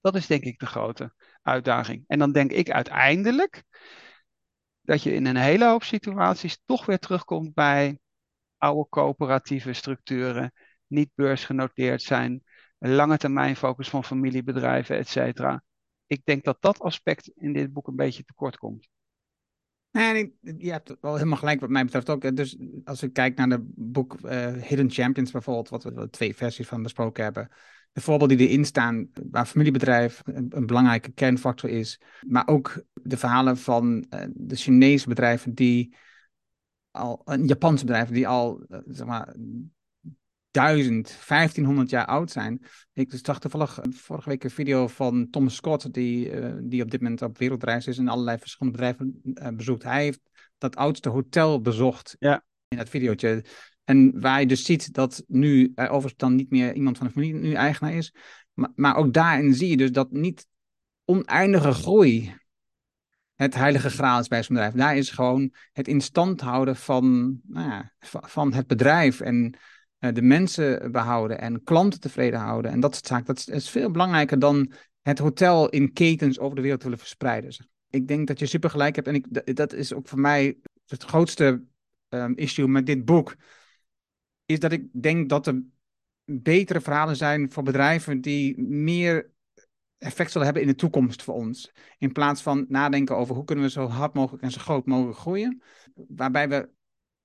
Dat 0.00 0.14
is 0.14 0.26
denk 0.26 0.42
ik 0.42 0.58
de 0.58 0.66
grote 0.66 1.14
uitdaging. 1.42 2.04
En 2.06 2.18
dan 2.18 2.32
denk 2.32 2.50
ik 2.50 2.70
uiteindelijk 2.70 3.64
dat 4.82 5.02
je 5.02 5.12
in 5.12 5.26
een 5.26 5.36
hele 5.36 5.66
hoop 5.66 5.82
situaties 5.82 6.62
toch 6.64 6.86
weer 6.86 6.98
terugkomt 6.98 7.54
bij 7.54 7.98
oude 8.60 8.88
coöperatieve 8.88 9.72
structuren, 9.72 10.52
niet 10.86 11.10
beursgenoteerd 11.14 12.02
zijn, 12.02 12.42
lange 12.78 13.16
termijn 13.16 13.56
focus 13.56 13.88
van 13.88 14.04
familiebedrijven, 14.04 14.96
et 14.96 15.08
cetera. 15.08 15.62
Ik 16.06 16.20
denk 16.24 16.44
dat 16.44 16.56
dat 16.60 16.78
aspect 16.78 17.30
in 17.34 17.52
dit 17.52 17.72
boek 17.72 17.86
een 17.86 17.96
beetje 17.96 18.24
tekort 18.24 18.56
komt. 18.56 18.88
Nee, 19.90 20.38
je 20.40 20.70
hebt 20.70 20.96
wel 21.00 21.14
helemaal 21.14 21.38
gelijk 21.38 21.60
wat 21.60 21.70
mij 21.70 21.84
betreft 21.84 22.10
ook. 22.10 22.36
Dus 22.36 22.58
als 22.84 23.02
ik 23.02 23.12
kijk 23.12 23.36
naar 23.36 23.48
het 23.48 23.62
boek 23.74 24.16
uh, 24.24 24.52
Hidden 24.52 24.90
Champions 24.90 25.30
bijvoorbeeld, 25.30 25.68
wat 25.68 25.84
we 25.84 26.10
twee 26.10 26.36
versies 26.36 26.66
van 26.66 26.82
besproken 26.82 27.24
hebben. 27.24 27.48
De 27.92 28.00
voorbeelden 28.00 28.36
die 28.36 28.48
erin 28.48 28.64
staan, 28.64 29.10
waar 29.30 29.46
familiebedrijf 29.46 30.20
een, 30.24 30.66
belangrijke 30.66 31.12
kernfactor 31.12 31.70
is. 31.70 32.00
Maar 32.26 32.46
ook 32.46 32.84
de 32.94 33.16
verhalen 33.16 33.56
van 33.56 34.06
uh, 34.10 34.24
de 34.32 34.56
Chinese 34.56 35.08
bedrijven 35.08 35.54
die 35.54 35.96
al 36.90 37.22
een 37.24 37.46
Japanse 37.46 37.84
bedrijf 37.84 38.08
die 38.08 38.28
al 38.28 38.62
eh, 38.68 38.78
zeg 38.86 39.06
maar 39.06 39.34
1000, 40.50 41.16
1500 41.28 41.90
jaar 41.90 42.06
oud 42.06 42.30
zijn. 42.30 42.62
Ik 42.92 43.12
zag 43.22 43.40
toevallig 43.40 43.78
vorige 43.90 44.28
week 44.28 44.44
een 44.44 44.50
video 44.50 44.86
van 44.86 45.30
Tom 45.30 45.48
Scott, 45.48 45.92
die, 45.92 46.30
uh, 46.30 46.54
die 46.62 46.82
op 46.82 46.90
dit 46.90 47.00
moment 47.00 47.22
op 47.22 47.38
wereldreis 47.38 47.86
is 47.86 47.98
en 47.98 48.08
allerlei 48.08 48.38
verschillende 48.38 48.78
bedrijven 48.78 49.20
uh, 49.24 49.48
bezoekt. 49.48 49.82
Hij 49.82 50.02
heeft 50.02 50.20
dat 50.58 50.76
oudste 50.76 51.08
hotel 51.08 51.60
bezocht 51.60 52.16
ja. 52.18 52.44
in 52.68 52.76
dat 52.76 52.88
videootje. 52.88 53.44
En 53.84 54.20
waar 54.20 54.40
je 54.40 54.46
dus 54.46 54.64
ziet 54.64 54.92
dat 54.92 55.24
nu 55.26 55.72
er 55.74 55.88
overigens 55.88 56.16
dan 56.16 56.34
niet 56.34 56.50
meer 56.50 56.74
iemand 56.74 56.98
van 56.98 57.06
de 57.06 57.12
familie 57.12 57.34
nu 57.34 57.52
eigenaar 57.52 57.94
is. 57.94 58.14
Maar, 58.52 58.72
maar 58.74 58.96
ook 58.96 59.12
daarin 59.12 59.54
zie 59.54 59.68
je 59.68 59.76
dus 59.76 59.92
dat 59.92 60.10
niet 60.10 60.46
oneindige 61.04 61.72
groei 61.72 62.34
het 63.40 63.54
heilige 63.54 63.90
graal 63.90 64.20
is 64.20 64.28
bij 64.28 64.42
zo'n 64.42 64.54
bedrijf. 64.54 64.74
Daar 64.74 64.96
is 64.96 65.10
gewoon 65.10 65.54
het 65.72 65.88
in 65.88 66.00
stand 66.00 66.40
houden 66.40 66.76
van, 66.76 67.38
nou 67.46 67.70
ja, 67.70 67.92
van 68.08 68.52
het 68.52 68.66
bedrijf 68.66 69.20
en 69.20 69.56
uh, 69.98 70.12
de 70.12 70.22
mensen 70.22 70.92
behouden 70.92 71.40
en 71.40 71.62
klanten 71.62 72.00
tevreden 72.00 72.40
houden. 72.40 72.70
En 72.70 72.80
dat 72.80 72.94
soort 72.94 73.06
zaken. 73.06 73.26
Dat 73.26 73.48
is, 73.48 73.70
veel 73.70 73.90
belangrijker 73.90 74.38
dan 74.38 74.72
het 75.02 75.18
hotel 75.18 75.68
in 75.68 75.92
ketens 75.92 76.38
over 76.38 76.56
de 76.56 76.62
wereld 76.62 76.82
willen 76.82 76.98
verspreiden. 76.98 77.66
Ik 77.90 78.08
denk 78.08 78.26
dat 78.26 78.38
je 78.38 78.46
super 78.46 78.70
gelijk 78.70 78.94
hebt. 78.94 79.08
En 79.08 79.14
ik, 79.14 79.56
dat 79.56 79.72
is 79.72 79.92
ook 79.92 80.08
voor 80.08 80.20
mij 80.20 80.58
het 80.86 81.02
grootste 81.02 81.64
um, 82.08 82.36
issue 82.36 82.68
met 82.68 82.86
dit 82.86 83.04
boek. 83.04 83.36
Is 84.46 84.58
dat 84.58 84.72
ik 84.72 85.02
denk 85.02 85.28
dat 85.28 85.46
er 85.46 85.62
betere 86.24 86.80
verhalen 86.80 87.16
zijn 87.16 87.52
voor 87.52 87.62
bedrijven 87.62 88.20
die 88.20 88.62
meer 88.62 89.30
effect 90.00 90.30
zullen 90.30 90.46
hebben 90.46 90.64
in 90.64 90.68
de 90.68 90.74
toekomst 90.74 91.22
voor 91.22 91.34
ons. 91.34 91.72
In 91.98 92.12
plaats 92.12 92.42
van 92.42 92.64
nadenken 92.68 93.16
over 93.16 93.34
hoe 93.34 93.44
kunnen 93.44 93.64
we 93.64 93.70
zo 93.70 93.86
hard 93.86 94.14
mogelijk 94.14 94.42
en 94.42 94.50
zo 94.50 94.60
groot 94.60 94.86
mogelijk 94.86 95.18
groeien. 95.18 95.62
Waarbij 95.94 96.48
we 96.48 96.68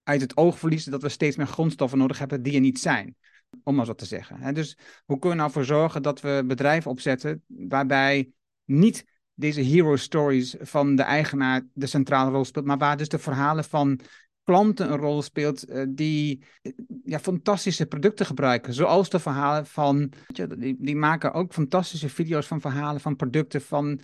uit 0.04 0.22
het 0.22 0.38
oog 0.38 0.60
verliezen 0.60 0.92
dat 0.92 1.02
we 1.02 1.10
steeds 1.10 1.36
meer 1.36 1.48
grondstoffen 1.48 1.98
nodig 1.98 2.20
hebben 2.20 2.44
die 2.44 2.54
er 2.54 2.60
niet 2.60 2.80
zijn. 2.80 3.16
Om 3.64 3.76
maar 3.76 3.86
zo 3.86 3.94
te 3.94 4.06
zeggen. 4.06 4.54
Dus 4.54 4.78
hoe 5.06 5.20
kunnen 5.20 5.38
we 5.38 5.44
nou 5.44 5.52
voor 5.52 5.66
zorgen 5.66 6.02
dat 6.02 6.22
we 6.22 6.44
bedrijven 6.48 6.92
opzetten 6.92 7.44
waarbij 7.48 8.32
niet 8.66 9.06
deze 9.34 9.62
hero 9.62 9.96
stories 9.96 10.56
van 10.60 10.96
de 10.96 11.04
eigenaar 11.04 11.68
de 11.74 11.86
centrale 11.86 12.32
rol 12.32 12.46
speelt, 12.46 12.66
maar 12.66 12.78
waar 12.78 12.98
dus 12.98 13.10
de 13.10 13.20
verhalen 13.20 13.64
van 13.64 14.00
klanten 14.46 14.92
een 14.92 14.98
rol 14.98 15.22
speelt 15.22 15.70
uh, 15.70 15.84
die 15.90 16.44
eh, 16.62 16.72
ja, 17.04 17.20
fantastische 17.20 17.86
producten 17.86 18.26
gebruiken. 18.26 18.74
Zoals 18.74 19.10
de 19.10 19.20
verhalen 19.20 19.66
van, 19.66 20.12
die, 20.58 20.76
die 20.80 20.96
maken 20.96 21.34
ook 21.34 21.54
fantastische 21.54 22.10
video's 22.10 22.48
van 22.48 22.62
verhalen 22.62 23.02
van 23.02 23.16
producten 23.16 23.62
van 23.62 24.00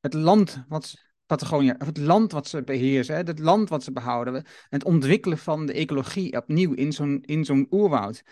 het 0.00 0.14
land 0.14 0.64
wat 0.68 1.04
Patagonië, 1.26 1.74
het 1.78 1.98
land 1.98 2.32
wat 2.32 2.48
ze 2.48 2.62
beheersen, 2.62 3.16
het 3.16 3.38
land 3.38 3.68
wat 3.68 3.82
ze 3.82 3.92
behouden, 3.92 4.46
het 4.68 4.84
ontwikkelen 4.84 5.38
van 5.38 5.66
de 5.66 5.72
ecologie 5.72 6.36
opnieuw 6.36 6.72
in 6.72 6.92
zo'n, 6.92 7.22
in 7.22 7.44
zo'n 7.44 7.66
oerwoud. 7.70 8.22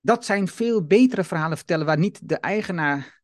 Dat 0.00 0.24
zijn 0.24 0.48
veel 0.48 0.86
betere 0.86 1.24
verhalen 1.24 1.56
vertellen 1.56 1.86
waar 1.86 1.98
niet 1.98 2.28
de 2.28 2.36
eigenaar 2.36 3.19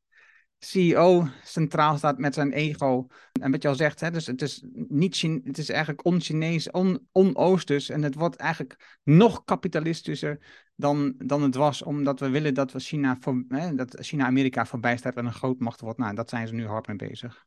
CEO 0.59 1.27
centraal 1.43 1.97
staat 1.97 2.19
met 2.19 2.35
zijn 2.35 2.53
ego. 2.53 3.07
En 3.41 3.51
wat 3.51 3.63
je 3.63 3.69
al 3.69 3.75
zegt, 3.75 4.01
hè, 4.01 4.11
dus 4.11 4.27
het 4.27 4.43
is, 4.43 4.65
niet 4.73 5.23
het 5.45 5.59
is 5.59 5.69
eigenlijk 5.69 6.05
on-Chinees, 6.05 6.71
on-Oosters. 7.13 7.89
en 7.89 8.03
het 8.03 8.15
wordt 8.15 8.37
eigenlijk 8.37 8.99
nog 9.03 9.45
kapitalistischer 9.45 10.65
dan, 10.75 11.15
dan 11.19 11.43
het 11.43 11.55
was. 11.55 11.83
Omdat 11.83 12.21
we 12.21 12.29
willen 12.29 12.55
dat, 12.55 12.73
we 12.73 12.79
China, 12.79 13.19
hè, 13.49 13.75
dat 13.75 13.97
China 14.01 14.27
Amerika 14.27 14.67
voorbij 14.67 14.97
staat 14.97 15.17
en 15.17 15.27
een 15.27 15.33
grootmacht 15.33 15.81
wordt. 15.81 15.99
Nou, 15.99 16.15
dat 16.15 16.29
zijn 16.29 16.47
ze 16.47 16.55
nu 16.55 16.67
hard 16.67 16.87
mee 16.87 16.97
bezig. 16.97 17.47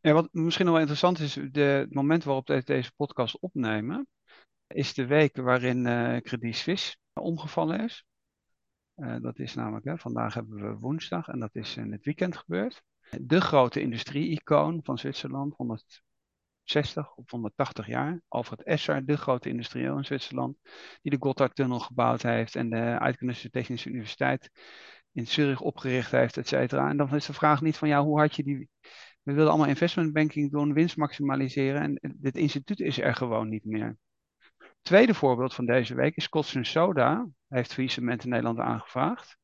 Ja, 0.00 0.12
wat 0.12 0.28
misschien 0.32 0.66
wel 0.66 0.78
interessant 0.78 1.18
is, 1.18 1.38
de, 1.50 1.60
het 1.60 1.94
moment 1.94 2.24
waarop 2.24 2.48
we 2.48 2.62
deze 2.64 2.92
podcast 2.96 3.40
opnemen, 3.40 4.06
is 4.66 4.94
de 4.94 5.06
week 5.06 5.36
waarin 5.36 5.86
uh, 5.86 6.16
Credit 6.16 6.56
Suisse 6.56 6.96
omgevallen 7.12 7.80
is. 7.80 8.04
Uh, 8.96 9.16
dat 9.20 9.38
is 9.38 9.54
namelijk, 9.54 9.84
hè, 9.84 9.98
vandaag 9.98 10.34
hebben 10.34 10.54
we 10.54 10.78
woensdag 10.78 11.28
en 11.28 11.38
dat 11.38 11.54
is 11.54 11.76
in 11.76 11.92
het 11.92 12.04
weekend 12.04 12.36
gebeurd. 12.36 12.82
De 13.20 13.40
grote 13.40 13.80
industrie-icoon 13.80 14.80
van 14.82 14.98
Zwitserland, 14.98 15.54
160 15.56 17.14
of 17.14 17.30
180 17.30 17.86
jaar. 17.86 18.22
Alfred 18.28 18.62
Esser, 18.62 19.06
de 19.06 19.16
grote 19.16 19.48
industrieel 19.48 19.96
in 19.96 20.04
Zwitserland, 20.04 20.58
die 21.02 21.10
de 21.10 21.16
Gotthardtunnel 21.20 21.78
gebouwd 21.78 22.22
heeft 22.22 22.56
en 22.56 22.70
de 22.70 22.76
Eidgenössische 22.76 23.50
Technische 23.50 23.88
Universiteit 23.88 24.50
in 25.12 25.26
Zurich 25.26 25.60
opgericht 25.60 26.10
heeft, 26.10 26.36
et 26.36 26.48
cetera. 26.48 26.88
En 26.88 26.96
dan 26.96 27.14
is 27.14 27.26
de 27.26 27.32
vraag 27.32 27.60
niet 27.60 27.76
van, 27.76 27.88
ja, 27.88 28.02
hoe 28.02 28.20
had 28.20 28.36
je 28.36 28.42
die... 28.42 28.68
We 29.22 29.32
wilden 29.32 29.48
allemaal 29.48 29.68
investment 29.68 30.12
banking 30.12 30.50
doen, 30.50 30.72
winst 30.72 30.96
maximaliseren 30.96 31.82
en 31.82 32.14
dit 32.16 32.36
instituut 32.36 32.80
is 32.80 32.98
er 32.98 33.14
gewoon 33.14 33.48
niet 33.48 33.64
meer. 33.64 33.98
Tweede 34.86 35.14
voorbeeld 35.14 35.54
van 35.54 35.66
deze 35.66 35.94
week 35.94 36.16
is 36.16 36.24
Scotch 36.24 36.56
Soda, 36.60 37.26
heeft 37.48 37.72
faillissement 37.72 38.24
in 38.24 38.30
Nederland 38.30 38.58
aangevraagd. 38.58 39.36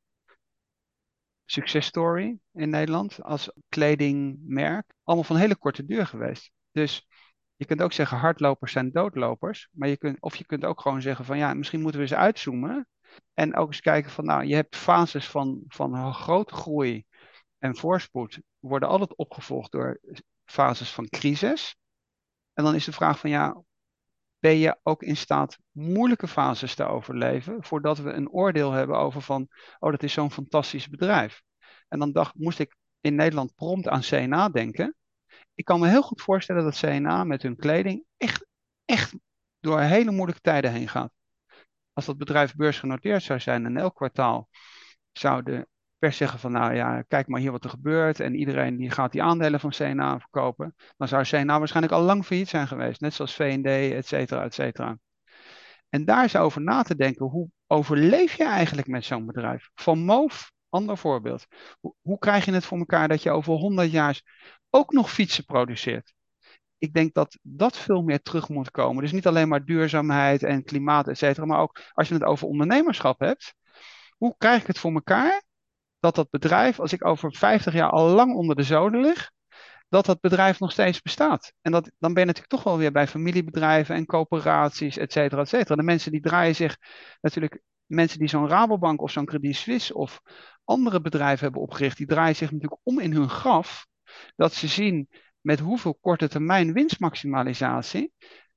Successtory 1.44 2.38
in 2.52 2.70
Nederland 2.70 3.22
als 3.22 3.52
kledingmerk. 3.68 4.92
Allemaal 5.02 5.24
van 5.24 5.36
hele 5.36 5.56
korte 5.56 5.84
duur 5.84 6.06
geweest. 6.06 6.50
Dus 6.72 7.08
je 7.56 7.64
kunt 7.64 7.82
ook 7.82 7.92
zeggen 7.92 8.18
hardlopers 8.18 8.72
zijn 8.72 8.90
doodlopers. 8.90 9.68
Maar 9.72 9.88
je 9.88 9.96
kunt, 9.96 10.20
of 10.20 10.36
je 10.36 10.46
kunt 10.46 10.64
ook 10.64 10.80
gewoon 10.80 11.02
zeggen 11.02 11.24
van 11.24 11.38
ja, 11.38 11.54
misschien 11.54 11.80
moeten 11.80 12.00
we 12.00 12.06
eens 12.06 12.16
uitzoomen. 12.16 12.88
En 13.34 13.56
ook 13.56 13.66
eens 13.66 13.80
kijken 13.80 14.10
van 14.10 14.24
nou, 14.24 14.44
je 14.44 14.54
hebt 14.54 14.76
fases 14.76 15.28
van, 15.28 15.64
van 15.68 16.14
grote 16.14 16.54
groei 16.54 17.04
en 17.58 17.76
voorspoed. 17.76 18.40
Worden 18.58 18.88
altijd 18.88 19.16
opgevolgd 19.16 19.72
door 19.72 20.00
fases 20.44 20.92
van 20.92 21.08
crisis. 21.08 21.76
En 22.52 22.64
dan 22.64 22.74
is 22.74 22.84
de 22.84 22.92
vraag 22.92 23.18
van 23.18 23.30
ja, 23.30 23.62
ben 24.42 24.56
je 24.56 24.78
ook 24.82 25.02
in 25.02 25.16
staat 25.16 25.58
moeilijke 25.70 26.28
fases 26.28 26.74
te 26.74 26.84
overleven 26.84 27.64
voordat 27.64 27.98
we 27.98 28.10
een 28.10 28.30
oordeel 28.30 28.72
hebben 28.72 28.98
over 28.98 29.22
van, 29.22 29.48
oh 29.78 29.90
dat 29.90 30.02
is 30.02 30.12
zo'n 30.12 30.30
fantastisch 30.30 30.88
bedrijf. 30.88 31.42
En 31.88 31.98
dan 31.98 32.12
dacht, 32.12 32.34
moest 32.34 32.58
ik 32.58 32.76
in 33.00 33.14
Nederland 33.14 33.54
prompt 33.54 33.88
aan 33.88 34.00
CNA 34.00 34.48
denken. 34.48 34.96
Ik 35.54 35.64
kan 35.64 35.80
me 35.80 35.88
heel 35.88 36.02
goed 36.02 36.22
voorstellen 36.22 36.64
dat 36.64 36.78
CNA 36.78 37.24
met 37.24 37.42
hun 37.42 37.56
kleding 37.56 38.04
echt, 38.16 38.46
echt 38.84 39.14
door 39.60 39.80
hele 39.80 40.10
moeilijke 40.10 40.40
tijden 40.40 40.72
heen 40.72 40.88
gaat. 40.88 41.12
Als 41.92 42.04
dat 42.04 42.18
bedrijf 42.18 42.54
beursgenoteerd 42.54 43.22
zou 43.22 43.40
zijn 43.40 43.66
en 43.66 43.76
elk 43.76 43.94
kwartaal 43.94 44.48
zou 45.12 45.64
de 46.02 46.08
pers 46.08 46.20
zeggen 46.20 46.38
van 46.38 46.52
nou 46.52 46.74
ja, 46.74 47.02
kijk 47.02 47.28
maar 47.28 47.40
hier 47.40 47.50
wat 47.50 47.64
er 47.64 47.70
gebeurt 47.70 48.20
en 48.20 48.34
iedereen 48.34 48.76
die 48.76 48.90
gaat 48.90 49.12
die 49.12 49.22
aandelen 49.22 49.60
van 49.60 49.70
CNA 49.70 50.18
verkopen, 50.18 50.74
dan 50.96 51.08
zou 51.08 51.24
CNA 51.24 51.58
waarschijnlijk 51.58 51.94
al 51.94 52.02
lang 52.02 52.24
failliet 52.24 52.48
zijn 52.48 52.68
geweest, 52.68 53.00
net 53.00 53.14
zoals 53.14 53.34
V&D, 53.34 53.66
et 53.66 54.06
cetera, 54.06 54.44
et 54.44 54.54
cetera. 54.54 54.98
En 55.88 56.04
daar 56.04 56.24
is 56.24 56.36
over 56.36 56.60
na 56.60 56.82
te 56.82 56.96
denken, 56.96 57.26
hoe 57.26 57.48
overleef 57.66 58.34
je 58.34 58.44
eigenlijk 58.44 58.86
met 58.86 59.04
zo'n 59.04 59.26
bedrijf? 59.26 59.70
Van 59.74 59.98
Moof, 59.98 60.52
ander 60.68 60.98
voorbeeld. 60.98 61.46
Hoe, 61.80 61.94
hoe 62.00 62.18
krijg 62.18 62.44
je 62.44 62.52
het 62.52 62.64
voor 62.64 62.78
elkaar 62.78 63.08
dat 63.08 63.22
je 63.22 63.30
over 63.30 63.52
100 63.52 63.90
jaar 63.90 64.22
ook 64.70 64.92
nog 64.92 65.12
fietsen 65.12 65.44
produceert? 65.44 66.14
ik 66.78 66.92
denk 66.94 67.14
dat 67.14 67.38
dat 67.42 67.78
veel 67.78 68.02
meer 68.02 68.22
terug 68.22 68.48
moet 68.48 68.70
komen. 68.70 69.02
Dus 69.02 69.12
niet 69.12 69.26
alleen 69.26 69.48
maar 69.48 69.64
duurzaamheid 69.64 70.42
en 70.42 70.64
klimaat, 70.64 71.08
et 71.08 71.18
cetera, 71.18 71.46
maar 71.46 71.60
ook 71.60 71.80
als 71.92 72.08
je 72.08 72.14
het 72.14 72.24
over 72.24 72.48
ondernemerschap 72.48 73.20
hebt. 73.20 73.54
Hoe 74.16 74.34
krijg 74.38 74.60
ik 74.60 74.66
het 74.66 74.78
voor 74.78 74.92
elkaar 74.92 75.42
dat 76.02 76.14
dat 76.14 76.30
bedrijf, 76.30 76.80
als 76.80 76.92
ik 76.92 77.04
over 77.04 77.34
50 77.34 77.72
jaar 77.72 77.90
al 77.90 78.08
lang 78.08 78.34
onder 78.34 78.56
de 78.56 78.62
zoden 78.62 79.00
lig, 79.00 79.30
dat 79.88 80.06
dat 80.06 80.20
bedrijf 80.20 80.60
nog 80.60 80.72
steeds 80.72 81.02
bestaat. 81.02 81.52
En 81.60 81.72
dat, 81.72 81.90
dan 81.98 82.12
ben 82.12 82.22
je 82.22 82.26
natuurlijk 82.26 82.54
toch 82.54 82.62
wel 82.62 82.78
weer 82.78 82.92
bij 82.92 83.06
familiebedrijven 83.06 83.94
en 83.94 84.06
coöperaties, 84.06 84.96
et 84.96 85.12
cetera, 85.12 85.40
et 85.40 85.48
cetera. 85.48 85.74
De 85.74 85.82
mensen 85.82 86.12
die 86.12 86.20
draaien 86.20 86.54
zich 86.54 86.76
natuurlijk, 87.20 87.62
mensen 87.86 88.18
die 88.18 88.28
zo'n 88.28 88.48
Rabobank 88.48 89.02
of 89.02 89.10
zo'n 89.10 89.24
Credit 89.24 89.56
Suisse 89.56 89.94
of 89.94 90.20
andere 90.64 91.00
bedrijven 91.00 91.44
hebben 91.44 91.62
opgericht, 91.62 91.96
die 91.96 92.06
draaien 92.06 92.36
zich 92.36 92.50
natuurlijk 92.50 92.80
om 92.82 93.00
in 93.00 93.12
hun 93.12 93.28
graf, 93.28 93.86
dat 94.36 94.54
ze 94.54 94.68
zien 94.68 95.08
met 95.40 95.60
hoeveel 95.60 95.98
korte 96.00 96.28
termijn 96.28 96.72
winstmaximalisatie 96.72 98.12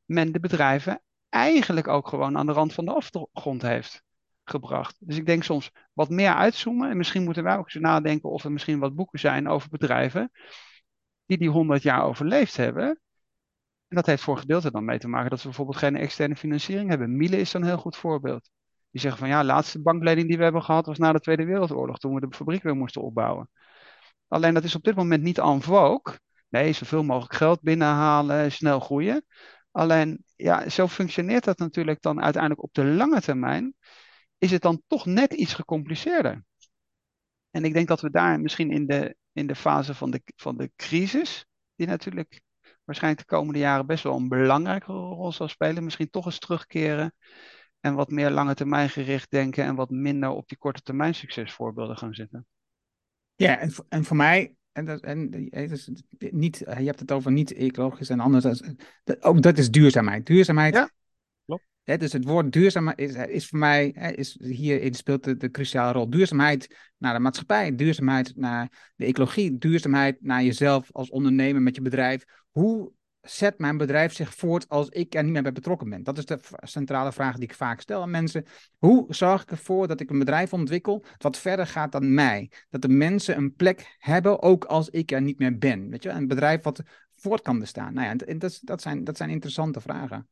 men 0.06 0.32
de 0.32 0.40
bedrijven 0.40 1.02
eigenlijk 1.30 1.88
ook 1.88 2.08
gewoon 2.08 2.38
aan 2.38 2.46
de 2.46 2.52
rand 2.52 2.74
van 2.74 2.86
de 2.86 2.94
afgrond 2.94 3.62
heeft 3.62 4.05
gebracht. 4.50 4.96
Dus 5.00 5.18
ik 5.18 5.26
denk 5.26 5.44
soms 5.44 5.72
wat 5.94 6.10
meer 6.10 6.34
uitzoomen. 6.34 6.90
En 6.90 6.98
misschien 6.98 7.24
moeten 7.24 7.44
wij 7.44 7.58
ook 7.58 7.74
eens 7.74 7.84
nadenken 7.84 8.30
of 8.30 8.44
er 8.44 8.52
misschien 8.52 8.80
wat 8.80 8.96
boeken 8.96 9.20
zijn 9.20 9.48
over 9.48 9.70
bedrijven 9.70 10.32
die 11.26 11.38
die 11.38 11.50
100 11.50 11.84
jaar 11.84 12.04
overleefd 12.04 12.58
hebben. 12.58 13.00
En 13.88 13.96
dat 13.96 14.06
heeft 14.06 14.24
voor 14.24 14.38
gedeelte 14.38 14.72
dan 14.72 14.86
mee 14.86 15.00
te 15.00 15.08
maken 15.08 15.30
dat 15.30 15.40
ze 15.40 15.48
bijvoorbeeld 15.48 15.78
geen 15.78 15.96
externe 15.96 16.36
financiering 16.36 16.90
hebben. 16.90 17.18
Miele 17.18 17.38
is 17.38 17.52
dan 17.52 17.62
een 17.62 17.68
heel 17.68 17.78
goed 17.78 17.96
voorbeeld. 17.96 18.50
Die 18.92 19.02
zeggen 19.02 19.20
van 19.20 19.30
ja, 19.30 19.40
de 19.40 19.46
laatste 19.46 19.82
banklening 19.82 20.28
die 20.28 20.38
we 20.38 20.44
hebben 20.44 20.64
gehad 20.64 20.86
was 20.86 20.98
na 20.98 21.12
de 21.12 21.20
Tweede 21.20 21.46
Wereldoorlog, 21.46 21.98
toen 21.98 22.14
we 22.14 22.20
de 22.20 22.36
fabriek 22.36 22.64
weer 22.64 22.76
moesten 22.76 23.02
opbouwen. 23.02 23.50
Alleen 24.28 24.54
dat 24.54 24.64
is 24.64 24.76
op 24.76 24.84
dit 24.84 24.96
moment 24.96 25.24
niet 25.24 25.38
en 25.38 25.62
vogue. 25.62 26.20
Nee, 26.50 26.74
zoveel 26.74 27.04
mogelijk 27.04 27.34
geld 27.36 27.62
binnenhalen, 27.62 28.52
snel 28.52 28.80
groeien. 28.80 29.26
Alleen, 29.72 30.24
ja, 30.36 30.70
zo 30.70 30.88
functioneert 30.88 31.44
dat 31.44 31.58
natuurlijk 31.58 32.02
dan 32.02 32.22
uiteindelijk 32.22 32.64
op 32.64 32.74
de 32.74 32.86
lange 32.86 33.22
termijn 33.22 33.76
is 34.46 34.52
het 34.52 34.62
dan 34.62 34.82
toch 34.88 35.06
net 35.06 35.34
iets 35.34 35.54
gecompliceerder. 35.54 36.44
En 37.52 37.66
ik 37.66 37.74
denk 37.74 37.88
dat 37.88 38.02
we 38.02 38.10
daar 38.10 38.40
misschien 38.40 38.72
in 38.72 38.86
de, 38.86 39.16
in 39.32 39.48
de 39.48 39.56
fase 39.56 39.94
van 39.94 40.12
de, 40.12 40.22
van 40.36 40.58
de 40.58 40.72
crisis, 40.76 41.46
die 41.76 41.88
natuurlijk 41.88 42.42
waarschijnlijk 42.84 43.28
de 43.28 43.36
komende 43.36 43.60
jaren 43.60 43.86
best 43.86 44.04
wel 44.04 44.16
een 44.16 44.28
belangrijke 44.28 44.92
rol 44.92 45.32
zal 45.32 45.48
spelen, 45.48 45.84
misschien 45.84 46.10
toch 46.10 46.26
eens 46.26 46.40
terugkeren 46.40 47.14
en 47.80 47.94
wat 47.94 48.10
meer 48.10 48.30
lange 48.30 48.54
termijn 48.54 48.90
gericht 48.90 49.32
denken 49.32 49.64
en 49.64 49.76
wat 49.76 49.90
minder 49.90 50.30
op 50.30 50.48
die 50.48 50.58
korte 50.58 50.82
termijn 50.82 51.16
succesvoorbeelden 51.16 51.98
gaan 51.98 52.14
zitten. 52.14 52.46
Ja, 53.36 53.60
en, 53.60 53.74
en 53.90 54.04
voor 54.04 54.18
mij, 54.18 54.56
en, 54.72 54.86
dat, 54.86 55.02
en 55.02 55.30
niet, 56.20 56.58
je 56.58 56.86
hebt 56.86 57.00
het 57.00 57.12
over 57.12 57.32
niet 57.32 57.54
ecologisch 57.54 58.10
en 58.10 58.20
anders, 58.20 58.62
ook 59.20 59.42
dat 59.42 59.58
is 59.58 59.72
duurzaamheid. 59.72 60.26
Duurzaamheid 60.26 60.74
ja 60.74 60.90
dus 61.86 62.14
het 62.14 62.26
woord 62.26 62.52
duurzaamheid 62.52 63.00
is, 63.00 63.14
is 63.14 63.48
voor 63.48 63.60
mij, 63.60 63.90
is, 64.16 64.38
hierin 64.40 64.94
speelt 64.94 65.40
de, 65.40 65.52
cruciale 65.52 65.92
rol. 65.92 66.10
Duurzaamheid 66.10 66.76
naar 66.98 67.14
de 67.14 67.20
maatschappij, 67.20 67.76
duurzaamheid 67.76 68.36
naar 68.36 68.92
de 68.96 69.06
ecologie, 69.06 69.58
duurzaamheid 69.58 70.18
naar 70.22 70.44
jezelf 70.44 70.90
als 70.92 71.10
ondernemer 71.10 71.62
met 71.62 71.76
je 71.76 71.82
bedrijf. 71.82 72.24
Hoe 72.52 72.92
zet 73.22 73.60
mijn 73.60 73.78
bedrijf 73.78 74.14
zich 74.14 74.36
voort 74.36 74.70
als 74.70 74.90
ik 74.90 75.16
er 75.16 75.24
niet 75.24 75.34
meer 75.34 75.42
bij 75.42 75.52
betrokken 75.52 75.90
ben? 75.90 76.04
Dat 76.04 76.18
is 76.18 76.26
de 76.26 76.40
centrale 76.58 77.12
vraag 77.12 77.36
die 77.36 77.44
ik 77.44 77.54
vaak 77.54 77.82
stel 77.82 78.02
aan 78.02 78.10
mensen. 78.10 78.46
Hoe 78.78 79.06
zorg 79.10 79.42
ik 79.42 79.52
ervoor 79.52 79.88
dat 79.88 80.00
ik 80.00 80.10
een 80.10 80.20
bedrijf 80.20 80.54
ontwikkel 80.54 81.04
wat 81.18 81.38
verder 81.38 81.68
gaat 81.68 81.92
dan 81.92 82.14
mij? 82.14 82.52
Dat 82.70 82.82
de 82.82 82.90
mensen 82.90 83.38
een 83.38 83.56
plek 83.56 83.96
hebben, 83.98 84.42
ook 84.42 84.66
als 84.66 84.90
ik 84.90 85.12
er 85.12 85.22
niet 85.22 85.40
meer 85.40 85.58
ben. 85.58 85.90
Weet 85.90 86.04
je? 86.04 86.10
Een 86.10 86.28
bedrijf 86.28 86.64
wat 86.64 86.84
voort 87.16 87.42
kan 87.42 87.60
bestaan. 87.60 87.94
Nou 87.94 88.08
ja, 88.08 88.26
en 88.26 88.40
dat, 88.62 88.82
zijn, 88.82 89.04
dat 89.04 89.18
zijn 89.18 89.30
interessante 89.30 89.82
vragen. 89.82 90.28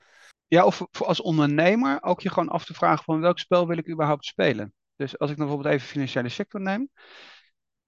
Ja, 0.54 0.66
of 0.66 0.86
als 1.02 1.22
ondernemer 1.22 2.04
ook 2.04 2.22
je 2.22 2.30
gewoon 2.30 2.50
af 2.50 2.66
te 2.66 2.74
vragen 2.74 3.04
van 3.04 3.20
welk 3.20 3.40
spel 3.40 3.68
wil 3.68 3.78
ik 3.78 3.90
überhaupt 3.90 4.26
spelen. 4.26 4.74
Dus 4.96 5.20
als 5.20 5.32
ik 5.32 5.38
dan 5.38 5.46
bijvoorbeeld 5.46 5.76
even 5.76 5.88
financiële 5.88 6.30
sector 6.30 6.62
neem. 6.62 6.90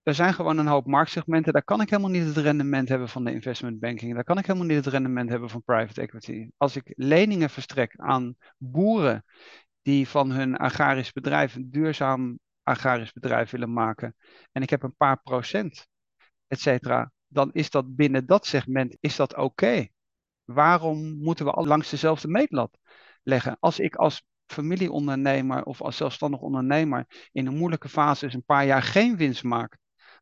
Er 0.04 0.14
zijn 0.14 0.34
gewoon 0.34 0.58
een 0.58 0.68
hoop 0.68 0.86
marktsegmenten. 0.86 1.54
Daar 1.54 1.64
kan 1.64 1.82
ik 1.82 1.90
helemaal 1.90 2.12
niet 2.12 2.26
het 2.26 2.38
rendement 2.38 2.90
hebben 2.90 3.10
van 3.10 3.24
de 3.24 3.32
investment 3.32 3.80
banking. 3.80 4.14
Daar 4.14 4.24
kan 4.24 4.38
ik 4.38 4.46
helemaal 4.46 4.68
niet 4.68 4.86
het 4.86 4.94
rendement 4.94 5.30
hebben 5.30 5.50
van 5.50 5.64
private 5.64 6.02
equity. 6.02 6.50
Als 6.58 6.76
ik 6.76 6.94
leningen 6.96 7.50
verstrek 7.50 7.94
aan 7.96 8.36
boeren 8.58 9.26
die 9.82 10.08
van 10.08 10.32
hun 10.32 10.58
agrarisch 10.58 11.12
bedrijf 11.12 11.56
een 11.56 11.70
duurzaam 11.72 12.40
agrarisch 12.64 13.14
bedrijf 13.14 13.50
willen 13.50 13.74
maken. 13.74 14.16
En 14.52 14.62
ik 14.62 14.70
heb 14.70 14.84
een 14.84 14.96
paar 14.96 15.22
procent, 15.22 15.88
et 16.48 16.60
cetera. 16.60 17.12
Dan 17.28 17.50
is 17.54 17.70
dat 17.70 17.96
binnen 17.96 18.26
dat 18.26 18.46
segment 18.46 18.98
is 19.00 19.16
dat 19.16 19.36
oké. 19.36 19.88
Waarom 20.46 21.18
moeten 21.18 21.46
we 21.46 21.52
al 21.52 21.66
langs 21.66 21.90
dezelfde 21.90 22.28
meetlat 22.28 22.78
leggen? 23.24 23.58
Als 23.60 23.80
ik 23.80 23.96
als 23.96 24.24
familieondernemer 24.46 25.64
of 25.64 25.82
als 25.82 25.98
zelfstandig 25.98 26.40
ondernemer 26.40 27.30
in 27.32 27.48
een 27.48 27.58
moeilijke 27.58 27.90
fase 27.90 28.26
eens 28.26 28.34
een 28.34 28.44
paar 28.44 28.66
jaar 28.66 28.82
geen 28.82 29.18
winst 29.18 29.44
maak, 29.44 29.78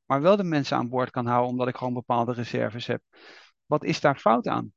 maar 0.05 0.21
wel 0.21 0.36
de 0.36 0.43
mensen 0.43 0.78
aan 0.78 0.89
boord 0.89 1.09
kan 1.09 1.26
houden 1.26 1.49
omdat 1.49 1.67
ik 1.67 1.76
gewoon 1.76 1.93
bepaalde 1.93 2.34
reserves 2.34 2.88
heb. 2.88 3.01
Wat 3.65 3.84
is 3.84 4.01
daar 4.01 4.19
fout 4.19 4.47
aan? 4.47 4.74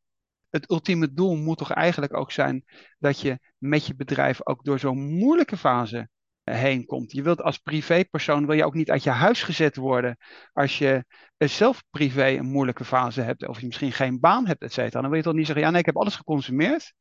Het 0.50 0.70
ultieme 0.70 1.12
doel 1.12 1.36
moet 1.36 1.58
toch 1.58 1.72
eigenlijk 1.72 2.16
ook 2.16 2.32
zijn 2.32 2.64
dat 2.98 3.20
je 3.20 3.38
met 3.58 3.86
je 3.86 3.94
bedrijf 3.94 4.46
ook 4.46 4.64
door 4.64 4.78
zo'n 4.78 5.14
moeilijke 5.14 5.56
fase 5.56 6.08
heen 6.50 6.86
komt. 6.86 7.12
Je 7.12 7.22
wilt 7.22 7.42
als 7.42 7.58
privépersoon 7.58 8.46
wil 8.46 8.56
je 8.56 8.64
ook 8.64 8.74
niet 8.74 8.90
uit 8.90 9.02
je 9.02 9.10
huis 9.10 9.42
gezet 9.42 9.76
worden 9.76 10.16
als 10.52 10.78
je 10.78 11.04
zelf 11.36 11.82
privé 11.90 12.26
een 12.26 12.46
moeilijke 12.46 12.84
fase 12.84 13.20
hebt 13.20 13.48
of 13.48 13.60
je 13.60 13.66
misschien 13.66 13.92
geen 13.92 14.20
baan 14.20 14.46
hebt, 14.46 14.62
et 14.62 14.72
cetera. 14.72 15.00
Dan 15.00 15.10
wil 15.10 15.18
je 15.18 15.24
toch 15.24 15.34
niet 15.34 15.46
zeggen, 15.46 15.64
ja 15.64 15.70
nee, 15.70 15.80
ik 15.80 15.86
heb 15.86 15.96
alles 15.96 16.16
geconsumeerd 16.16 16.92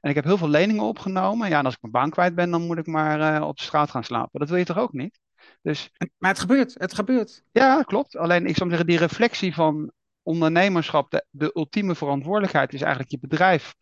en 0.00 0.10
ik 0.10 0.14
heb 0.14 0.24
heel 0.24 0.38
veel 0.38 0.48
leningen 0.48 0.84
opgenomen. 0.84 1.48
Ja, 1.48 1.58
en 1.58 1.64
als 1.64 1.74
ik 1.74 1.80
mijn 1.80 1.92
baan 1.92 2.10
kwijt 2.10 2.34
ben, 2.34 2.50
dan 2.50 2.66
moet 2.66 2.78
ik 2.78 2.86
maar 2.86 3.40
uh, 3.40 3.46
op 3.48 3.56
de 3.56 3.62
straat 3.62 3.90
gaan 3.90 4.04
slapen. 4.04 4.40
Dat 4.40 4.48
wil 4.48 4.58
je 4.58 4.64
toch 4.64 4.78
ook 4.78 4.92
niet? 4.92 5.20
Dus, 5.62 5.90
maar 6.18 6.30
het 6.30 6.40
gebeurt, 6.40 6.74
het 6.78 6.94
gebeurt. 6.94 7.42
Ja, 7.52 7.82
klopt. 7.82 8.16
Alleen 8.16 8.46
ik 8.46 8.56
zou 8.56 8.68
zeggen, 8.68 8.88
die 8.88 8.98
reflectie 8.98 9.54
van 9.54 9.92
ondernemerschap, 10.22 11.10
de, 11.10 11.26
de 11.30 11.50
ultieme 11.54 11.94
verantwoordelijkheid 11.94 12.72
is 12.72 12.80
eigenlijk 12.80 13.10
je 13.10 13.18
bedrijf 13.18 13.74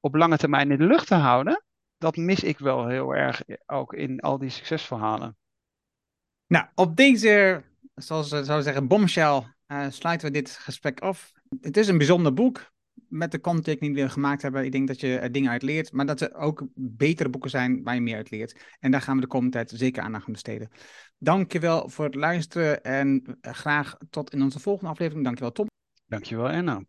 op 0.00 0.14
lange 0.14 0.36
termijn 0.36 0.70
in 0.70 0.78
de 0.78 0.86
lucht 0.86 1.06
te 1.06 1.14
houden 1.14 1.64
dat 2.02 2.16
mis 2.16 2.42
ik 2.42 2.58
wel 2.58 2.88
heel 2.88 3.14
erg 3.14 3.42
ook 3.66 3.94
in 3.94 4.20
al 4.20 4.38
die 4.38 4.50
succesverhalen. 4.50 5.36
Nou, 6.46 6.66
op 6.74 6.96
deze, 6.96 7.62
zoals 7.94 8.30
we 8.30 8.44
zouden 8.44 8.64
zeggen, 8.64 8.86
bombshell 8.86 9.42
uh, 9.66 9.86
sluiten 9.88 10.26
we 10.26 10.32
dit 10.32 10.50
gesprek 10.50 11.00
af. 11.00 11.32
Het 11.60 11.76
is 11.76 11.88
een 11.88 11.98
bijzonder 11.98 12.34
boek 12.34 12.72
met 13.08 13.30
de 13.30 13.38
kanttekening 13.38 13.94
die 13.94 14.04
we 14.04 14.10
gemaakt 14.10 14.42
hebben. 14.42 14.64
Ik 14.64 14.72
denk 14.72 14.88
dat 14.88 15.00
je 15.00 15.18
er 15.18 15.32
dingen 15.32 15.50
uit 15.50 15.62
leert, 15.62 15.92
maar 15.92 16.06
dat 16.06 16.20
er 16.20 16.34
ook 16.34 16.66
betere 16.74 17.28
boeken 17.28 17.50
zijn 17.50 17.82
waar 17.82 17.94
je 17.94 18.00
meer 18.00 18.16
uit 18.16 18.30
leert. 18.30 18.60
En 18.80 18.90
daar 18.90 19.00
gaan 19.00 19.14
we 19.14 19.20
de 19.20 19.26
komende 19.26 19.52
tijd 19.52 19.72
zeker 19.74 20.02
aandacht 20.02 20.26
aan 20.26 20.32
besteden. 20.32 20.70
Dankjewel 21.18 21.88
voor 21.88 22.04
het 22.04 22.14
luisteren 22.14 22.82
en 22.82 23.38
graag 23.40 23.96
tot 24.10 24.32
in 24.32 24.42
onze 24.42 24.60
volgende 24.60 24.90
aflevering. 24.90 25.24
Dankjewel 25.24 25.52
Tom. 25.52 25.66
Dankjewel 26.06 26.50
Enna. 26.50 26.82